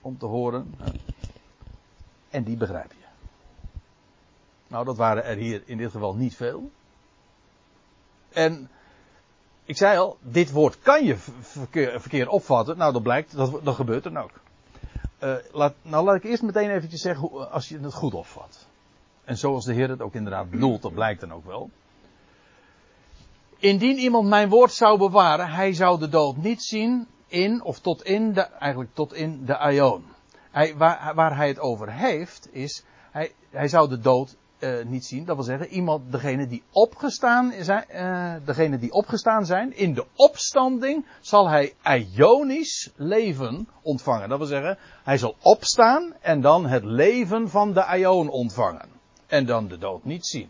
om 0.00 0.18
te 0.18 0.26
horen. 0.26 0.74
En 2.30 2.42
die 2.42 2.56
begrijp 2.56 2.92
je. 2.92 3.04
Nou, 4.66 4.84
dat 4.84 4.96
waren 4.96 5.24
er 5.24 5.36
hier 5.36 5.62
in 5.64 5.76
dit 5.76 5.90
geval 5.90 6.14
niet 6.14 6.36
veel. 6.36 6.70
En 8.28 8.68
ik 9.64 9.76
zei 9.76 9.98
al, 9.98 10.16
dit 10.20 10.50
woord 10.50 10.78
kan 10.78 11.04
je 11.04 11.16
verkeerd 11.98 12.28
opvatten. 12.28 12.76
Nou, 12.76 12.92
dat 12.92 13.02
blijkt, 13.02 13.36
dat, 13.36 13.74
gebeurt 13.74 14.02
dan 14.02 14.16
ook. 14.16 14.30
Uh, 15.22 15.34
laat, 15.52 15.74
nou, 15.82 16.04
laat 16.04 16.16
ik 16.16 16.24
eerst 16.24 16.42
meteen 16.42 16.70
eventjes 16.70 17.00
zeggen 17.00 17.28
hoe, 17.28 17.46
als 17.46 17.68
je 17.68 17.78
het 17.78 17.94
goed 17.94 18.14
opvat. 18.14 18.66
En 19.24 19.36
zoals 19.36 19.64
de 19.64 19.72
Heer 19.72 19.88
het 19.88 20.00
ook 20.00 20.14
inderdaad 20.14 20.50
bedoelt, 20.50 20.82
dat 20.82 20.94
blijkt 20.94 21.20
dan 21.20 21.32
ook 21.32 21.46
wel. 21.46 21.70
Indien 23.56 23.98
iemand 23.98 24.28
mijn 24.28 24.48
woord 24.48 24.72
zou 24.72 24.98
bewaren, 24.98 25.50
hij 25.50 25.72
zou 25.72 25.98
de 25.98 26.08
dood 26.08 26.36
niet 26.36 26.62
zien 26.62 27.06
in, 27.34 27.62
of 27.62 27.80
tot 27.80 28.02
in 28.02 28.32
de, 28.32 28.40
eigenlijk 28.40 28.94
tot 28.94 29.14
in 29.14 29.44
de 29.44 29.58
aion. 29.58 30.04
Hij, 30.50 30.76
waar, 30.76 31.14
waar 31.14 31.36
hij 31.36 31.48
het 31.48 31.58
over 31.58 31.92
heeft, 31.92 32.48
is, 32.52 32.84
hij, 33.10 33.32
hij 33.50 33.68
zou 33.68 33.88
de 33.88 33.98
dood 33.98 34.36
uh, 34.58 34.84
niet 34.84 35.04
zien. 35.04 35.24
Dat 35.24 35.36
wil 35.36 35.44
zeggen, 35.44 35.68
iemand, 35.68 36.12
degene 36.12 36.46
die 36.46 36.62
opgestaan 36.70 37.52
zijn, 37.60 37.84
uh, 37.94 38.34
degene 38.46 38.78
die 38.78 38.92
opgestaan 38.92 39.46
zijn, 39.46 39.76
in 39.76 39.94
de 39.94 40.06
opstanding 40.14 41.06
zal 41.20 41.48
hij 41.48 41.74
ionisch 41.82 42.92
leven 42.96 43.68
ontvangen. 43.82 44.28
Dat 44.28 44.38
wil 44.38 44.46
zeggen, 44.46 44.78
hij 45.04 45.18
zal 45.18 45.36
opstaan 45.42 46.14
en 46.20 46.40
dan 46.40 46.66
het 46.66 46.84
leven 46.84 47.48
van 47.48 47.72
de 47.72 47.96
ion 47.98 48.28
ontvangen. 48.28 48.88
En 49.26 49.46
dan 49.46 49.68
de 49.68 49.78
dood 49.78 50.04
niet 50.04 50.26
zien. 50.26 50.48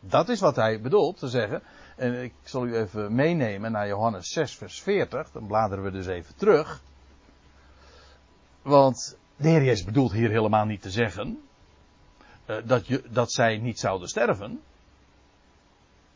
Dat 0.00 0.28
is 0.28 0.40
wat 0.40 0.56
hij 0.56 0.80
bedoelt 0.80 1.18
te 1.18 1.28
zeggen. 1.28 1.62
En 1.96 2.22
ik 2.22 2.32
zal 2.42 2.66
u 2.66 2.76
even 2.76 3.14
meenemen 3.14 3.72
naar 3.72 3.86
Johannes 3.86 4.32
6, 4.32 4.56
vers 4.56 4.82
40. 4.82 5.30
Dan 5.30 5.46
bladeren 5.46 5.84
we 5.84 5.90
dus 5.90 6.06
even 6.06 6.34
terug. 6.36 6.82
Want 8.62 9.18
de 9.36 9.48
Heer 9.48 9.64
Jezus 9.64 9.84
bedoelt 9.84 10.12
hier 10.12 10.30
helemaal 10.30 10.64
niet 10.64 10.82
te 10.82 10.90
zeggen 10.90 11.42
uh, 12.46 12.56
dat, 12.64 12.86
je, 12.86 13.02
dat 13.10 13.32
zij 13.32 13.56
niet 13.56 13.78
zouden 13.78 14.08
sterven. 14.08 14.60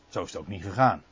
Zo 0.09 0.23
is 0.23 0.31
het 0.31 0.41
ook 0.41 0.47
niet 0.47 0.63
gegaan. 0.63 1.03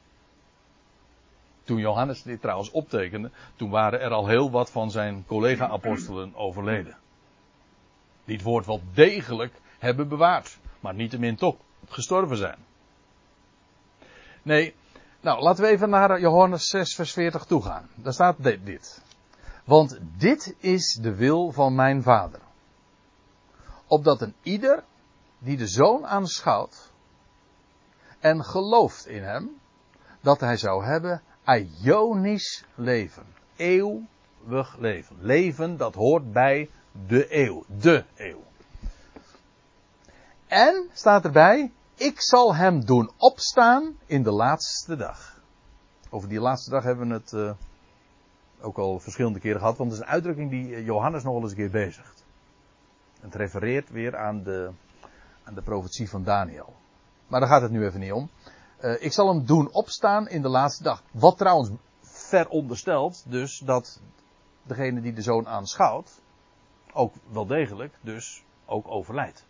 Toen 1.64 1.78
Johannes 1.78 2.24
dit 2.24 2.42
trouwens 2.42 2.72
optekende, 2.72 3.32
toen 3.56 3.70
waren 3.70 4.02
er 4.02 4.12
al 4.12 4.28
heel 4.28 4.52
wat 4.52 4.72
van 4.72 4.92
zijn 4.92 5.26
collega-apostelen 5.26 6.36
overleden. 6.36 6.98
Die 8.26 8.36
het 8.36 8.46
woord 8.46 8.66
wel 8.66 8.82
degelijk 8.94 9.54
hebben 9.80 10.08
bewaard, 10.08 10.58
maar 10.80 10.94
niettemin 10.94 11.36
toch 11.36 11.56
gestorven 11.88 12.38
zijn. 12.38 12.58
Nee, 14.46 14.76
nou 15.22 15.42
laten 15.42 15.64
we 15.64 15.70
even 15.70 15.90
naar 15.90 16.20
Johannes 16.20 16.68
6, 16.68 16.96
vers 16.96 17.14
40 17.14 17.46
toe 17.46 17.62
gaan. 17.62 17.90
Daar 17.96 18.14
staat 18.14 18.44
dit. 18.44 19.02
Want 19.64 20.00
dit 20.18 20.56
is 20.58 21.00
de 21.02 21.16
wil 21.16 21.52
van 21.52 21.76
mijn 21.76 22.04
vader. 22.04 22.40
Opdat 23.88 24.22
een 24.22 24.36
ieder 24.42 24.84
die 25.38 25.58
de 25.58 25.68
zoon 25.68 26.06
aanschouwt 26.06 26.92
en 28.20 28.44
gelooft 28.44 29.08
in 29.08 29.24
hem, 29.24 29.62
dat 30.22 30.40
hij 30.40 30.58
zou 30.58 30.86
hebben 30.86 31.22
Ionisch 31.84 32.66
leven, 32.76 33.26
eeuwig 33.56 34.78
leven. 34.78 35.16
Leven 35.20 35.78
dat 35.78 35.96
hoort 35.96 36.32
bij 36.32 36.70
de 37.08 37.26
eeuw. 37.30 37.64
De 37.80 38.06
eeuw. 38.16 38.44
En 40.48 40.90
staat 40.94 41.26
erbij, 41.26 41.72
ik 41.96 42.22
zal 42.22 42.56
hem 42.56 42.86
doen 42.86 43.12
opstaan 43.18 43.98
in 44.06 44.24
de 44.24 44.32
laatste 44.32 44.96
dag. 44.96 45.40
Over 46.10 46.30
die 46.30 46.40
laatste 46.40 46.70
dag 46.70 46.84
hebben 46.84 47.08
we 47.08 47.14
het 47.14 47.32
uh, 47.32 47.52
ook 48.62 48.78
al 48.78 49.00
verschillende 49.00 49.40
keren 49.40 49.60
gehad, 49.60 49.78
want 49.78 49.92
het 49.92 50.00
is 50.00 50.06
een 50.06 50.14
uitdrukking 50.14 50.50
die 50.50 50.84
Johannes 50.84 51.24
nog 51.24 51.34
wel 51.34 51.42
eens 51.42 51.52
een 51.52 51.58
keer 51.58 51.72
bezigt. 51.72 52.26
Het 53.20 53.36
refereert 53.36 53.90
weer 53.90 54.18
aan 54.18 54.44
de, 54.44 54.72
aan 55.44 55.54
de 55.54 55.62
profetie 55.62 56.10
van 56.10 56.24
Daniel. 56.24 56.74
Maar 57.28 57.40
daar 57.40 57.50
gaat 57.50 57.62
het 57.62 57.72
nu 57.72 57.86
even 57.86 58.00
niet 58.00 58.12
om. 58.12 58.30
Uh, 58.82 59.04
ik 59.04 59.14
zal 59.14 59.28
hem 59.28 59.46
doen 59.46 59.72
opstaan 59.72 60.28
in 60.28 60.42
de 60.42 60.50
laatste 60.50 60.84
dag. 60.84 61.04
Wat 61.12 61.38
trouwens 61.38 61.70
veronderstelt 62.02 63.24
dus 63.28 63.58
dat 63.58 64.02
degene 64.64 65.02
die 65.02 65.14
de 65.14 65.22
zoon 65.22 65.48
aanschouwt, 65.48 66.22
ook 66.94 67.14
wel 67.32 67.46
degelijk, 67.46 67.94
dus 68.02 68.44
ook 68.66 68.88
overlijdt. 68.88 69.46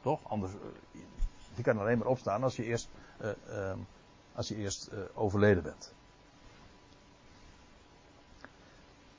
Toch? 0.00 0.20
Anders, 0.22 0.52
die 1.58 1.66
kan 1.72 1.78
alleen 1.78 1.98
maar 1.98 2.06
opstaan 2.06 2.42
als 2.42 2.56
je 2.56 2.64
eerst, 2.64 2.88
uh, 3.20 3.72
als 4.34 4.48
je 4.48 4.56
eerst 4.56 4.90
overleden 5.14 5.62
bent. 5.62 5.92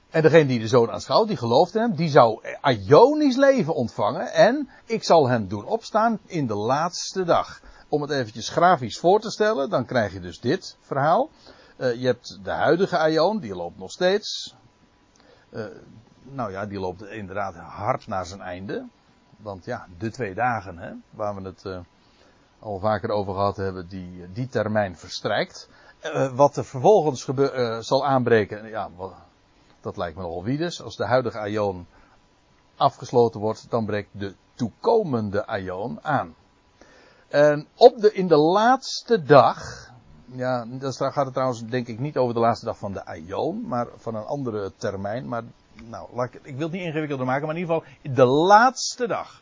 En 0.09 0.21
degene 0.21 0.45
die 0.45 0.59
de 0.59 0.67
zoon 0.67 0.91
aanschouwt, 0.91 1.27
die 1.27 1.37
gelooft 1.37 1.73
hem, 1.73 1.95
die 1.95 2.09
zou 2.09 2.41
Ionisch 2.63 3.35
leven 3.35 3.73
ontvangen. 3.73 4.31
En 4.31 4.69
ik 4.85 5.03
zal 5.03 5.27
hem 5.27 5.47
doen 5.47 5.65
opstaan 5.65 6.19
in 6.25 6.47
de 6.47 6.55
laatste 6.55 7.23
dag. 7.23 7.61
Om 7.89 8.01
het 8.01 8.11
eventjes 8.11 8.49
grafisch 8.49 8.99
voor 8.99 9.19
te 9.19 9.31
stellen, 9.31 9.69
dan 9.69 9.85
krijg 9.85 10.13
je 10.13 10.19
dus 10.19 10.39
dit 10.39 10.77
verhaal. 10.81 11.29
Uh, 11.77 11.95
je 11.95 12.05
hebt 12.05 12.39
de 12.43 12.51
huidige 12.51 13.09
Ion, 13.09 13.39
die 13.39 13.55
loopt 13.55 13.77
nog 13.77 13.91
steeds. 13.91 14.55
Nou 16.23 16.51
ja, 16.51 16.65
die 16.65 16.79
loopt 16.79 17.03
inderdaad 17.03 17.55
hard 17.55 18.07
naar 18.07 18.25
zijn 18.25 18.41
einde. 18.41 18.85
Want 19.37 19.65
ja, 19.65 19.87
de 19.97 20.11
twee 20.11 20.33
dagen, 20.33 20.77
hè, 20.77 20.91
waar 21.09 21.35
we 21.35 21.41
het 21.41 21.83
al 22.59 22.79
vaker 22.79 23.09
over 23.09 23.33
gehad 23.33 23.57
hebben, 23.57 23.87
die, 23.87 24.31
die 24.33 24.47
termijn 24.47 24.97
verstrijkt. 24.97 25.69
wat 26.33 26.57
er 26.57 26.65
vervolgens 26.65 27.23
gebeur, 27.23 27.83
zal 27.83 28.05
aanbreken, 28.05 28.67
ja, 28.67 28.89
wat, 28.95 29.13
dat 29.81 29.97
lijkt 29.97 30.15
me 30.15 30.21
nogal 30.21 30.43
wiedes. 30.43 30.81
Als 30.81 30.95
de 30.95 31.05
huidige 31.05 31.37
aion 31.37 31.87
afgesloten 32.75 33.39
wordt, 33.39 33.69
dan 33.69 33.85
breekt 33.85 34.09
de 34.11 34.33
toekomende 34.53 35.45
aion 35.45 35.99
aan. 36.01 36.35
En 37.27 37.67
op 37.75 37.97
de, 37.97 38.13
in 38.13 38.27
de 38.27 38.37
laatste 38.37 39.23
dag, 39.23 39.89
ja, 40.25 40.65
dan 40.65 40.93
gaat 40.93 41.25
het 41.25 41.33
trouwens 41.33 41.65
denk 41.65 41.87
ik 41.87 41.99
niet 41.99 42.17
over 42.17 42.33
de 42.33 42.39
laatste 42.39 42.65
dag 42.65 42.77
van 42.77 42.93
de 42.93 43.05
aion, 43.05 43.67
maar 43.67 43.87
van 43.95 44.15
een 44.15 44.25
andere 44.25 44.71
termijn. 44.75 45.27
Maar 45.27 45.43
nou, 45.83 46.23
ik, 46.23 46.39
ik 46.43 46.55
wil 46.55 46.67
het 46.67 46.71
niet 46.71 46.85
ingewikkelder 46.85 47.25
maken, 47.25 47.45
maar 47.45 47.55
in 47.55 47.61
ieder 47.61 47.75
geval 47.75 48.15
de 48.15 48.25
laatste 48.25 49.07
dag. 49.07 49.41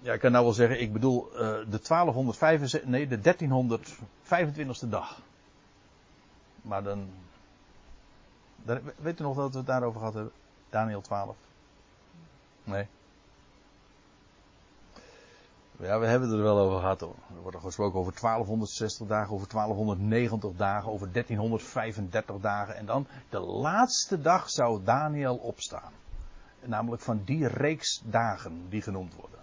Ja, 0.00 0.12
ik 0.12 0.20
kan 0.20 0.32
nou 0.32 0.44
wel 0.44 0.52
zeggen, 0.52 0.80
ik 0.80 0.92
bedoel 0.92 1.28
uh, 1.32 1.38
de 1.38 1.80
1275, 1.82 2.84
nee, 2.84 3.06
de 3.08 3.18
1325ste 3.18 4.88
dag. 4.88 5.20
Maar 6.62 6.82
dan 6.82 7.08
Weet 8.96 9.20
u 9.20 9.22
nog 9.22 9.36
dat 9.36 9.52
we 9.52 9.58
het 9.58 9.66
daarover 9.66 9.98
gehad 9.98 10.14
hebben? 10.14 10.32
Daniel 10.70 11.00
12. 11.00 11.36
Nee. 12.64 12.86
Ja, 15.76 15.98
we 15.98 16.06
hebben 16.06 16.28
het 16.28 16.38
er 16.38 16.44
wel 16.44 16.58
over 16.58 16.78
gehad. 16.78 17.00
Hoor. 17.00 17.14
Er 17.36 17.42
wordt 17.42 17.56
gesproken 17.56 17.98
over 17.98 18.12
1260 18.20 19.06
dagen, 19.06 19.34
over 19.34 19.48
1290 19.48 20.52
dagen, 20.56 20.90
over 20.90 21.12
1335 21.12 22.40
dagen. 22.40 22.76
En 22.76 22.86
dan 22.86 23.06
de 23.28 23.38
laatste 23.38 24.20
dag 24.20 24.50
zou 24.50 24.84
Daniel 24.84 25.36
opstaan. 25.36 25.92
Namelijk 26.64 27.02
van 27.02 27.22
die 27.24 27.46
reeks 27.46 28.02
dagen 28.04 28.68
die 28.68 28.82
genoemd 28.82 29.14
worden. 29.14 29.38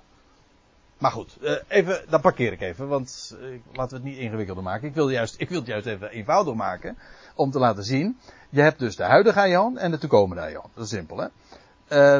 Maar 0.98 1.12
goed, 1.12 1.38
eh, 1.42 1.56
even, 1.68 2.06
dan 2.10 2.22
parkeer 2.22 2.52
ik 2.52 2.62
even, 2.62 2.88
want 2.88 3.36
uh, 3.42 3.60
laten 3.74 3.98
we 3.98 4.04
het 4.04 4.14
niet 4.14 4.24
ingewikkelder 4.24 4.64
maken. 4.64 4.88
Ik 4.88 4.94
wil, 4.94 5.10
juist, 5.10 5.36
ik 5.38 5.50
wil 5.50 5.58
het 5.58 5.68
juist 5.68 5.86
even 5.86 6.10
eenvoudig 6.10 6.54
maken, 6.54 6.98
om 7.36 7.52
te 7.52 7.60
laten 7.60 7.84
zien. 7.84 8.20
Je 8.50 8.62
hebt 8.62 8.80
dus 8.80 8.96
de 8.96 9.04
huidige 9.04 9.40
aion 9.40 9.78
en 9.78 9.92
de 9.92 9.98
toekomende 9.98 10.42
aion. 10.42 10.66
Dat 10.74 10.84
is 10.84 10.90
simpel, 10.90 11.18
hè. 11.18 11.28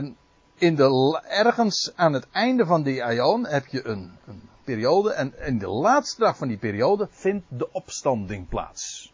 Uh, 0.02 0.10
in 0.56 0.76
de, 0.76 1.22
ergens 1.28 1.92
aan 1.96 2.14
het 2.14 2.28
einde 2.32 2.66
van 2.66 2.84
die 2.84 3.04
aion 3.04 3.46
heb 3.46 3.66
je 3.66 3.88
een, 3.88 4.12
een, 4.28 4.50
periode, 4.64 5.14
en 5.14 5.40
in 5.40 5.58
de 5.58 5.68
laatste 5.68 6.20
dag 6.20 6.38
van 6.38 6.48
die 6.48 6.58
periode 6.58 7.08
vindt 7.12 7.46
de 7.48 7.72
opstanding 7.72 8.50
plaats. 8.50 9.14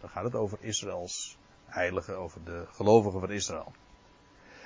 Dan 0.00 0.10
gaat 0.10 0.24
het 0.24 0.34
over 0.34 0.58
Israëls 0.60 1.36
heiligen, 1.66 2.18
over 2.18 2.44
de 2.44 2.64
gelovigen 2.72 3.20
van 3.20 3.30
Israël. 3.30 3.72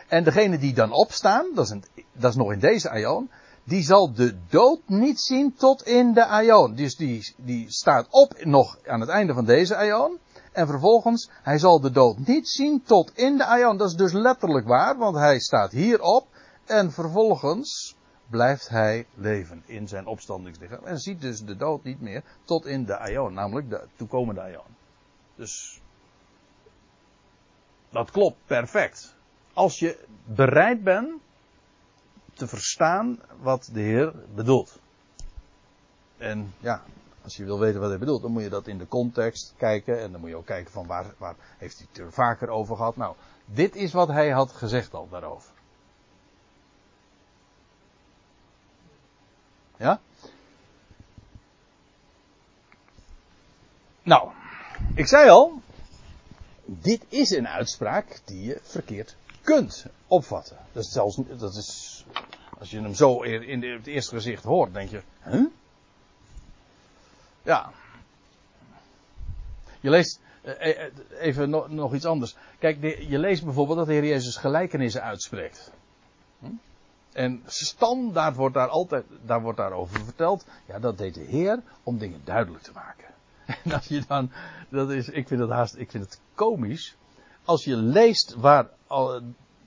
En 0.09 0.25
degene 0.25 0.59
die 0.59 0.75
dan 0.75 0.93
opstaan, 0.93 1.51
dat 1.55 1.65
is, 1.65 1.71
een, 1.71 1.85
dat 2.13 2.31
is 2.31 2.37
nog 2.37 2.53
in 2.53 2.59
deze 2.59 2.91
aion, 2.91 3.31
die 3.71 3.83
zal 3.83 4.13
de 4.13 4.35
dood 4.49 4.81
niet 4.87 5.21
zien 5.21 5.55
tot 5.55 5.87
in 5.87 6.13
de 6.13 6.27
aion. 6.27 6.75
Dus 6.75 6.97
die, 6.97 7.35
die 7.37 7.71
staat 7.71 8.07
op 8.11 8.45
nog 8.45 8.79
aan 8.87 9.01
het 9.01 9.09
einde 9.09 9.35
van 9.35 9.45
deze 9.45 9.77
aion. 9.77 10.19
En 10.53 10.67
vervolgens, 10.67 11.31
hij 11.43 11.59
zal 11.59 11.81
de 11.81 11.91
dood 11.91 12.19
niet 12.27 12.49
zien 12.49 12.83
tot 12.83 13.13
in 13.17 13.37
de 13.37 13.45
aion. 13.45 13.77
Dat 13.77 13.89
is 13.89 13.97
dus 13.97 14.13
letterlijk 14.13 14.67
waar, 14.67 14.99
want 14.99 15.17
hij 15.17 15.39
staat 15.39 15.73
hierop. 15.73 16.27
En 16.65 16.93
vervolgens 16.93 17.97
blijft 18.27 18.69
hij 18.69 19.07
leven 19.15 19.63
in 19.67 19.89
zijn 19.89 20.07
opstandingslichaam. 20.07 20.85
En 20.85 20.99
ziet 20.99 21.21
dus 21.21 21.45
de 21.45 21.57
dood 21.57 21.85
niet 21.85 22.01
meer 22.01 22.23
tot 22.45 22.67
in 22.67 22.85
de 22.85 22.99
aion, 22.99 23.35
namelijk 23.35 23.71
de 23.71 23.87
toekomende 23.97 24.41
aion. 24.41 24.77
Dus 25.35 25.81
dat 27.91 28.11
klopt 28.11 28.37
perfect. 28.47 29.15
Als 29.53 29.79
je 29.79 30.05
bereid 30.25 30.83
bent 30.85 31.21
te 32.41 32.47
verstaan 32.47 33.21
wat 33.41 33.69
de 33.73 33.81
Heer 33.81 34.13
bedoelt. 34.35 34.79
En 36.17 36.55
ja, 36.59 36.83
als 37.23 37.37
je 37.37 37.45
wil 37.45 37.59
weten 37.59 37.81
wat 37.81 37.89
hij 37.89 37.99
bedoelt, 37.99 38.23
dan 38.23 38.33
moet 38.33 38.43
je 38.43 38.49
dat 38.49 38.67
in 38.67 38.79
de 38.79 38.89
context 38.89 39.55
kijken. 39.57 40.01
En 40.01 40.13
dan 40.13 40.21
moet 40.21 40.31
je 40.31 40.37
ook 40.37 40.47
kijken 40.47 40.73
van 40.73 40.87
waar, 40.87 41.15
waar 41.19 41.35
heeft 41.59 41.79
hij 41.79 41.87
het 41.91 41.99
er 42.01 42.13
vaker 42.13 42.49
over 42.49 42.77
gehad. 42.77 42.97
Nou, 42.97 43.15
dit 43.45 43.77
is 43.77 43.93
wat 43.93 44.09
hij 44.09 44.31
had 44.31 44.53
gezegd 44.53 44.95
al 44.95 45.09
daarover. 45.11 45.51
Ja? 49.77 50.01
Nou, 54.03 54.31
ik 54.95 55.07
zei 55.07 55.29
al, 55.29 55.61
dit 56.65 57.05
is 57.09 57.31
een 57.31 57.49
uitspraak 57.49 58.21
die 58.25 58.43
je 58.43 58.61
verkeerd 58.63 59.17
kunt 59.43 59.87
opvatten. 60.07 60.57
Dat 60.73 60.85
is 60.85 60.93
zelfs, 60.93 61.19
dat 61.39 61.55
is, 61.55 62.00
als 62.59 62.71
je 62.71 62.81
hem 62.81 62.95
zo 62.95 63.23
in 63.23 63.63
het 63.63 63.87
eerste 63.87 64.15
gezicht 64.15 64.45
hoort, 64.45 64.75
denk 64.75 64.91
je, 64.91 65.03
huh? 65.23 65.47
Ja. 67.43 67.73
Je 69.81 69.91
leest, 69.91 70.21
eh, 70.43 70.85
eh, 70.85 70.93
even 71.19 71.51
nog 71.51 71.95
iets 71.95 72.05
anders. 72.05 72.37
Kijk, 72.59 72.83
je 73.09 73.19
leest 73.19 73.45
bijvoorbeeld 73.45 73.79
dat 73.79 73.87
de 73.87 73.93
Heer 73.93 74.05
Jezus 74.05 74.37
gelijkenissen 74.37 75.03
uitspreekt. 75.03 75.73
Hm? 76.39 76.47
En 77.13 77.43
standaard 77.47 78.37
wordt 78.37 78.55
daar 78.55 78.69
altijd, 78.69 79.05
daar 79.23 79.41
wordt 79.43 79.59
daarover 79.59 80.05
verteld. 80.05 80.45
Ja, 80.67 80.79
dat 80.79 80.99
deed 80.99 81.15
de 81.15 81.25
Heer 81.25 81.63
om 81.83 81.99
dingen 81.99 82.21
duidelijk 82.25 82.63
te 82.63 82.73
maken. 82.75 83.09
En 83.65 83.73
als 83.73 83.87
je 83.87 84.03
dan, 84.09 84.31
dat 84.69 84.91
is, 84.91 85.09
ik 85.09 85.29
vind 85.29 85.41
het 85.41 85.51
haast, 85.51 85.77
ik 85.77 85.91
vind 85.91 86.05
het 86.05 86.21
komisch. 86.35 86.97
Als 87.45 87.65
je 87.65 87.77
leest 87.77 88.35
waar, 88.35 88.67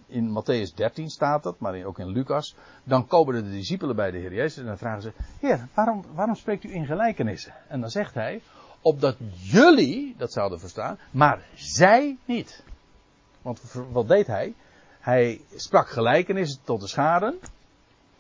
in 0.08 0.30
Matthäus 0.30 0.74
13 0.76 1.10
staat 1.10 1.44
dat, 1.44 1.60
maar 1.60 1.84
ook 1.84 2.00
in 2.00 2.08
Lucas. 2.08 2.56
Dan 2.84 3.08
komen 3.08 3.34
de 3.34 3.50
discipelen 3.50 3.96
bij 3.96 4.12
de 4.12 4.18
Heer 4.18 4.34
Jezus 4.34 4.58
en 4.58 4.66
dan 4.66 4.78
vragen 4.78 5.02
ze: 5.02 5.14
Heer, 5.40 5.68
waarom, 5.74 6.06
waarom 6.14 6.36
spreekt 6.36 6.64
u 6.64 6.74
in 6.74 6.86
gelijkenissen? 6.86 7.54
En 7.68 7.82
dan 7.82 7.90
zegt 7.90 8.14
hij: 8.14 8.42
Opdat 8.82 9.16
jullie 9.42 10.16
dat 10.18 10.32
zouden 10.32 10.60
verstaan, 10.60 10.98
maar 11.12 11.46
zij 11.56 12.18
niet. 12.26 12.64
Want 13.42 13.62
wat 13.92 14.08
deed 14.08 14.28
hij? 14.28 14.54
Hij 15.00 15.42
sprak 15.56 15.90
gelijkenissen 15.90 16.60
tot 16.64 16.82
de 16.82 16.88
scharen. 16.88 17.40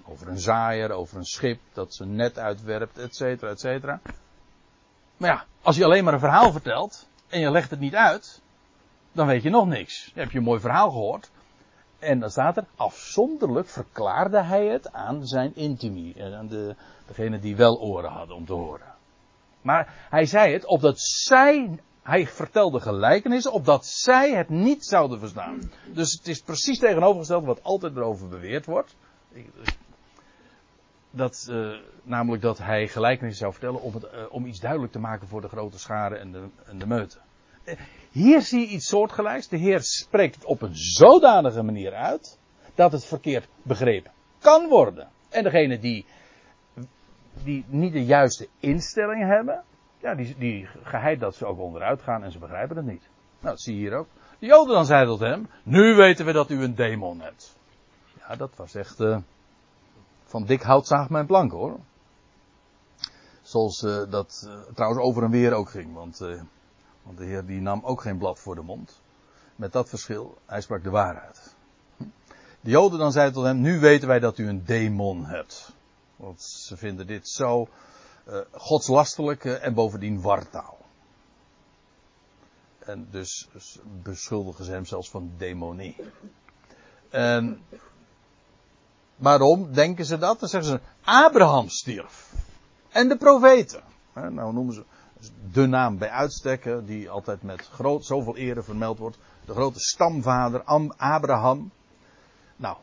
Over 0.06 0.28
een 0.28 0.40
zaaier, 0.40 0.92
over 0.92 1.18
een 1.18 1.26
schip 1.26 1.60
dat 1.74 1.94
zijn 1.94 2.16
net 2.16 2.40
uitwerpt, 2.40 2.98
et 2.98 3.16
cetera, 3.16 3.52
et 3.52 3.60
cetera. 3.60 4.00
Maar 5.18 5.30
ja, 5.30 5.46
als 5.62 5.76
je 5.76 5.84
alleen 5.84 6.04
maar 6.04 6.14
een 6.14 6.20
verhaal 6.20 6.52
vertelt 6.52 7.08
en 7.30 7.40
je 7.40 7.52
legt 7.52 7.70
het 7.70 7.80
niet 7.80 7.96
uit, 7.96 8.42
dan 9.12 9.28
weet 9.28 9.44
je 9.44 9.50
nog 9.50 9.68
niks. 9.68 10.12
Dan 10.14 10.24
heb 10.24 10.32
je 10.32 10.38
een 10.38 10.44
mooi 10.44 10.60
verhaal 10.60 10.90
gehoord, 10.90 11.32
en 12.04 12.20
dan 12.20 12.30
staat 12.30 12.58
er, 12.58 12.66
afzonderlijk 12.76 13.68
verklaarde 13.68 14.42
hij 14.42 14.66
het 14.66 14.92
aan 14.92 15.28
zijn 15.28 15.56
intimi. 15.56 16.16
Aan 16.22 16.48
de, 16.48 16.76
degene 17.08 17.40
die 17.40 17.56
wel 17.56 17.80
oren 17.82 18.10
hadden 18.10 18.36
om 18.36 18.46
te 18.46 18.54
horen. 18.54 18.94
Maar 19.62 20.08
hij 20.10 20.26
zei 20.26 20.54
het 20.54 20.66
opdat 20.66 21.00
zij, 21.00 21.80
hij 22.02 22.28
vertelde 22.28 22.80
gelijkenissen, 22.80 23.52
opdat 23.52 23.86
zij 23.86 24.32
het 24.32 24.50
niet 24.50 24.86
zouden 24.86 25.20
verstaan. 25.20 25.72
Dus 25.94 26.12
het 26.12 26.28
is 26.28 26.42
precies 26.42 26.80
tegenovergesteld 26.80 27.46
wat 27.46 27.64
altijd 27.64 27.96
erover 27.96 28.28
beweerd 28.28 28.66
wordt. 28.66 28.96
Dat, 31.12 31.48
uh, 31.50 31.78
namelijk 32.04 32.42
dat 32.42 32.58
hij 32.58 32.88
gelijkenissen 32.88 33.40
zou 33.40 33.52
vertellen 33.52 33.82
om, 33.82 33.94
het, 33.94 34.04
uh, 34.04 34.10
om 34.30 34.46
iets 34.46 34.60
duidelijk 34.60 34.92
te 34.92 35.00
maken 35.00 35.28
voor 35.28 35.42
de 35.42 35.48
grote 35.48 35.80
scharen 35.80 36.20
en 36.20 36.32
de, 36.32 36.44
en 36.66 36.78
de 36.78 36.88
meuten. 36.88 37.22
Hier 38.12 38.42
zie 38.42 38.60
je 38.60 38.68
iets 38.68 38.88
soortgelijks. 38.88 39.48
De 39.48 39.58
Heer 39.58 39.82
spreekt 39.82 40.36
het 40.36 40.46
op 40.46 40.62
een 40.62 40.76
zodanige 40.76 41.64
manier 41.64 41.94
uit 41.94 42.38
dat 42.76 42.92
het 42.92 43.06
verkeerd 43.06 43.48
begrepen 43.62 44.12
kan 44.40 44.70
worden. 44.70 45.10
En 45.30 45.44
degene 45.44 45.80
die, 45.80 46.06
die 47.44 47.66
niet 47.68 47.94
de 47.94 48.06
juiste 48.06 48.48
instelling 48.60 49.28
hebben, 49.28 49.64
ja, 50.02 50.16
die, 50.16 50.36
die 50.38 50.68
geheid 50.84 51.20
dat 51.20 51.36
ze 51.36 51.46
ook 51.46 51.60
onderuit 51.60 52.02
gaan 52.02 52.24
en 52.24 52.32
ze 52.32 52.40
begrijpen 52.40 52.76
het 52.76 52.86
niet. 52.86 53.10
Nou, 53.40 53.54
dat 53.54 53.62
zie 53.62 53.74
je 53.74 53.80
hier 53.80 53.98
ook. 53.98 54.08
De 54.40 54.46
Joden 54.46 54.74
dan 54.74 54.86
zeiden 54.86 55.10
tot 55.10 55.28
hem, 55.28 55.50
nu 55.64 55.96
weten 55.96 56.26
we 56.26 56.32
dat 56.32 56.50
u 56.50 56.64
een 56.64 56.76
demon 56.76 57.22
hebt. 57.22 57.56
Ja, 58.20 58.36
dat 58.36 58.56
was 58.56 58.76
echt 58.76 59.00
uh, 59.00 59.18
van 60.24 60.46
dik 60.46 60.62
hout 60.62 60.88
zaag 60.88 61.10
mijn 61.10 61.26
plank 61.26 61.52
hoor. 61.52 61.80
Zoals 63.42 63.84
uh, 63.84 64.12
dat 64.12 64.44
uh, 64.48 64.74
trouwens 64.74 65.04
over 65.04 65.24
en 65.24 65.32
weer 65.32 65.54
ook 65.54 65.70
ging, 65.70 65.94
want, 65.94 66.22
want 67.04 67.18
de 67.18 67.26
Heer 67.26 67.46
die 67.46 67.62
nam 67.62 67.82
ook 67.84 68.02
geen 68.02 68.18
blad 68.18 68.40
voor 68.40 68.56
de 68.56 68.62
mond. 68.62 69.02
Met 69.56 69.72
dat 69.72 69.90
verschil, 69.90 70.38
hij 70.46 70.62
sprak 70.62 70.84
de 70.84 70.90
waarheid. 70.90 71.56
De 72.62 72.70
Joden 72.70 73.00
dan 73.00 73.12
zeiden 73.12 73.34
tot 73.34 73.44
hem, 73.44 73.62
nu 73.62 73.80
weten 73.80 74.08
wij 74.08 74.20
dat 74.20 74.38
u 74.38 74.48
een 74.48 74.66
demon 74.66 75.26
hebt. 75.26 75.72
Want 76.16 76.42
ze 76.42 76.78
vinden 76.78 77.08
dit 77.08 77.30
zo 77.30 77.68
uh, 78.28 78.38
godslastelijk 78.52 79.46
en 79.46 79.74
bovendien 79.74 80.22
wartaal. 80.22 80.78
En 82.80 83.08
dus 83.12 83.50
beschuldigen 84.04 84.66
ze 84.66 84.72
hem 84.72 84.86
zelfs 84.86 85.10
van 85.10 85.32
demonie. 85.38 85.96
En 87.10 87.62
waarom 89.16 89.74
denken 89.74 90.06
ze 90.06 90.18
dat? 90.18 90.40
Dan 90.40 90.50
zeggen 90.50 90.70
ze, 90.70 90.80
Abraham 91.04 91.70
stierf. 91.70 92.34
En 92.90 93.08
de 93.08 93.18
profeten. 93.18 93.84
Nou 94.14 94.54
noemen 94.54 94.74
ze 94.74 94.84
de 95.52 95.66
naam 95.66 95.98
bij 95.98 96.10
uitstekken, 96.10 96.86
die 96.86 97.10
altijd 97.10 97.44
met 97.44 97.70
groot, 97.72 98.06
zoveel 98.06 98.36
ere 98.36 98.64
vermeld 98.64 98.98
wordt. 98.98 99.18
De 99.46 99.54
grote 99.54 99.80
stamvader 99.80 100.64
Abraham. 100.98 101.72
Nou, 102.56 102.78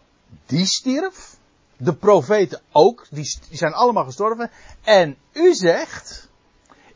die 0.46 0.66
stierf. 0.66 1.38
De 1.76 1.94
profeten 1.94 2.60
ook, 2.72 3.06
die, 3.10 3.38
die 3.48 3.58
zijn 3.58 3.72
allemaal 3.72 4.04
gestorven. 4.04 4.50
En 4.82 5.16
u 5.32 5.54
zegt, 5.54 6.28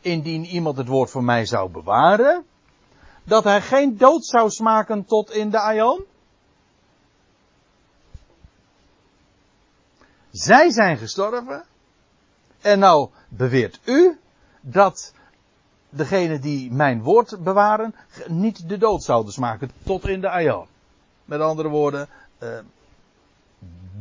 indien 0.01 0.45
iemand 0.45 0.77
het 0.77 0.89
woord 0.89 1.11
voor 1.11 1.25
mij 1.25 1.47
zou 1.47 1.71
bewaren, 1.71 2.45
dat 3.25 3.45
hij 3.45 3.61
geen 3.61 3.97
dood 3.97 4.25
zou 4.25 4.51
smaken 4.51 5.05
tot 5.05 5.31
in 5.31 5.51
de 5.51 5.59
aion? 5.59 6.05
Zij 10.31 10.71
zijn 10.71 10.97
gestorven. 10.97 11.65
En 12.61 12.79
nou 12.79 13.11
beweert 13.29 13.81
u 13.85 14.19
dat 14.61 15.14
degene 15.97 16.39
die 16.39 16.73
mijn 16.73 17.03
woord 17.03 17.43
bewaren 17.43 17.95
niet 18.27 18.69
de 18.69 18.79
dood 18.79 19.03
zouden 19.03 19.33
smaken 19.33 19.71
tot 19.83 20.09
in 20.09 20.21
de 20.21 20.29
aion. 20.29 20.67
Met 21.25 21.41
andere 21.41 21.69
woorden, 21.69 22.09
uh, 22.43 22.59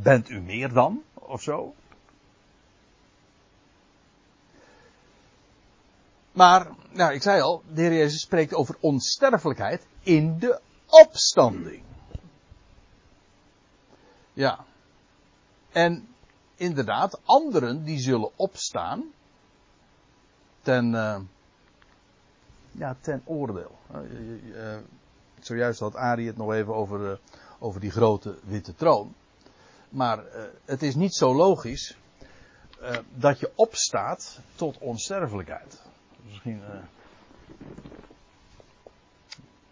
bent 0.02 0.28
u 0.28 0.40
meer 0.40 0.72
dan 0.72 1.02
of 1.14 1.42
zo? 1.42 1.74
Maar, 6.32 6.68
nou, 6.90 7.12
ik 7.12 7.22
zei 7.22 7.40
al, 7.40 7.62
de 7.72 7.80
Heer 7.80 7.92
Jezus 7.92 8.20
spreekt 8.20 8.54
over 8.54 8.76
onsterfelijkheid 8.80 9.86
in 10.02 10.38
de 10.38 10.60
opstanding. 10.86 11.82
Ja. 14.32 14.64
En 15.72 16.08
inderdaad, 16.54 17.20
anderen 17.24 17.84
die 17.84 17.98
zullen 17.98 18.30
opstaan 18.36 19.04
ten, 20.62 20.92
uh, 20.92 21.20
ja, 22.78 22.96
ten 23.00 23.22
oordeel. 23.24 23.78
Uh, 23.94 24.00
uh, 24.54 24.76
zojuist 25.40 25.80
had 25.80 25.96
Ari 25.96 26.26
het 26.26 26.36
nog 26.36 26.52
even 26.52 26.74
over, 26.74 27.20
over 27.58 27.80
die 27.80 27.90
grote 27.90 28.38
witte 28.44 28.74
troon. 28.74 29.14
Maar 29.88 30.24
het 30.64 30.82
is 30.82 30.94
niet 30.94 31.14
zo 31.14 31.34
logisch 31.34 31.96
dat 33.14 33.40
je 33.40 33.52
opstaat 33.54 34.40
tot 34.54 34.78
onsterfelijkheid 34.78 35.82
misschien. 36.26 36.60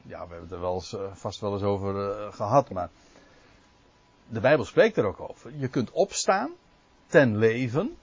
Ja, 0.02 0.26
we 0.26 0.34
hebben 0.34 0.40
het 0.40 0.52
er 0.52 0.60
wel 0.60 0.74
eens, 0.74 0.96
vast 1.12 1.40
wel 1.40 1.52
eens 1.52 1.62
over 1.62 2.32
gehad, 2.32 2.70
maar. 2.70 2.90
De 4.28 4.40
Bijbel 4.40 4.64
spreekt 4.64 4.96
er 4.96 5.04
ook 5.04 5.20
over. 5.20 5.52
Je 5.56 5.68
kunt 5.68 5.90
opstaan 5.90 6.50
ten 7.06 7.36
leven, 7.36 7.96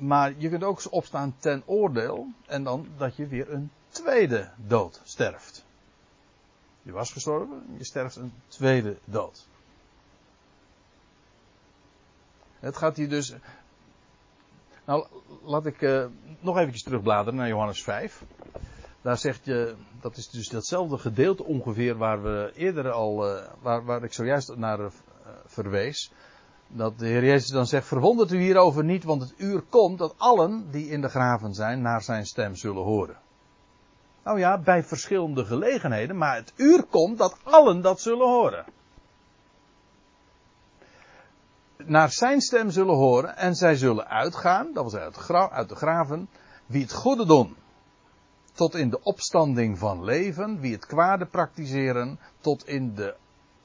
maar 0.00 0.34
je 0.36 0.48
kunt 0.48 0.64
ook 0.64 0.82
opstaan 0.90 1.34
ten 1.38 1.62
oordeel 1.66 2.26
en 2.46 2.64
dan 2.64 2.88
dat 2.96 3.16
je 3.16 3.26
weer 3.26 3.52
een 3.52 3.70
tweede 3.88 4.50
dood 4.56 5.00
sterft. 5.04 5.64
Je 6.82 6.92
was 6.92 7.12
gestorven, 7.12 7.64
je 7.78 7.84
sterft 7.84 8.16
een 8.16 8.32
tweede 8.48 8.96
dood. 9.04 9.46
Het 12.58 12.76
gaat 12.76 12.96
hier 12.96 13.08
dus 13.08 13.34
nou, 14.84 15.06
laat 15.42 15.66
ik 15.66 15.80
uh, 15.80 16.04
nog 16.40 16.56
eventjes 16.56 16.82
terugbladeren 16.82 17.38
naar 17.38 17.48
Johannes 17.48 17.82
5. 17.82 18.22
Daar 19.02 19.18
zegt 19.18 19.44
je, 19.44 19.74
dat 20.00 20.16
is 20.16 20.28
dus 20.28 20.48
datzelfde 20.48 20.98
gedeelte 20.98 21.44
ongeveer 21.44 21.96
waar 21.96 22.22
we 22.22 22.52
eerder 22.54 22.90
al, 22.90 23.36
uh, 23.36 23.44
waar, 23.60 23.84
waar 23.84 24.04
ik 24.04 24.12
zojuist 24.12 24.56
naar 24.56 24.80
uh, 24.80 24.86
verwees. 25.46 26.12
Dat 26.72 26.98
de 26.98 27.06
Heer 27.06 27.24
Jezus 27.24 27.50
dan 27.50 27.66
zegt, 27.66 27.86
verwondert 27.86 28.32
u 28.32 28.40
hierover 28.40 28.84
niet, 28.84 29.04
want 29.04 29.22
het 29.22 29.34
uur 29.36 29.60
komt 29.60 29.98
dat 29.98 30.14
allen 30.16 30.70
die 30.70 30.88
in 30.88 31.00
de 31.00 31.08
graven 31.08 31.54
zijn 31.54 31.82
naar 31.82 32.02
zijn 32.02 32.26
stem 32.26 32.54
zullen 32.54 32.82
horen. 32.82 33.16
Nou 34.24 34.38
ja, 34.38 34.58
bij 34.58 34.84
verschillende 34.84 35.44
gelegenheden, 35.44 36.16
maar 36.16 36.36
het 36.36 36.52
uur 36.56 36.84
komt 36.84 37.18
dat 37.18 37.36
allen 37.42 37.80
dat 37.80 38.00
zullen 38.00 38.28
horen. 38.28 38.64
naar 41.86 42.10
zijn 42.10 42.40
stem 42.40 42.70
zullen 42.70 42.94
horen 42.94 43.36
en 43.36 43.54
zij 43.54 43.76
zullen 43.76 44.08
uitgaan, 44.08 44.72
dat 44.72 44.84
was 44.84 44.94
uit, 44.94 45.30
uit 45.50 45.68
de 45.68 45.74
graven, 45.74 46.28
wie 46.66 46.82
het 46.82 46.92
goede 46.92 47.26
doen, 47.26 47.56
tot 48.52 48.74
in 48.74 48.90
de 48.90 49.02
opstanding 49.02 49.78
van 49.78 50.04
leven, 50.04 50.60
wie 50.60 50.72
het 50.72 50.86
kwade 50.86 51.26
praktiseren, 51.26 52.18
tot 52.40 52.66
in 52.66 52.94
de 52.94 53.14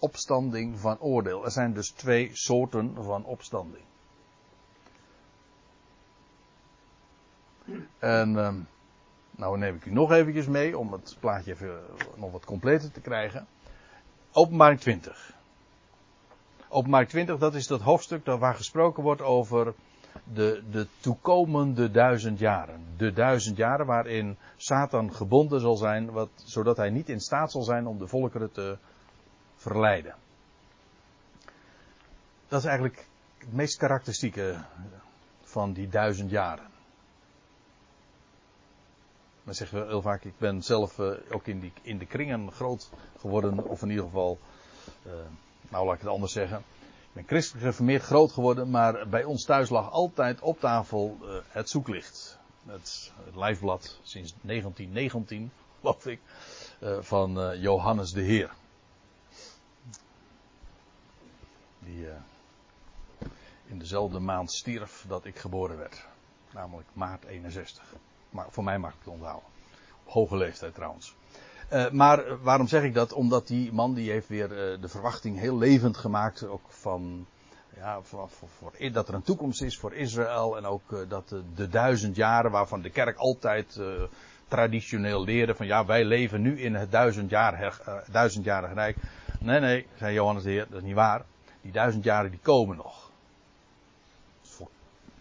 opstanding 0.05 0.79
van 0.79 0.99
oordeel. 0.99 1.45
Er 1.45 1.51
zijn 1.51 1.73
dus 1.73 1.89
twee 1.89 2.29
soorten 2.33 2.95
van 3.03 3.25
opstanding. 3.25 3.83
En 7.99 8.29
uh, 8.29 8.53
nou 9.31 9.57
neem 9.57 9.75
ik 9.75 9.85
u 9.85 9.91
nog 9.91 10.11
eventjes 10.11 10.47
mee 10.47 10.77
om 10.77 10.91
het 10.91 11.17
plaatje 11.19 11.51
even 11.51 11.79
nog 12.15 12.31
wat 12.31 12.45
completer 12.45 12.91
te 12.91 13.01
krijgen. 13.01 13.47
Openbaring 14.31 14.79
20. 14.79 15.33
Openbaar 16.69 17.07
20, 17.07 17.37
dat 17.37 17.55
is 17.55 17.67
dat 17.67 17.81
hoofdstuk 17.81 18.25
waar 18.25 18.55
gesproken 18.55 19.03
wordt 19.03 19.21
over 19.21 19.73
de, 20.23 20.63
de 20.71 20.87
toekomende 20.99 21.91
duizend 21.91 22.39
jaren. 22.39 22.85
De 22.97 23.13
duizend 23.13 23.57
jaren 23.57 23.85
waarin 23.85 24.37
Satan 24.57 25.13
gebonden 25.13 25.61
zal 25.61 25.75
zijn, 25.75 26.11
wat, 26.11 26.29
zodat 26.35 26.77
hij 26.77 26.89
niet 26.89 27.09
in 27.09 27.19
staat 27.19 27.51
zal 27.51 27.61
zijn 27.61 27.87
om 27.87 27.97
de 27.97 28.07
volkeren 28.07 28.51
te 28.51 28.77
verleiden. 29.71 30.15
Dat 32.47 32.59
is 32.59 32.65
eigenlijk 32.65 33.07
het 33.37 33.53
meest 33.53 33.77
karakteristieke 33.77 34.63
van 35.43 35.73
die 35.73 35.89
duizend 35.89 36.29
jaren. 36.29 36.67
Maar 39.43 39.55
zeggen 39.55 39.79
we 39.79 39.87
heel 39.87 40.01
vaak, 40.01 40.23
ik 40.23 40.37
ben 40.37 40.61
zelf 40.61 40.97
uh, 40.97 41.13
ook 41.29 41.47
in, 41.47 41.59
die, 41.59 41.73
in 41.81 41.97
de 41.97 42.05
kringen 42.05 42.51
groot 42.51 42.89
geworden, 43.19 43.63
of 43.67 43.81
in 43.81 43.89
ieder 43.89 44.05
geval 44.05 44.39
uh, 45.05 45.13
nou 45.69 45.85
laat 45.85 45.95
ik 45.95 46.01
het 46.01 46.09
anders 46.09 46.33
zeggen. 46.33 46.57
Ik 46.57 47.13
ben 47.13 47.23
christelijk 47.27 47.65
geformeerd 47.65 48.03
groot 48.03 48.31
geworden, 48.31 48.69
maar 48.69 49.09
bij 49.09 49.23
ons 49.23 49.45
thuis 49.45 49.69
lag 49.69 49.91
altijd 49.91 50.41
op 50.41 50.59
tafel 50.59 51.17
uh, 51.21 51.29
het 51.47 51.69
zoeklicht. 51.69 52.39
Het, 52.65 53.13
het 53.25 53.35
lijfblad 53.35 53.99
sinds 54.03 54.33
1919, 54.41 55.51
geloof 55.79 56.05
ik, 56.05 56.19
van 56.99 57.59
Johannes 57.59 58.11
de 58.11 58.21
Heer. 58.21 58.51
Die 61.85 62.07
in 63.67 63.79
dezelfde 63.79 64.19
maand 64.19 64.51
stierf 64.51 65.05
dat 65.07 65.25
ik 65.25 65.37
geboren 65.39 65.77
werd. 65.77 66.05
Namelijk 66.53 66.87
maart 66.93 67.25
61. 67.25 67.83
Maar 68.29 68.45
voor 68.49 68.63
mij 68.63 68.79
mag 68.79 68.91
ik 68.91 68.99
het 68.99 69.07
onthouden. 69.07 69.49
Op 70.05 70.11
hoge 70.11 70.37
leeftijd 70.37 70.73
trouwens. 70.73 71.15
Uh, 71.73 71.89
maar 71.89 72.41
waarom 72.41 72.67
zeg 72.67 72.83
ik 72.83 72.93
dat? 72.93 73.13
Omdat 73.13 73.47
die 73.47 73.73
man 73.73 73.93
die 73.93 74.11
heeft 74.11 74.27
weer 74.27 74.49
uh, 74.49 74.81
de 74.81 74.87
verwachting 74.87 75.39
heel 75.39 75.57
levend 75.57 75.97
gemaakt. 75.97 76.47
Ook 76.47 76.65
van, 76.67 77.25
ja, 77.75 78.01
voor, 78.01 78.29
voor, 78.29 78.91
dat 78.91 79.07
er 79.07 79.13
een 79.13 79.21
toekomst 79.21 79.61
is 79.61 79.77
voor 79.77 79.93
Israël. 79.93 80.57
En 80.57 80.65
ook 80.65 81.09
dat 81.09 81.35
de, 81.55 81.67
duizend 81.67 82.15
jaren 82.15 82.51
waarvan 82.51 82.81
de 82.81 82.89
kerk 82.89 83.17
altijd 83.17 83.79
traditioneel 84.47 85.23
leerde. 85.23 85.55
Van 85.55 85.65
ja, 85.65 85.85
wij 85.85 86.05
leven 86.05 86.41
nu 86.41 86.61
in 86.61 86.75
het 86.75 86.91
duizendjarig, 86.91 87.81
duizendjarig 88.11 88.73
rijk. 88.73 88.97
Nee, 89.39 89.59
nee, 89.59 89.87
zei 89.97 90.13
Johannes 90.13 90.43
de 90.43 90.49
Heer, 90.49 90.67
dat 90.69 90.77
is 90.77 90.85
niet 90.85 90.95
waar. 90.95 91.25
Die 91.65 91.73
duizend 91.73 92.03
jaren 92.03 92.31
die 92.31 92.39
komen 92.39 92.77
nog. 92.77 93.11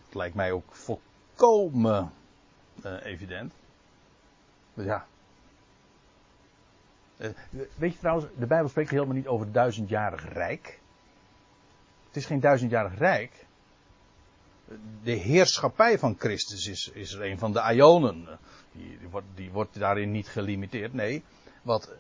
Het 0.05 0.15
lijkt 0.15 0.35
mij 0.35 0.53
ook 0.53 0.75
volkomen 0.75 2.13
evident. 3.03 3.53
Dus 4.75 4.85
ja, 4.85 5.07
Eh, 7.17 7.29
weet 7.77 7.93
je 7.93 7.99
trouwens, 7.99 8.27
de 8.39 8.47
Bijbel 8.47 8.69
spreekt 8.69 8.91
helemaal 8.91 9.15
niet 9.15 9.27
over 9.27 9.53
duizendjarig 9.53 10.33
rijk. 10.33 10.81
Het 12.07 12.17
is 12.17 12.27
geen 12.27 12.41
duizendjarig 12.41 12.99
rijk. 12.99 13.47
De 15.03 15.13
heerschappij 15.13 15.99
van 15.99 16.17
Christus 16.19 16.67
is, 16.67 16.91
is 16.95 17.13
er 17.13 17.23
een 17.31 17.39
van 17.39 17.53
de 17.53 17.73
Ionen. 17.73 18.39
Die, 18.73 18.99
die, 18.99 19.09
wordt, 19.09 19.27
die 19.35 19.51
wordt 19.51 19.79
daarin 19.79 20.11
niet 20.11 20.29
gelimiteerd. 20.29 20.93
Nee, 20.93 21.23
wat 21.63 21.93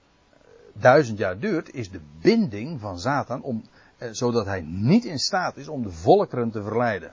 duizend 0.72 1.18
jaar 1.18 1.38
duurt, 1.38 1.74
is 1.74 1.90
de 1.90 2.01
binding 2.20 2.80
van 2.80 2.99
Satan, 2.99 3.42
om, 3.42 3.62
eh, 3.62 3.74
zodat 3.99 4.47
hij 4.47 4.61
niet 4.61 5.05
in 5.05 5.18
staat 5.18 5.57
is 5.57 5.68
om 5.68 5.82
de 5.82 5.90
volkeren 5.90 6.51
te 6.51 6.62
verleiden. 6.62 7.12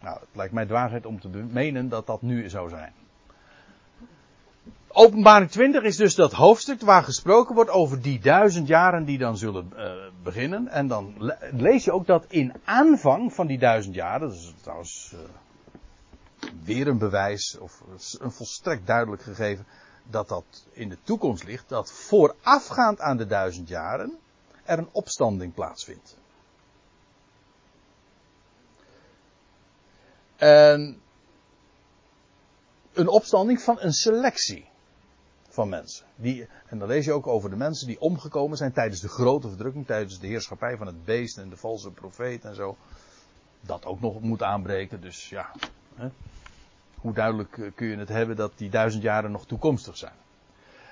Nou, 0.00 0.18
het 0.20 0.28
lijkt 0.32 0.52
mij 0.52 0.66
dwaasheid 0.66 1.06
om 1.06 1.20
te 1.20 1.28
menen 1.28 1.88
dat 1.88 2.06
dat 2.06 2.22
nu 2.22 2.48
zou 2.48 2.68
zijn. 2.68 2.92
Openbaring 4.88 5.50
20 5.50 5.82
is 5.82 5.96
dus 5.96 6.14
dat 6.14 6.32
hoofdstuk 6.32 6.80
waar 6.80 7.02
gesproken 7.02 7.54
wordt 7.54 7.70
over 7.70 8.02
die 8.02 8.20
duizend 8.20 8.66
jaren 8.66 9.04
die 9.04 9.18
dan 9.18 9.36
zullen 9.36 9.72
uh, 9.76 9.92
beginnen. 10.22 10.68
En 10.68 10.86
dan 10.86 11.32
lees 11.52 11.84
je 11.84 11.92
ook 11.92 12.06
dat 12.06 12.24
in 12.28 12.54
aanvang 12.64 13.32
van 13.32 13.46
die 13.46 13.58
duizend 13.58 13.94
jaren, 13.94 14.28
dat 14.28 14.32
is 14.32 14.54
trouwens 14.60 15.14
uh, 15.14 15.20
weer 16.64 16.86
een 16.88 16.98
bewijs, 16.98 17.58
of 17.58 17.82
een 18.18 18.30
volstrekt 18.30 18.86
duidelijk 18.86 19.22
gegeven, 19.22 19.66
dat 20.10 20.28
dat 20.28 20.66
in 20.72 20.88
de 20.88 20.98
toekomst 21.02 21.44
ligt, 21.44 21.68
dat 21.68 21.92
voorafgaand 21.92 23.00
aan 23.00 23.16
de 23.16 23.26
duizend 23.26 23.68
jaren 23.68 24.18
er 24.68 24.78
een 24.78 24.88
opstanding 24.92 25.54
plaatsvindt. 25.54 26.16
En 30.36 31.00
een 32.92 33.08
opstanding 33.08 33.60
van 33.60 33.76
een 33.80 33.92
selectie 33.92 34.68
van 35.48 35.68
mensen. 35.68 36.06
Die, 36.16 36.48
en 36.66 36.78
dan 36.78 36.88
lees 36.88 37.04
je 37.04 37.12
ook 37.12 37.26
over 37.26 37.50
de 37.50 37.56
mensen 37.56 37.86
die 37.86 38.00
omgekomen 38.00 38.56
zijn 38.56 38.72
tijdens 38.72 39.00
de 39.00 39.08
grote 39.08 39.48
verdrukking, 39.48 39.86
tijdens 39.86 40.18
de 40.18 40.26
heerschappij 40.26 40.76
van 40.76 40.86
het 40.86 41.04
beest 41.04 41.38
en 41.38 41.48
de 41.48 41.56
valse 41.56 41.90
profeet 41.90 42.44
en 42.44 42.54
zo. 42.54 42.76
Dat 43.60 43.84
ook 43.84 44.00
nog 44.00 44.20
moet 44.20 44.42
aanbreken, 44.42 45.00
dus 45.00 45.28
ja. 45.28 45.52
Hè. 45.94 46.08
Hoe 46.94 47.12
duidelijk 47.12 47.58
eh, 47.58 47.70
kun 47.74 47.86
je 47.86 47.96
het 47.96 48.08
hebben 48.08 48.36
dat 48.36 48.52
die 48.56 48.70
duizend 48.70 49.02
jaren 49.02 49.30
nog 49.30 49.46
toekomstig 49.46 49.96
zijn. 49.96 50.16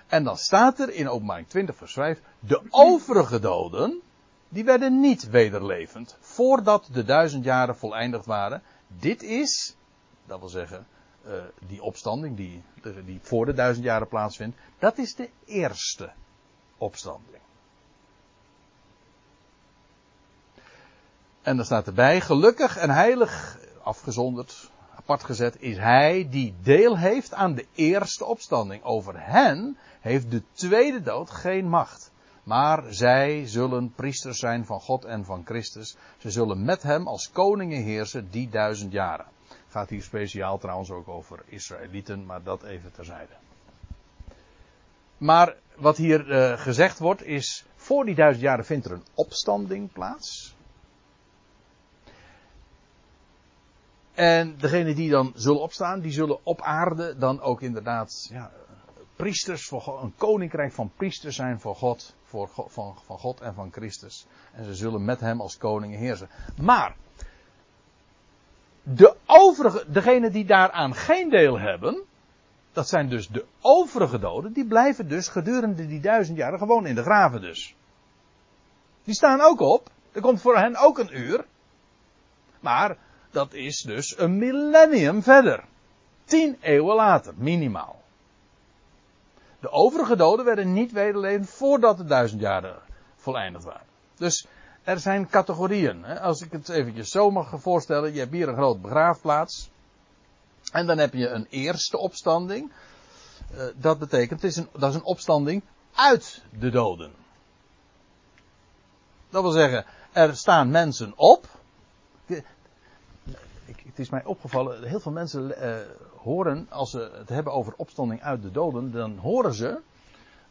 En 0.07 0.24
dan 0.24 0.36
staat 0.36 0.78
er 0.78 0.90
in 0.90 1.09
openbaring 1.09 1.48
20 1.48 1.76
vers 1.76 1.92
5, 1.92 2.20
de 2.38 2.62
overige 2.70 3.38
doden, 3.38 4.00
die 4.48 4.64
werden 4.64 5.00
niet 5.00 5.30
wederlevend, 5.30 6.16
voordat 6.20 6.88
de 6.92 7.04
duizend 7.04 7.44
jaren 7.44 7.76
voleindigd 7.76 8.26
waren. 8.26 8.62
Dit 8.88 9.22
is, 9.22 9.76
dat 10.26 10.38
wil 10.38 10.48
zeggen, 10.48 10.86
uh, 11.26 11.32
die 11.66 11.82
opstanding 11.82 12.36
die, 12.36 12.62
die 13.04 13.20
voor 13.22 13.46
de 13.46 13.54
duizend 13.54 13.84
jaren 13.84 14.09
plaatsvindt, 14.09 14.57
dat 14.78 14.98
is 14.98 15.14
de 15.14 15.30
eerste 15.44 16.12
opstanding. 16.76 17.42
En 21.42 21.57
dan 21.57 21.64
staat 21.64 21.86
erbij, 21.86 22.20
gelukkig 22.20 22.76
en 22.76 22.90
heilig, 22.90 23.59
afgezonderd, 23.82 24.70
apart 24.96 25.24
gezet, 25.24 25.57
is 25.61 25.76
hij 25.76 26.26
die 26.30 26.54
deel 26.62 26.98
heeft 26.98 27.34
aan 27.34 27.54
de 27.54 27.66
eerste 27.74 28.24
opstanding. 28.24 28.84
Over 28.84 29.14
hen 29.16 29.78
heeft 30.07 30.30
de 30.30 30.42
tweede 30.52 31.02
dood 31.02 31.30
geen 31.30 31.68
macht. 31.68 32.12
Maar 32.42 32.84
zij 32.88 33.46
zullen 33.46 33.92
priesters 33.92 34.38
zijn 34.38 34.64
van 34.64 34.80
God 34.80 35.04
en 35.04 35.24
van 35.24 35.42
Christus. 35.44 35.96
Ze 36.18 36.30
zullen 36.30 36.64
met 36.64 36.82
hem 36.82 37.07
als 37.07 37.30
koningen 37.30 37.82
heersen 37.82 38.30
die 38.30 38.48
duizend 38.48 38.92
jaren. 38.92 39.26
Gaat 39.68 39.88
hier 39.88 40.02
speciaal 40.02 40.59
trouwens 40.59 40.90
ook 40.90 41.09
over 41.09 41.42
Israëlieten, 41.46 42.26
maar 42.26 42.42
dat 42.42 42.62
even 42.62 42.92
terzijde. 42.92 43.32
Maar 45.18 45.57
wat 45.76 45.96
hier 45.96 46.26
uh, 46.28 46.59
gezegd 46.59 46.98
wordt 46.98 47.24
is, 47.24 47.64
voor 47.76 48.04
die 48.04 48.14
duizend 48.14 48.44
jaren 48.44 48.64
vindt 48.64 48.86
er 48.86 48.92
een 48.92 49.07
opstanding 49.14 49.92
plaats. 49.92 50.54
En 54.14 54.57
degene 54.59 54.94
die 54.94 55.11
dan 55.11 55.32
zullen 55.34 55.61
opstaan, 55.61 56.00
die 56.00 56.12
zullen 56.12 56.38
op 56.42 56.61
aarde 56.61 57.16
dan 57.18 57.40
ook 57.40 57.61
inderdaad 57.62 58.28
ja, 58.30 58.50
priesters 59.16 59.66
voor 59.66 59.80
God, 59.80 60.02
een 60.02 60.14
koninkrijk 60.16 60.72
van 60.72 60.90
priesters 60.96 61.36
zijn 61.36 61.60
voor 61.60 61.76
God, 61.76 62.14
voor 62.24 62.48
God, 62.48 62.72
van, 62.72 62.96
van 63.04 63.18
God 63.18 63.40
en 63.40 63.54
van 63.54 63.72
Christus. 63.72 64.26
En 64.52 64.64
ze 64.64 64.74
zullen 64.74 65.04
met 65.04 65.20
hem 65.20 65.40
als 65.40 65.58
koningen 65.58 65.98
heersen. 65.98 66.28
Maar 66.60 66.96
de 68.82 69.16
overige, 69.26 69.84
degenen 69.88 70.32
die 70.32 70.44
daaraan 70.44 70.94
geen 70.94 71.30
deel 71.30 71.58
hebben, 71.58 72.02
dat 72.72 72.88
zijn 72.88 73.08
dus 73.08 73.28
de 73.28 73.44
overige 73.60 74.18
doden, 74.18 74.52
die 74.52 74.66
blijven 74.66 75.08
dus 75.08 75.28
gedurende 75.28 75.86
die 75.86 76.00
duizend 76.00 76.36
jaren 76.36 76.58
gewoon 76.58 76.86
in 76.86 76.94
de 76.94 77.02
graven 77.02 77.40
dus. 77.40 77.74
Die 79.04 79.14
staan 79.14 79.40
ook 79.40 79.60
op. 79.60 79.90
Er 80.12 80.20
komt 80.20 80.40
voor 80.40 80.56
hen 80.56 80.76
ook 80.76 80.98
een 80.98 81.18
uur. 81.18 81.44
Maar 82.60 82.96
dat 83.30 83.54
is 83.54 83.80
dus 83.80 84.18
een 84.18 84.38
millennium 84.38 85.22
verder. 85.22 85.64
Tien 86.24 86.56
eeuwen 86.60 86.96
later, 86.96 87.32
minimaal. 87.36 88.02
De 89.66 89.72
overige 89.72 90.16
doden 90.16 90.44
werden 90.44 90.72
niet 90.72 90.92
wederlevend 90.92 91.50
voordat 91.50 91.96
de 91.96 92.04
duizend 92.04 92.40
jaren 92.40 92.76
voleindigd 93.16 93.64
waren. 93.64 93.86
Dus 94.16 94.46
er 94.82 94.98
zijn 94.98 95.28
categorieën. 95.28 96.04
Als 96.04 96.40
ik 96.40 96.52
het 96.52 96.68
eventjes 96.68 97.08
zo 97.10 97.30
mag 97.30 97.52
voorstellen, 97.56 98.12
je 98.12 98.18
hebt 98.18 98.32
hier 98.32 98.48
een 98.48 98.56
groot 98.56 98.82
begraafplaats. 98.82 99.70
En 100.72 100.86
dan 100.86 100.98
heb 100.98 101.12
je 101.12 101.28
een 101.28 101.46
eerste 101.50 101.98
opstanding. 101.98 102.72
Eh, 103.50 103.64
dat 103.76 103.98
betekent, 103.98 104.42
het 104.42 104.50
is 104.50 104.56
een, 104.56 104.68
dat 104.72 104.90
is 104.90 104.94
een 104.94 105.04
opstanding 105.04 105.62
uit 105.94 106.42
de 106.58 106.70
doden. 106.70 107.12
Dat 109.30 109.42
wil 109.42 109.50
zeggen, 109.50 109.84
er 110.12 110.36
staan 110.36 110.70
mensen 110.70 111.12
op 111.16 111.48
het 113.66 113.98
is 113.98 114.10
mij 114.10 114.24
opgevallen, 114.24 114.88
heel 114.88 115.00
veel 115.00 115.12
mensen 115.12 115.48
uh, 115.48 115.76
horen, 116.16 116.66
als 116.70 116.90
ze 116.90 117.10
het 117.14 117.28
hebben 117.28 117.52
over 117.52 117.74
opstanding 117.76 118.22
uit 118.22 118.42
de 118.42 118.50
doden, 118.50 118.90
dan 118.90 119.16
horen 119.16 119.54
ze, 119.54 119.80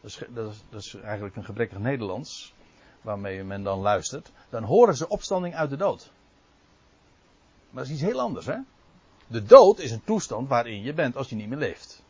dat 0.00 0.10
is, 0.10 0.22
dat 0.28 0.52
is, 0.52 0.64
dat 0.70 0.80
is 0.80 0.94
eigenlijk 0.94 1.36
een 1.36 1.44
gebrekkig 1.44 1.78
Nederlands, 1.78 2.54
waarmee 3.00 3.44
men 3.44 3.62
dan 3.62 3.78
luistert, 3.78 4.32
dan 4.48 4.62
horen 4.62 4.96
ze 4.96 5.08
opstanding 5.08 5.54
uit 5.54 5.70
de 5.70 5.76
dood. 5.76 6.10
Maar 7.70 7.84
dat 7.84 7.92
is 7.92 7.98
iets 8.00 8.10
heel 8.10 8.20
anders, 8.20 8.46
hè? 8.46 8.56
De 9.26 9.42
dood 9.42 9.78
is 9.78 9.90
een 9.90 10.04
toestand 10.04 10.48
waarin 10.48 10.82
je 10.82 10.92
bent 10.92 11.16
als 11.16 11.28
je 11.28 11.36
niet 11.36 11.48
meer 11.48 11.58
leeft. 11.58 12.02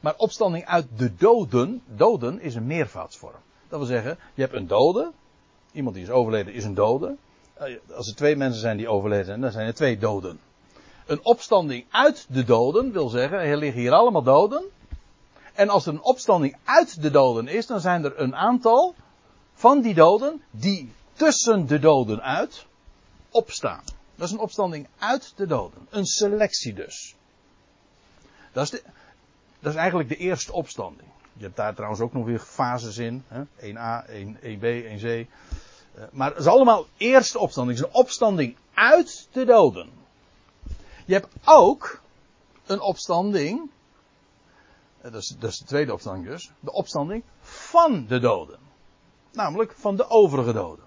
Maar 0.00 0.14
opstanding 0.16 0.64
uit 0.64 0.86
de 0.96 1.14
doden, 1.14 1.82
doden 1.86 2.40
is 2.40 2.54
een 2.54 2.66
meervoudsvorm. 2.66 3.40
Dat 3.68 3.78
wil 3.78 3.88
zeggen, 3.88 4.18
je 4.34 4.42
hebt 4.42 4.54
een 4.54 4.66
dode, 4.66 5.12
iemand 5.72 5.94
die 5.94 6.04
is 6.04 6.10
overleden 6.10 6.52
is 6.54 6.64
een 6.64 6.74
dode. 6.74 7.16
Eh, 7.62 7.96
als 7.96 8.08
er 8.08 8.14
twee 8.14 8.36
mensen 8.36 8.60
zijn 8.60 8.76
die 8.76 8.88
overleden 8.88 9.40
dan 9.40 9.52
zijn 9.52 9.66
er 9.66 9.74
twee 9.74 9.98
doden. 9.98 10.40
Een 11.06 11.24
opstanding 11.24 11.84
uit 11.90 12.26
de 12.28 12.44
doden 12.44 12.92
wil 12.92 13.08
zeggen, 13.08 13.38
er 13.38 13.56
liggen 13.56 13.80
hier 13.80 13.92
allemaal 13.92 14.22
doden. 14.22 14.64
En 15.52 15.68
als 15.68 15.86
er 15.86 15.92
een 15.92 16.02
opstanding 16.02 16.56
uit 16.64 17.02
de 17.02 17.10
doden 17.10 17.48
is, 17.48 17.66
dan 17.66 17.80
zijn 17.80 18.04
er 18.04 18.20
een 18.20 18.36
aantal 18.36 18.94
van 19.54 19.80
die 19.80 19.94
doden 19.94 20.42
die 20.50 20.92
tussen 21.12 21.66
de 21.66 21.78
doden 21.78 22.22
uit 22.22 22.66
opstaan. 23.30 23.82
Dat 24.14 24.26
is 24.26 24.32
een 24.32 24.40
opstanding 24.40 24.88
uit 24.98 25.32
de 25.36 25.46
doden. 25.46 25.86
Een 25.90 26.06
selectie 26.06 26.74
dus. 26.74 27.14
Dat 28.52 28.72
is, 28.72 28.82
dat 29.60 29.72
is 29.72 29.78
eigenlijk 29.78 30.08
de 30.08 30.16
eerste 30.16 30.52
opstanding. 30.52 31.08
Je 31.32 31.44
hebt 31.44 31.56
daar 31.56 31.74
trouwens 31.74 32.00
ook 32.00 32.12
nog 32.12 32.24
weer 32.24 32.38
fases 32.38 32.98
in. 32.98 33.24
Hè? 33.28 33.42
1a, 33.44 34.08
1, 34.08 34.36
1b, 34.36 35.00
1c. 35.00 35.28
Maar 36.10 36.28
het 36.28 36.38
is 36.38 36.46
allemaal 36.46 36.86
eerste 36.96 37.38
opstanding. 37.38 37.78
Het 37.78 37.86
is 37.86 37.92
een 37.92 38.00
opstanding 38.00 38.56
uit 38.74 39.28
de 39.32 39.44
doden. 39.44 39.90
Je 41.06 41.12
hebt 41.14 41.28
ook 41.44 42.00
een 42.66 42.80
opstanding. 42.80 43.70
Eh, 45.00 45.12
dat 45.12 45.22
is, 45.22 45.36
dat 45.38 45.50
is 45.50 45.58
de 45.58 45.64
tweede 45.64 45.92
opstanding 45.92 46.26
dus. 46.26 46.52
De 46.60 46.72
opstanding 46.72 47.22
van 47.40 48.06
de 48.08 48.18
doden. 48.18 48.58
Namelijk 49.32 49.74
van 49.76 49.96
de 49.96 50.08
overige 50.08 50.52
doden. 50.52 50.84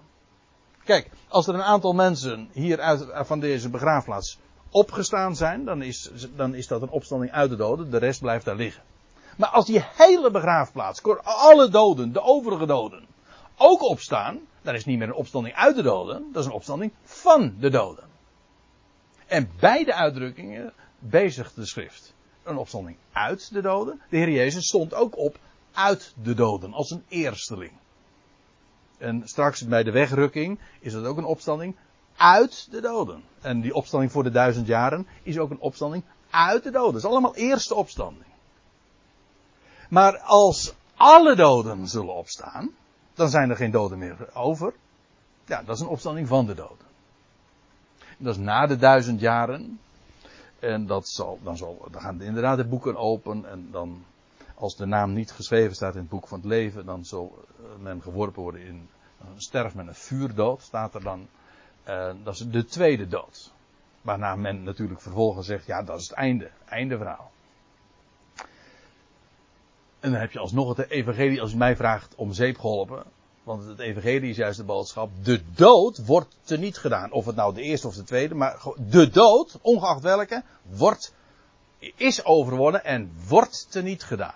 Kijk, 0.84 1.10
als 1.28 1.46
er 1.46 1.54
een 1.54 1.62
aantal 1.62 1.92
mensen 1.92 2.48
hier 2.52 2.80
uit, 2.80 3.06
van 3.12 3.40
deze 3.40 3.68
begraafplaats 3.68 4.38
opgestaan 4.70 5.36
zijn, 5.36 5.64
dan 5.64 5.82
is, 5.82 6.10
dan 6.36 6.54
is 6.54 6.66
dat 6.66 6.82
een 6.82 6.90
opstanding 6.90 7.32
uit 7.32 7.50
de 7.50 7.56
doden. 7.56 7.90
De 7.90 7.98
rest 7.98 8.20
blijft 8.20 8.44
daar 8.44 8.56
liggen. 8.56 8.82
Maar 9.36 9.48
als 9.48 9.66
die 9.66 9.84
hele 9.84 10.30
begraafplaats, 10.30 11.02
alle 11.22 11.68
doden, 11.68 12.12
de 12.12 12.22
overige 12.22 12.66
doden, 12.66 13.06
ook 13.56 13.82
opstaan, 13.82 14.40
dan 14.66 14.74
is 14.74 14.84
niet 14.84 14.98
meer 14.98 15.08
een 15.08 15.14
opstanding 15.14 15.54
uit 15.54 15.76
de 15.76 15.82
doden, 15.82 16.28
dat 16.32 16.42
is 16.42 16.48
een 16.48 16.54
opstanding 16.54 16.92
van 17.02 17.54
de 17.60 17.70
doden. 17.70 18.04
En 19.26 19.50
beide 19.60 19.94
uitdrukkingen 19.94 20.72
bezigt 20.98 21.54
de 21.54 21.66
schrift. 21.66 22.14
Een 22.42 22.56
opstanding 22.56 22.96
uit 23.12 23.52
de 23.52 23.60
doden. 23.60 24.00
De 24.10 24.16
Heer 24.16 24.30
Jezus 24.30 24.66
stond 24.66 24.94
ook 24.94 25.18
op 25.18 25.38
uit 25.72 26.14
de 26.22 26.34
doden 26.34 26.72
als 26.72 26.90
een 26.90 27.04
eersteling. 27.08 27.72
En 28.98 29.22
straks 29.24 29.66
bij 29.66 29.82
de 29.82 29.90
wegrukking 29.90 30.58
is 30.80 30.92
dat 30.92 31.04
ook 31.04 31.16
een 31.16 31.24
opstanding 31.24 31.76
uit 32.16 32.70
de 32.70 32.80
doden. 32.80 33.22
En 33.40 33.60
die 33.60 33.74
opstanding 33.74 34.12
voor 34.12 34.22
de 34.22 34.30
duizend 34.30 34.66
jaren 34.66 35.06
is 35.22 35.38
ook 35.38 35.50
een 35.50 35.60
opstanding 35.60 36.04
uit 36.30 36.62
de 36.62 36.70
doden. 36.70 36.92
Dat 36.92 37.02
is 37.02 37.08
allemaal 37.08 37.34
eerste 37.34 37.74
opstanding. 37.74 38.26
Maar 39.88 40.18
als 40.18 40.74
alle 40.96 41.34
doden 41.34 41.88
zullen 41.88 42.14
opstaan, 42.14 42.74
dan 43.16 43.28
zijn 43.28 43.50
er 43.50 43.56
geen 43.56 43.70
doden 43.70 43.98
meer 43.98 44.34
over. 44.34 44.74
Ja, 45.44 45.62
dat 45.62 45.76
is 45.76 45.82
een 45.82 45.88
opstanding 45.88 46.28
van 46.28 46.46
de 46.46 46.54
doden. 46.54 46.86
Dat 48.18 48.34
is 48.34 48.40
na 48.40 48.66
de 48.66 48.76
duizend 48.76 49.20
jaren. 49.20 49.80
En 50.58 50.86
dat 50.86 51.08
zal, 51.08 51.38
dan, 51.42 51.56
zal, 51.56 51.88
dan 51.90 52.00
gaan 52.00 52.20
inderdaad 52.20 52.56
de 52.56 52.64
boeken 52.64 52.96
open. 52.96 53.50
En 53.50 53.68
dan, 53.70 54.04
als 54.54 54.76
de 54.76 54.86
naam 54.86 55.12
niet 55.12 55.32
geschreven 55.32 55.74
staat 55.74 55.94
in 55.94 56.00
het 56.00 56.08
boek 56.08 56.28
van 56.28 56.38
het 56.38 56.46
leven, 56.46 56.86
dan 56.86 57.04
zal 57.04 57.44
men 57.80 58.02
geworpen 58.02 58.42
worden 58.42 58.60
in. 58.60 58.88
Dan 59.18 59.28
sterft 59.36 59.74
men 59.74 59.86
een 59.86 59.94
vuurdood, 59.94 60.62
staat 60.62 60.94
er 60.94 61.02
dan. 61.02 61.28
Uh, 61.88 62.12
dat 62.24 62.34
is 62.34 62.46
de 62.50 62.64
tweede 62.64 63.06
dood. 63.08 63.52
Waarna 64.02 64.36
men 64.36 64.62
natuurlijk 64.62 65.00
vervolgens 65.00 65.46
zegt, 65.46 65.66
ja, 65.66 65.82
dat 65.82 66.00
is 66.00 66.08
het 66.08 66.16
einde. 66.16 66.50
Einde 66.64 66.96
verhaal. 66.96 67.30
En 70.00 70.10
dan 70.10 70.20
heb 70.20 70.32
je 70.32 70.38
alsnog 70.38 70.76
het 70.76 70.90
evangelie, 70.90 71.40
als 71.40 71.52
u 71.52 71.56
mij 71.56 71.76
vraagt, 71.76 72.14
om 72.14 72.32
zeep 72.32 72.58
geholpen. 72.58 73.02
Want 73.42 73.64
het 73.64 73.78
evangelie 73.78 74.30
is 74.30 74.36
juist 74.36 74.58
de 74.58 74.64
boodschap. 74.64 75.10
De 75.22 75.42
dood 75.54 76.06
wordt 76.06 76.36
teniet 76.42 76.78
gedaan. 76.78 77.12
Of 77.12 77.26
het 77.26 77.36
nou 77.36 77.54
de 77.54 77.62
eerste 77.62 77.86
of 77.86 77.94
de 77.94 78.02
tweede. 78.02 78.34
Maar 78.34 78.62
de 78.76 79.08
dood, 79.08 79.58
ongeacht 79.62 80.02
welke, 80.02 80.42
wordt, 80.62 81.14
is 81.78 82.24
overwonnen 82.24 82.84
en 82.84 83.12
wordt 83.28 83.66
teniet 83.70 84.02
gedaan. 84.02 84.34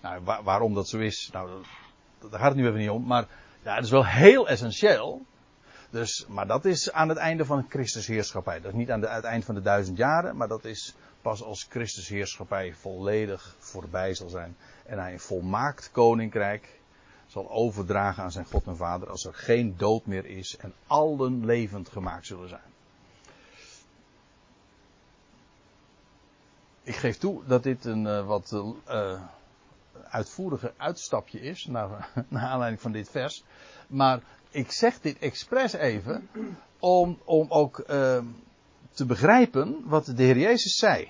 Nou, 0.00 0.20
waarom 0.42 0.74
dat 0.74 0.88
zo 0.88 0.98
is, 0.98 1.30
nou, 1.32 1.50
daar 2.30 2.40
gaat 2.40 2.48
het 2.48 2.56
nu 2.56 2.66
even 2.66 2.78
niet 2.78 2.90
om. 2.90 3.06
Maar 3.06 3.26
ja, 3.62 3.74
het 3.74 3.84
is 3.84 3.90
wel 3.90 4.06
heel 4.06 4.48
essentieel. 4.48 5.22
Dus, 5.90 6.26
maar 6.28 6.46
dat 6.46 6.64
is 6.64 6.92
aan 6.92 7.08
het 7.08 7.18
einde 7.18 7.44
van 7.44 7.66
Christus 7.68 8.06
heerschappij. 8.06 8.60
Dat 8.60 8.72
is 8.72 8.78
niet 8.78 8.90
aan 8.90 9.00
het 9.00 9.24
eind 9.24 9.44
van 9.44 9.54
de 9.54 9.60
duizend 9.60 9.96
jaren, 9.96 10.36
maar 10.36 10.48
dat 10.48 10.64
is 10.64 10.94
pas 11.24 11.42
als 11.42 11.66
Christus 11.68 12.08
heerschappij 12.08 12.74
volledig 12.74 13.56
voorbij 13.58 14.14
zal 14.14 14.28
zijn. 14.28 14.56
En 14.86 14.98
hij 14.98 15.12
een 15.12 15.20
volmaakt 15.20 15.90
koninkrijk 15.92 16.80
zal 17.26 17.50
overdragen 17.50 18.22
aan 18.22 18.32
zijn 18.32 18.44
God 18.44 18.66
en 18.66 18.76
Vader 18.76 19.10
als 19.10 19.24
er 19.24 19.34
geen 19.34 19.74
dood 19.76 20.06
meer 20.06 20.26
is 20.26 20.56
en 20.56 20.74
allen 20.86 21.44
levend 21.44 21.88
gemaakt 21.88 22.26
zullen 22.26 22.48
zijn. 22.48 22.72
Ik 26.82 26.96
geef 26.96 27.18
toe 27.18 27.44
dat 27.46 27.62
dit 27.62 27.84
een 27.84 28.04
uh, 28.04 28.26
wat 28.26 28.52
uh, 28.88 29.20
uitvoerige 30.08 30.72
uitstapje 30.76 31.40
is, 31.40 31.66
naar, 31.66 32.08
naar 32.28 32.48
aanleiding 32.48 32.80
van 32.82 32.92
dit 32.92 33.10
vers. 33.10 33.44
Maar 33.86 34.20
ik 34.50 34.72
zeg 34.72 35.00
dit 35.00 35.18
expres 35.18 35.72
even 35.72 36.28
om, 36.78 37.18
om 37.24 37.46
ook 37.50 37.84
uh, 37.90 38.18
te 38.94 39.06
begrijpen 39.06 39.82
wat 39.84 40.06
de 40.06 40.22
Heer 40.22 40.38
Jezus 40.38 40.76
zei. 40.76 41.08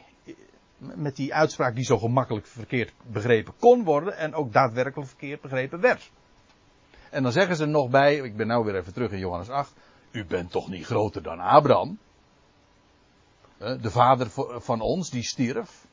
Met 0.76 1.16
die 1.16 1.34
uitspraak 1.34 1.74
die 1.74 1.84
zo 1.84 1.98
gemakkelijk 1.98 2.46
verkeerd 2.46 2.92
begrepen 3.02 3.54
kon 3.58 3.84
worden 3.84 4.16
en 4.16 4.34
ook 4.34 4.52
daadwerkelijk 4.52 5.08
verkeerd 5.08 5.40
begrepen 5.40 5.80
werd. 5.80 6.10
En 7.10 7.22
dan 7.22 7.32
zeggen 7.32 7.56
ze 7.56 7.64
nog 7.64 7.90
bij, 7.90 8.16
ik 8.16 8.36
ben 8.36 8.46
nou 8.46 8.64
weer 8.64 8.76
even 8.76 8.92
terug 8.92 9.10
in 9.10 9.18
Johannes 9.18 9.48
8, 9.48 9.72
u 10.10 10.24
bent 10.24 10.50
toch 10.50 10.68
niet 10.68 10.84
groter 10.84 11.22
dan 11.22 11.38
Abraham? 11.38 11.98
De 13.58 13.90
vader 13.90 14.30
van 14.60 14.80
ons 14.80 15.10
die 15.10 15.22
stierf. 15.22 15.86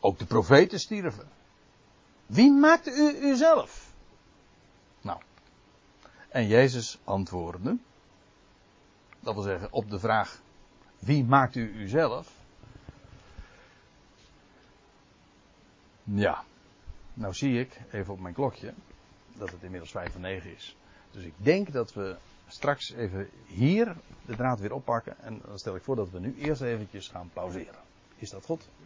Ook 0.00 0.18
de 0.18 0.26
profeten 0.26 0.80
stierven. 0.80 1.28
Wie 2.26 2.52
maakte 2.52 2.90
u 2.90 3.26
uzelf? 3.26 3.92
Nou. 5.00 5.20
En 6.28 6.46
Jezus 6.46 6.98
antwoordde. 7.04 7.76
Dat 9.20 9.34
wil 9.34 9.42
zeggen 9.42 9.72
op 9.72 9.90
de 9.90 9.98
vraag: 9.98 10.40
wie 10.98 11.24
maakt 11.24 11.54
u 11.54 11.72
uzelf? 11.74 12.36
Ja. 16.02 16.44
Nou 17.14 17.34
zie 17.34 17.60
ik, 17.60 17.80
even 17.90 18.12
op 18.12 18.20
mijn 18.20 18.34
klokje, 18.34 18.72
dat 19.36 19.50
het 19.50 19.62
inmiddels 19.62 19.90
5 19.90 20.12
van 20.12 20.20
9 20.20 20.54
is. 20.54 20.76
Dus 21.10 21.24
ik 21.24 21.34
denk 21.36 21.72
dat 21.72 21.94
we 21.94 22.16
straks 22.46 22.92
even 22.92 23.30
hier 23.46 23.96
de 24.26 24.36
draad 24.36 24.60
weer 24.60 24.72
oppakken. 24.72 25.18
En 25.18 25.40
dan 25.46 25.58
stel 25.58 25.76
ik 25.76 25.82
voor 25.82 25.96
dat 25.96 26.10
we 26.10 26.20
nu 26.20 26.34
eerst 26.38 26.62
eventjes 26.62 27.08
gaan 27.08 27.30
pauzeren. 27.32 27.80
Is 28.16 28.30
dat 28.30 28.44
goed? 28.44 28.68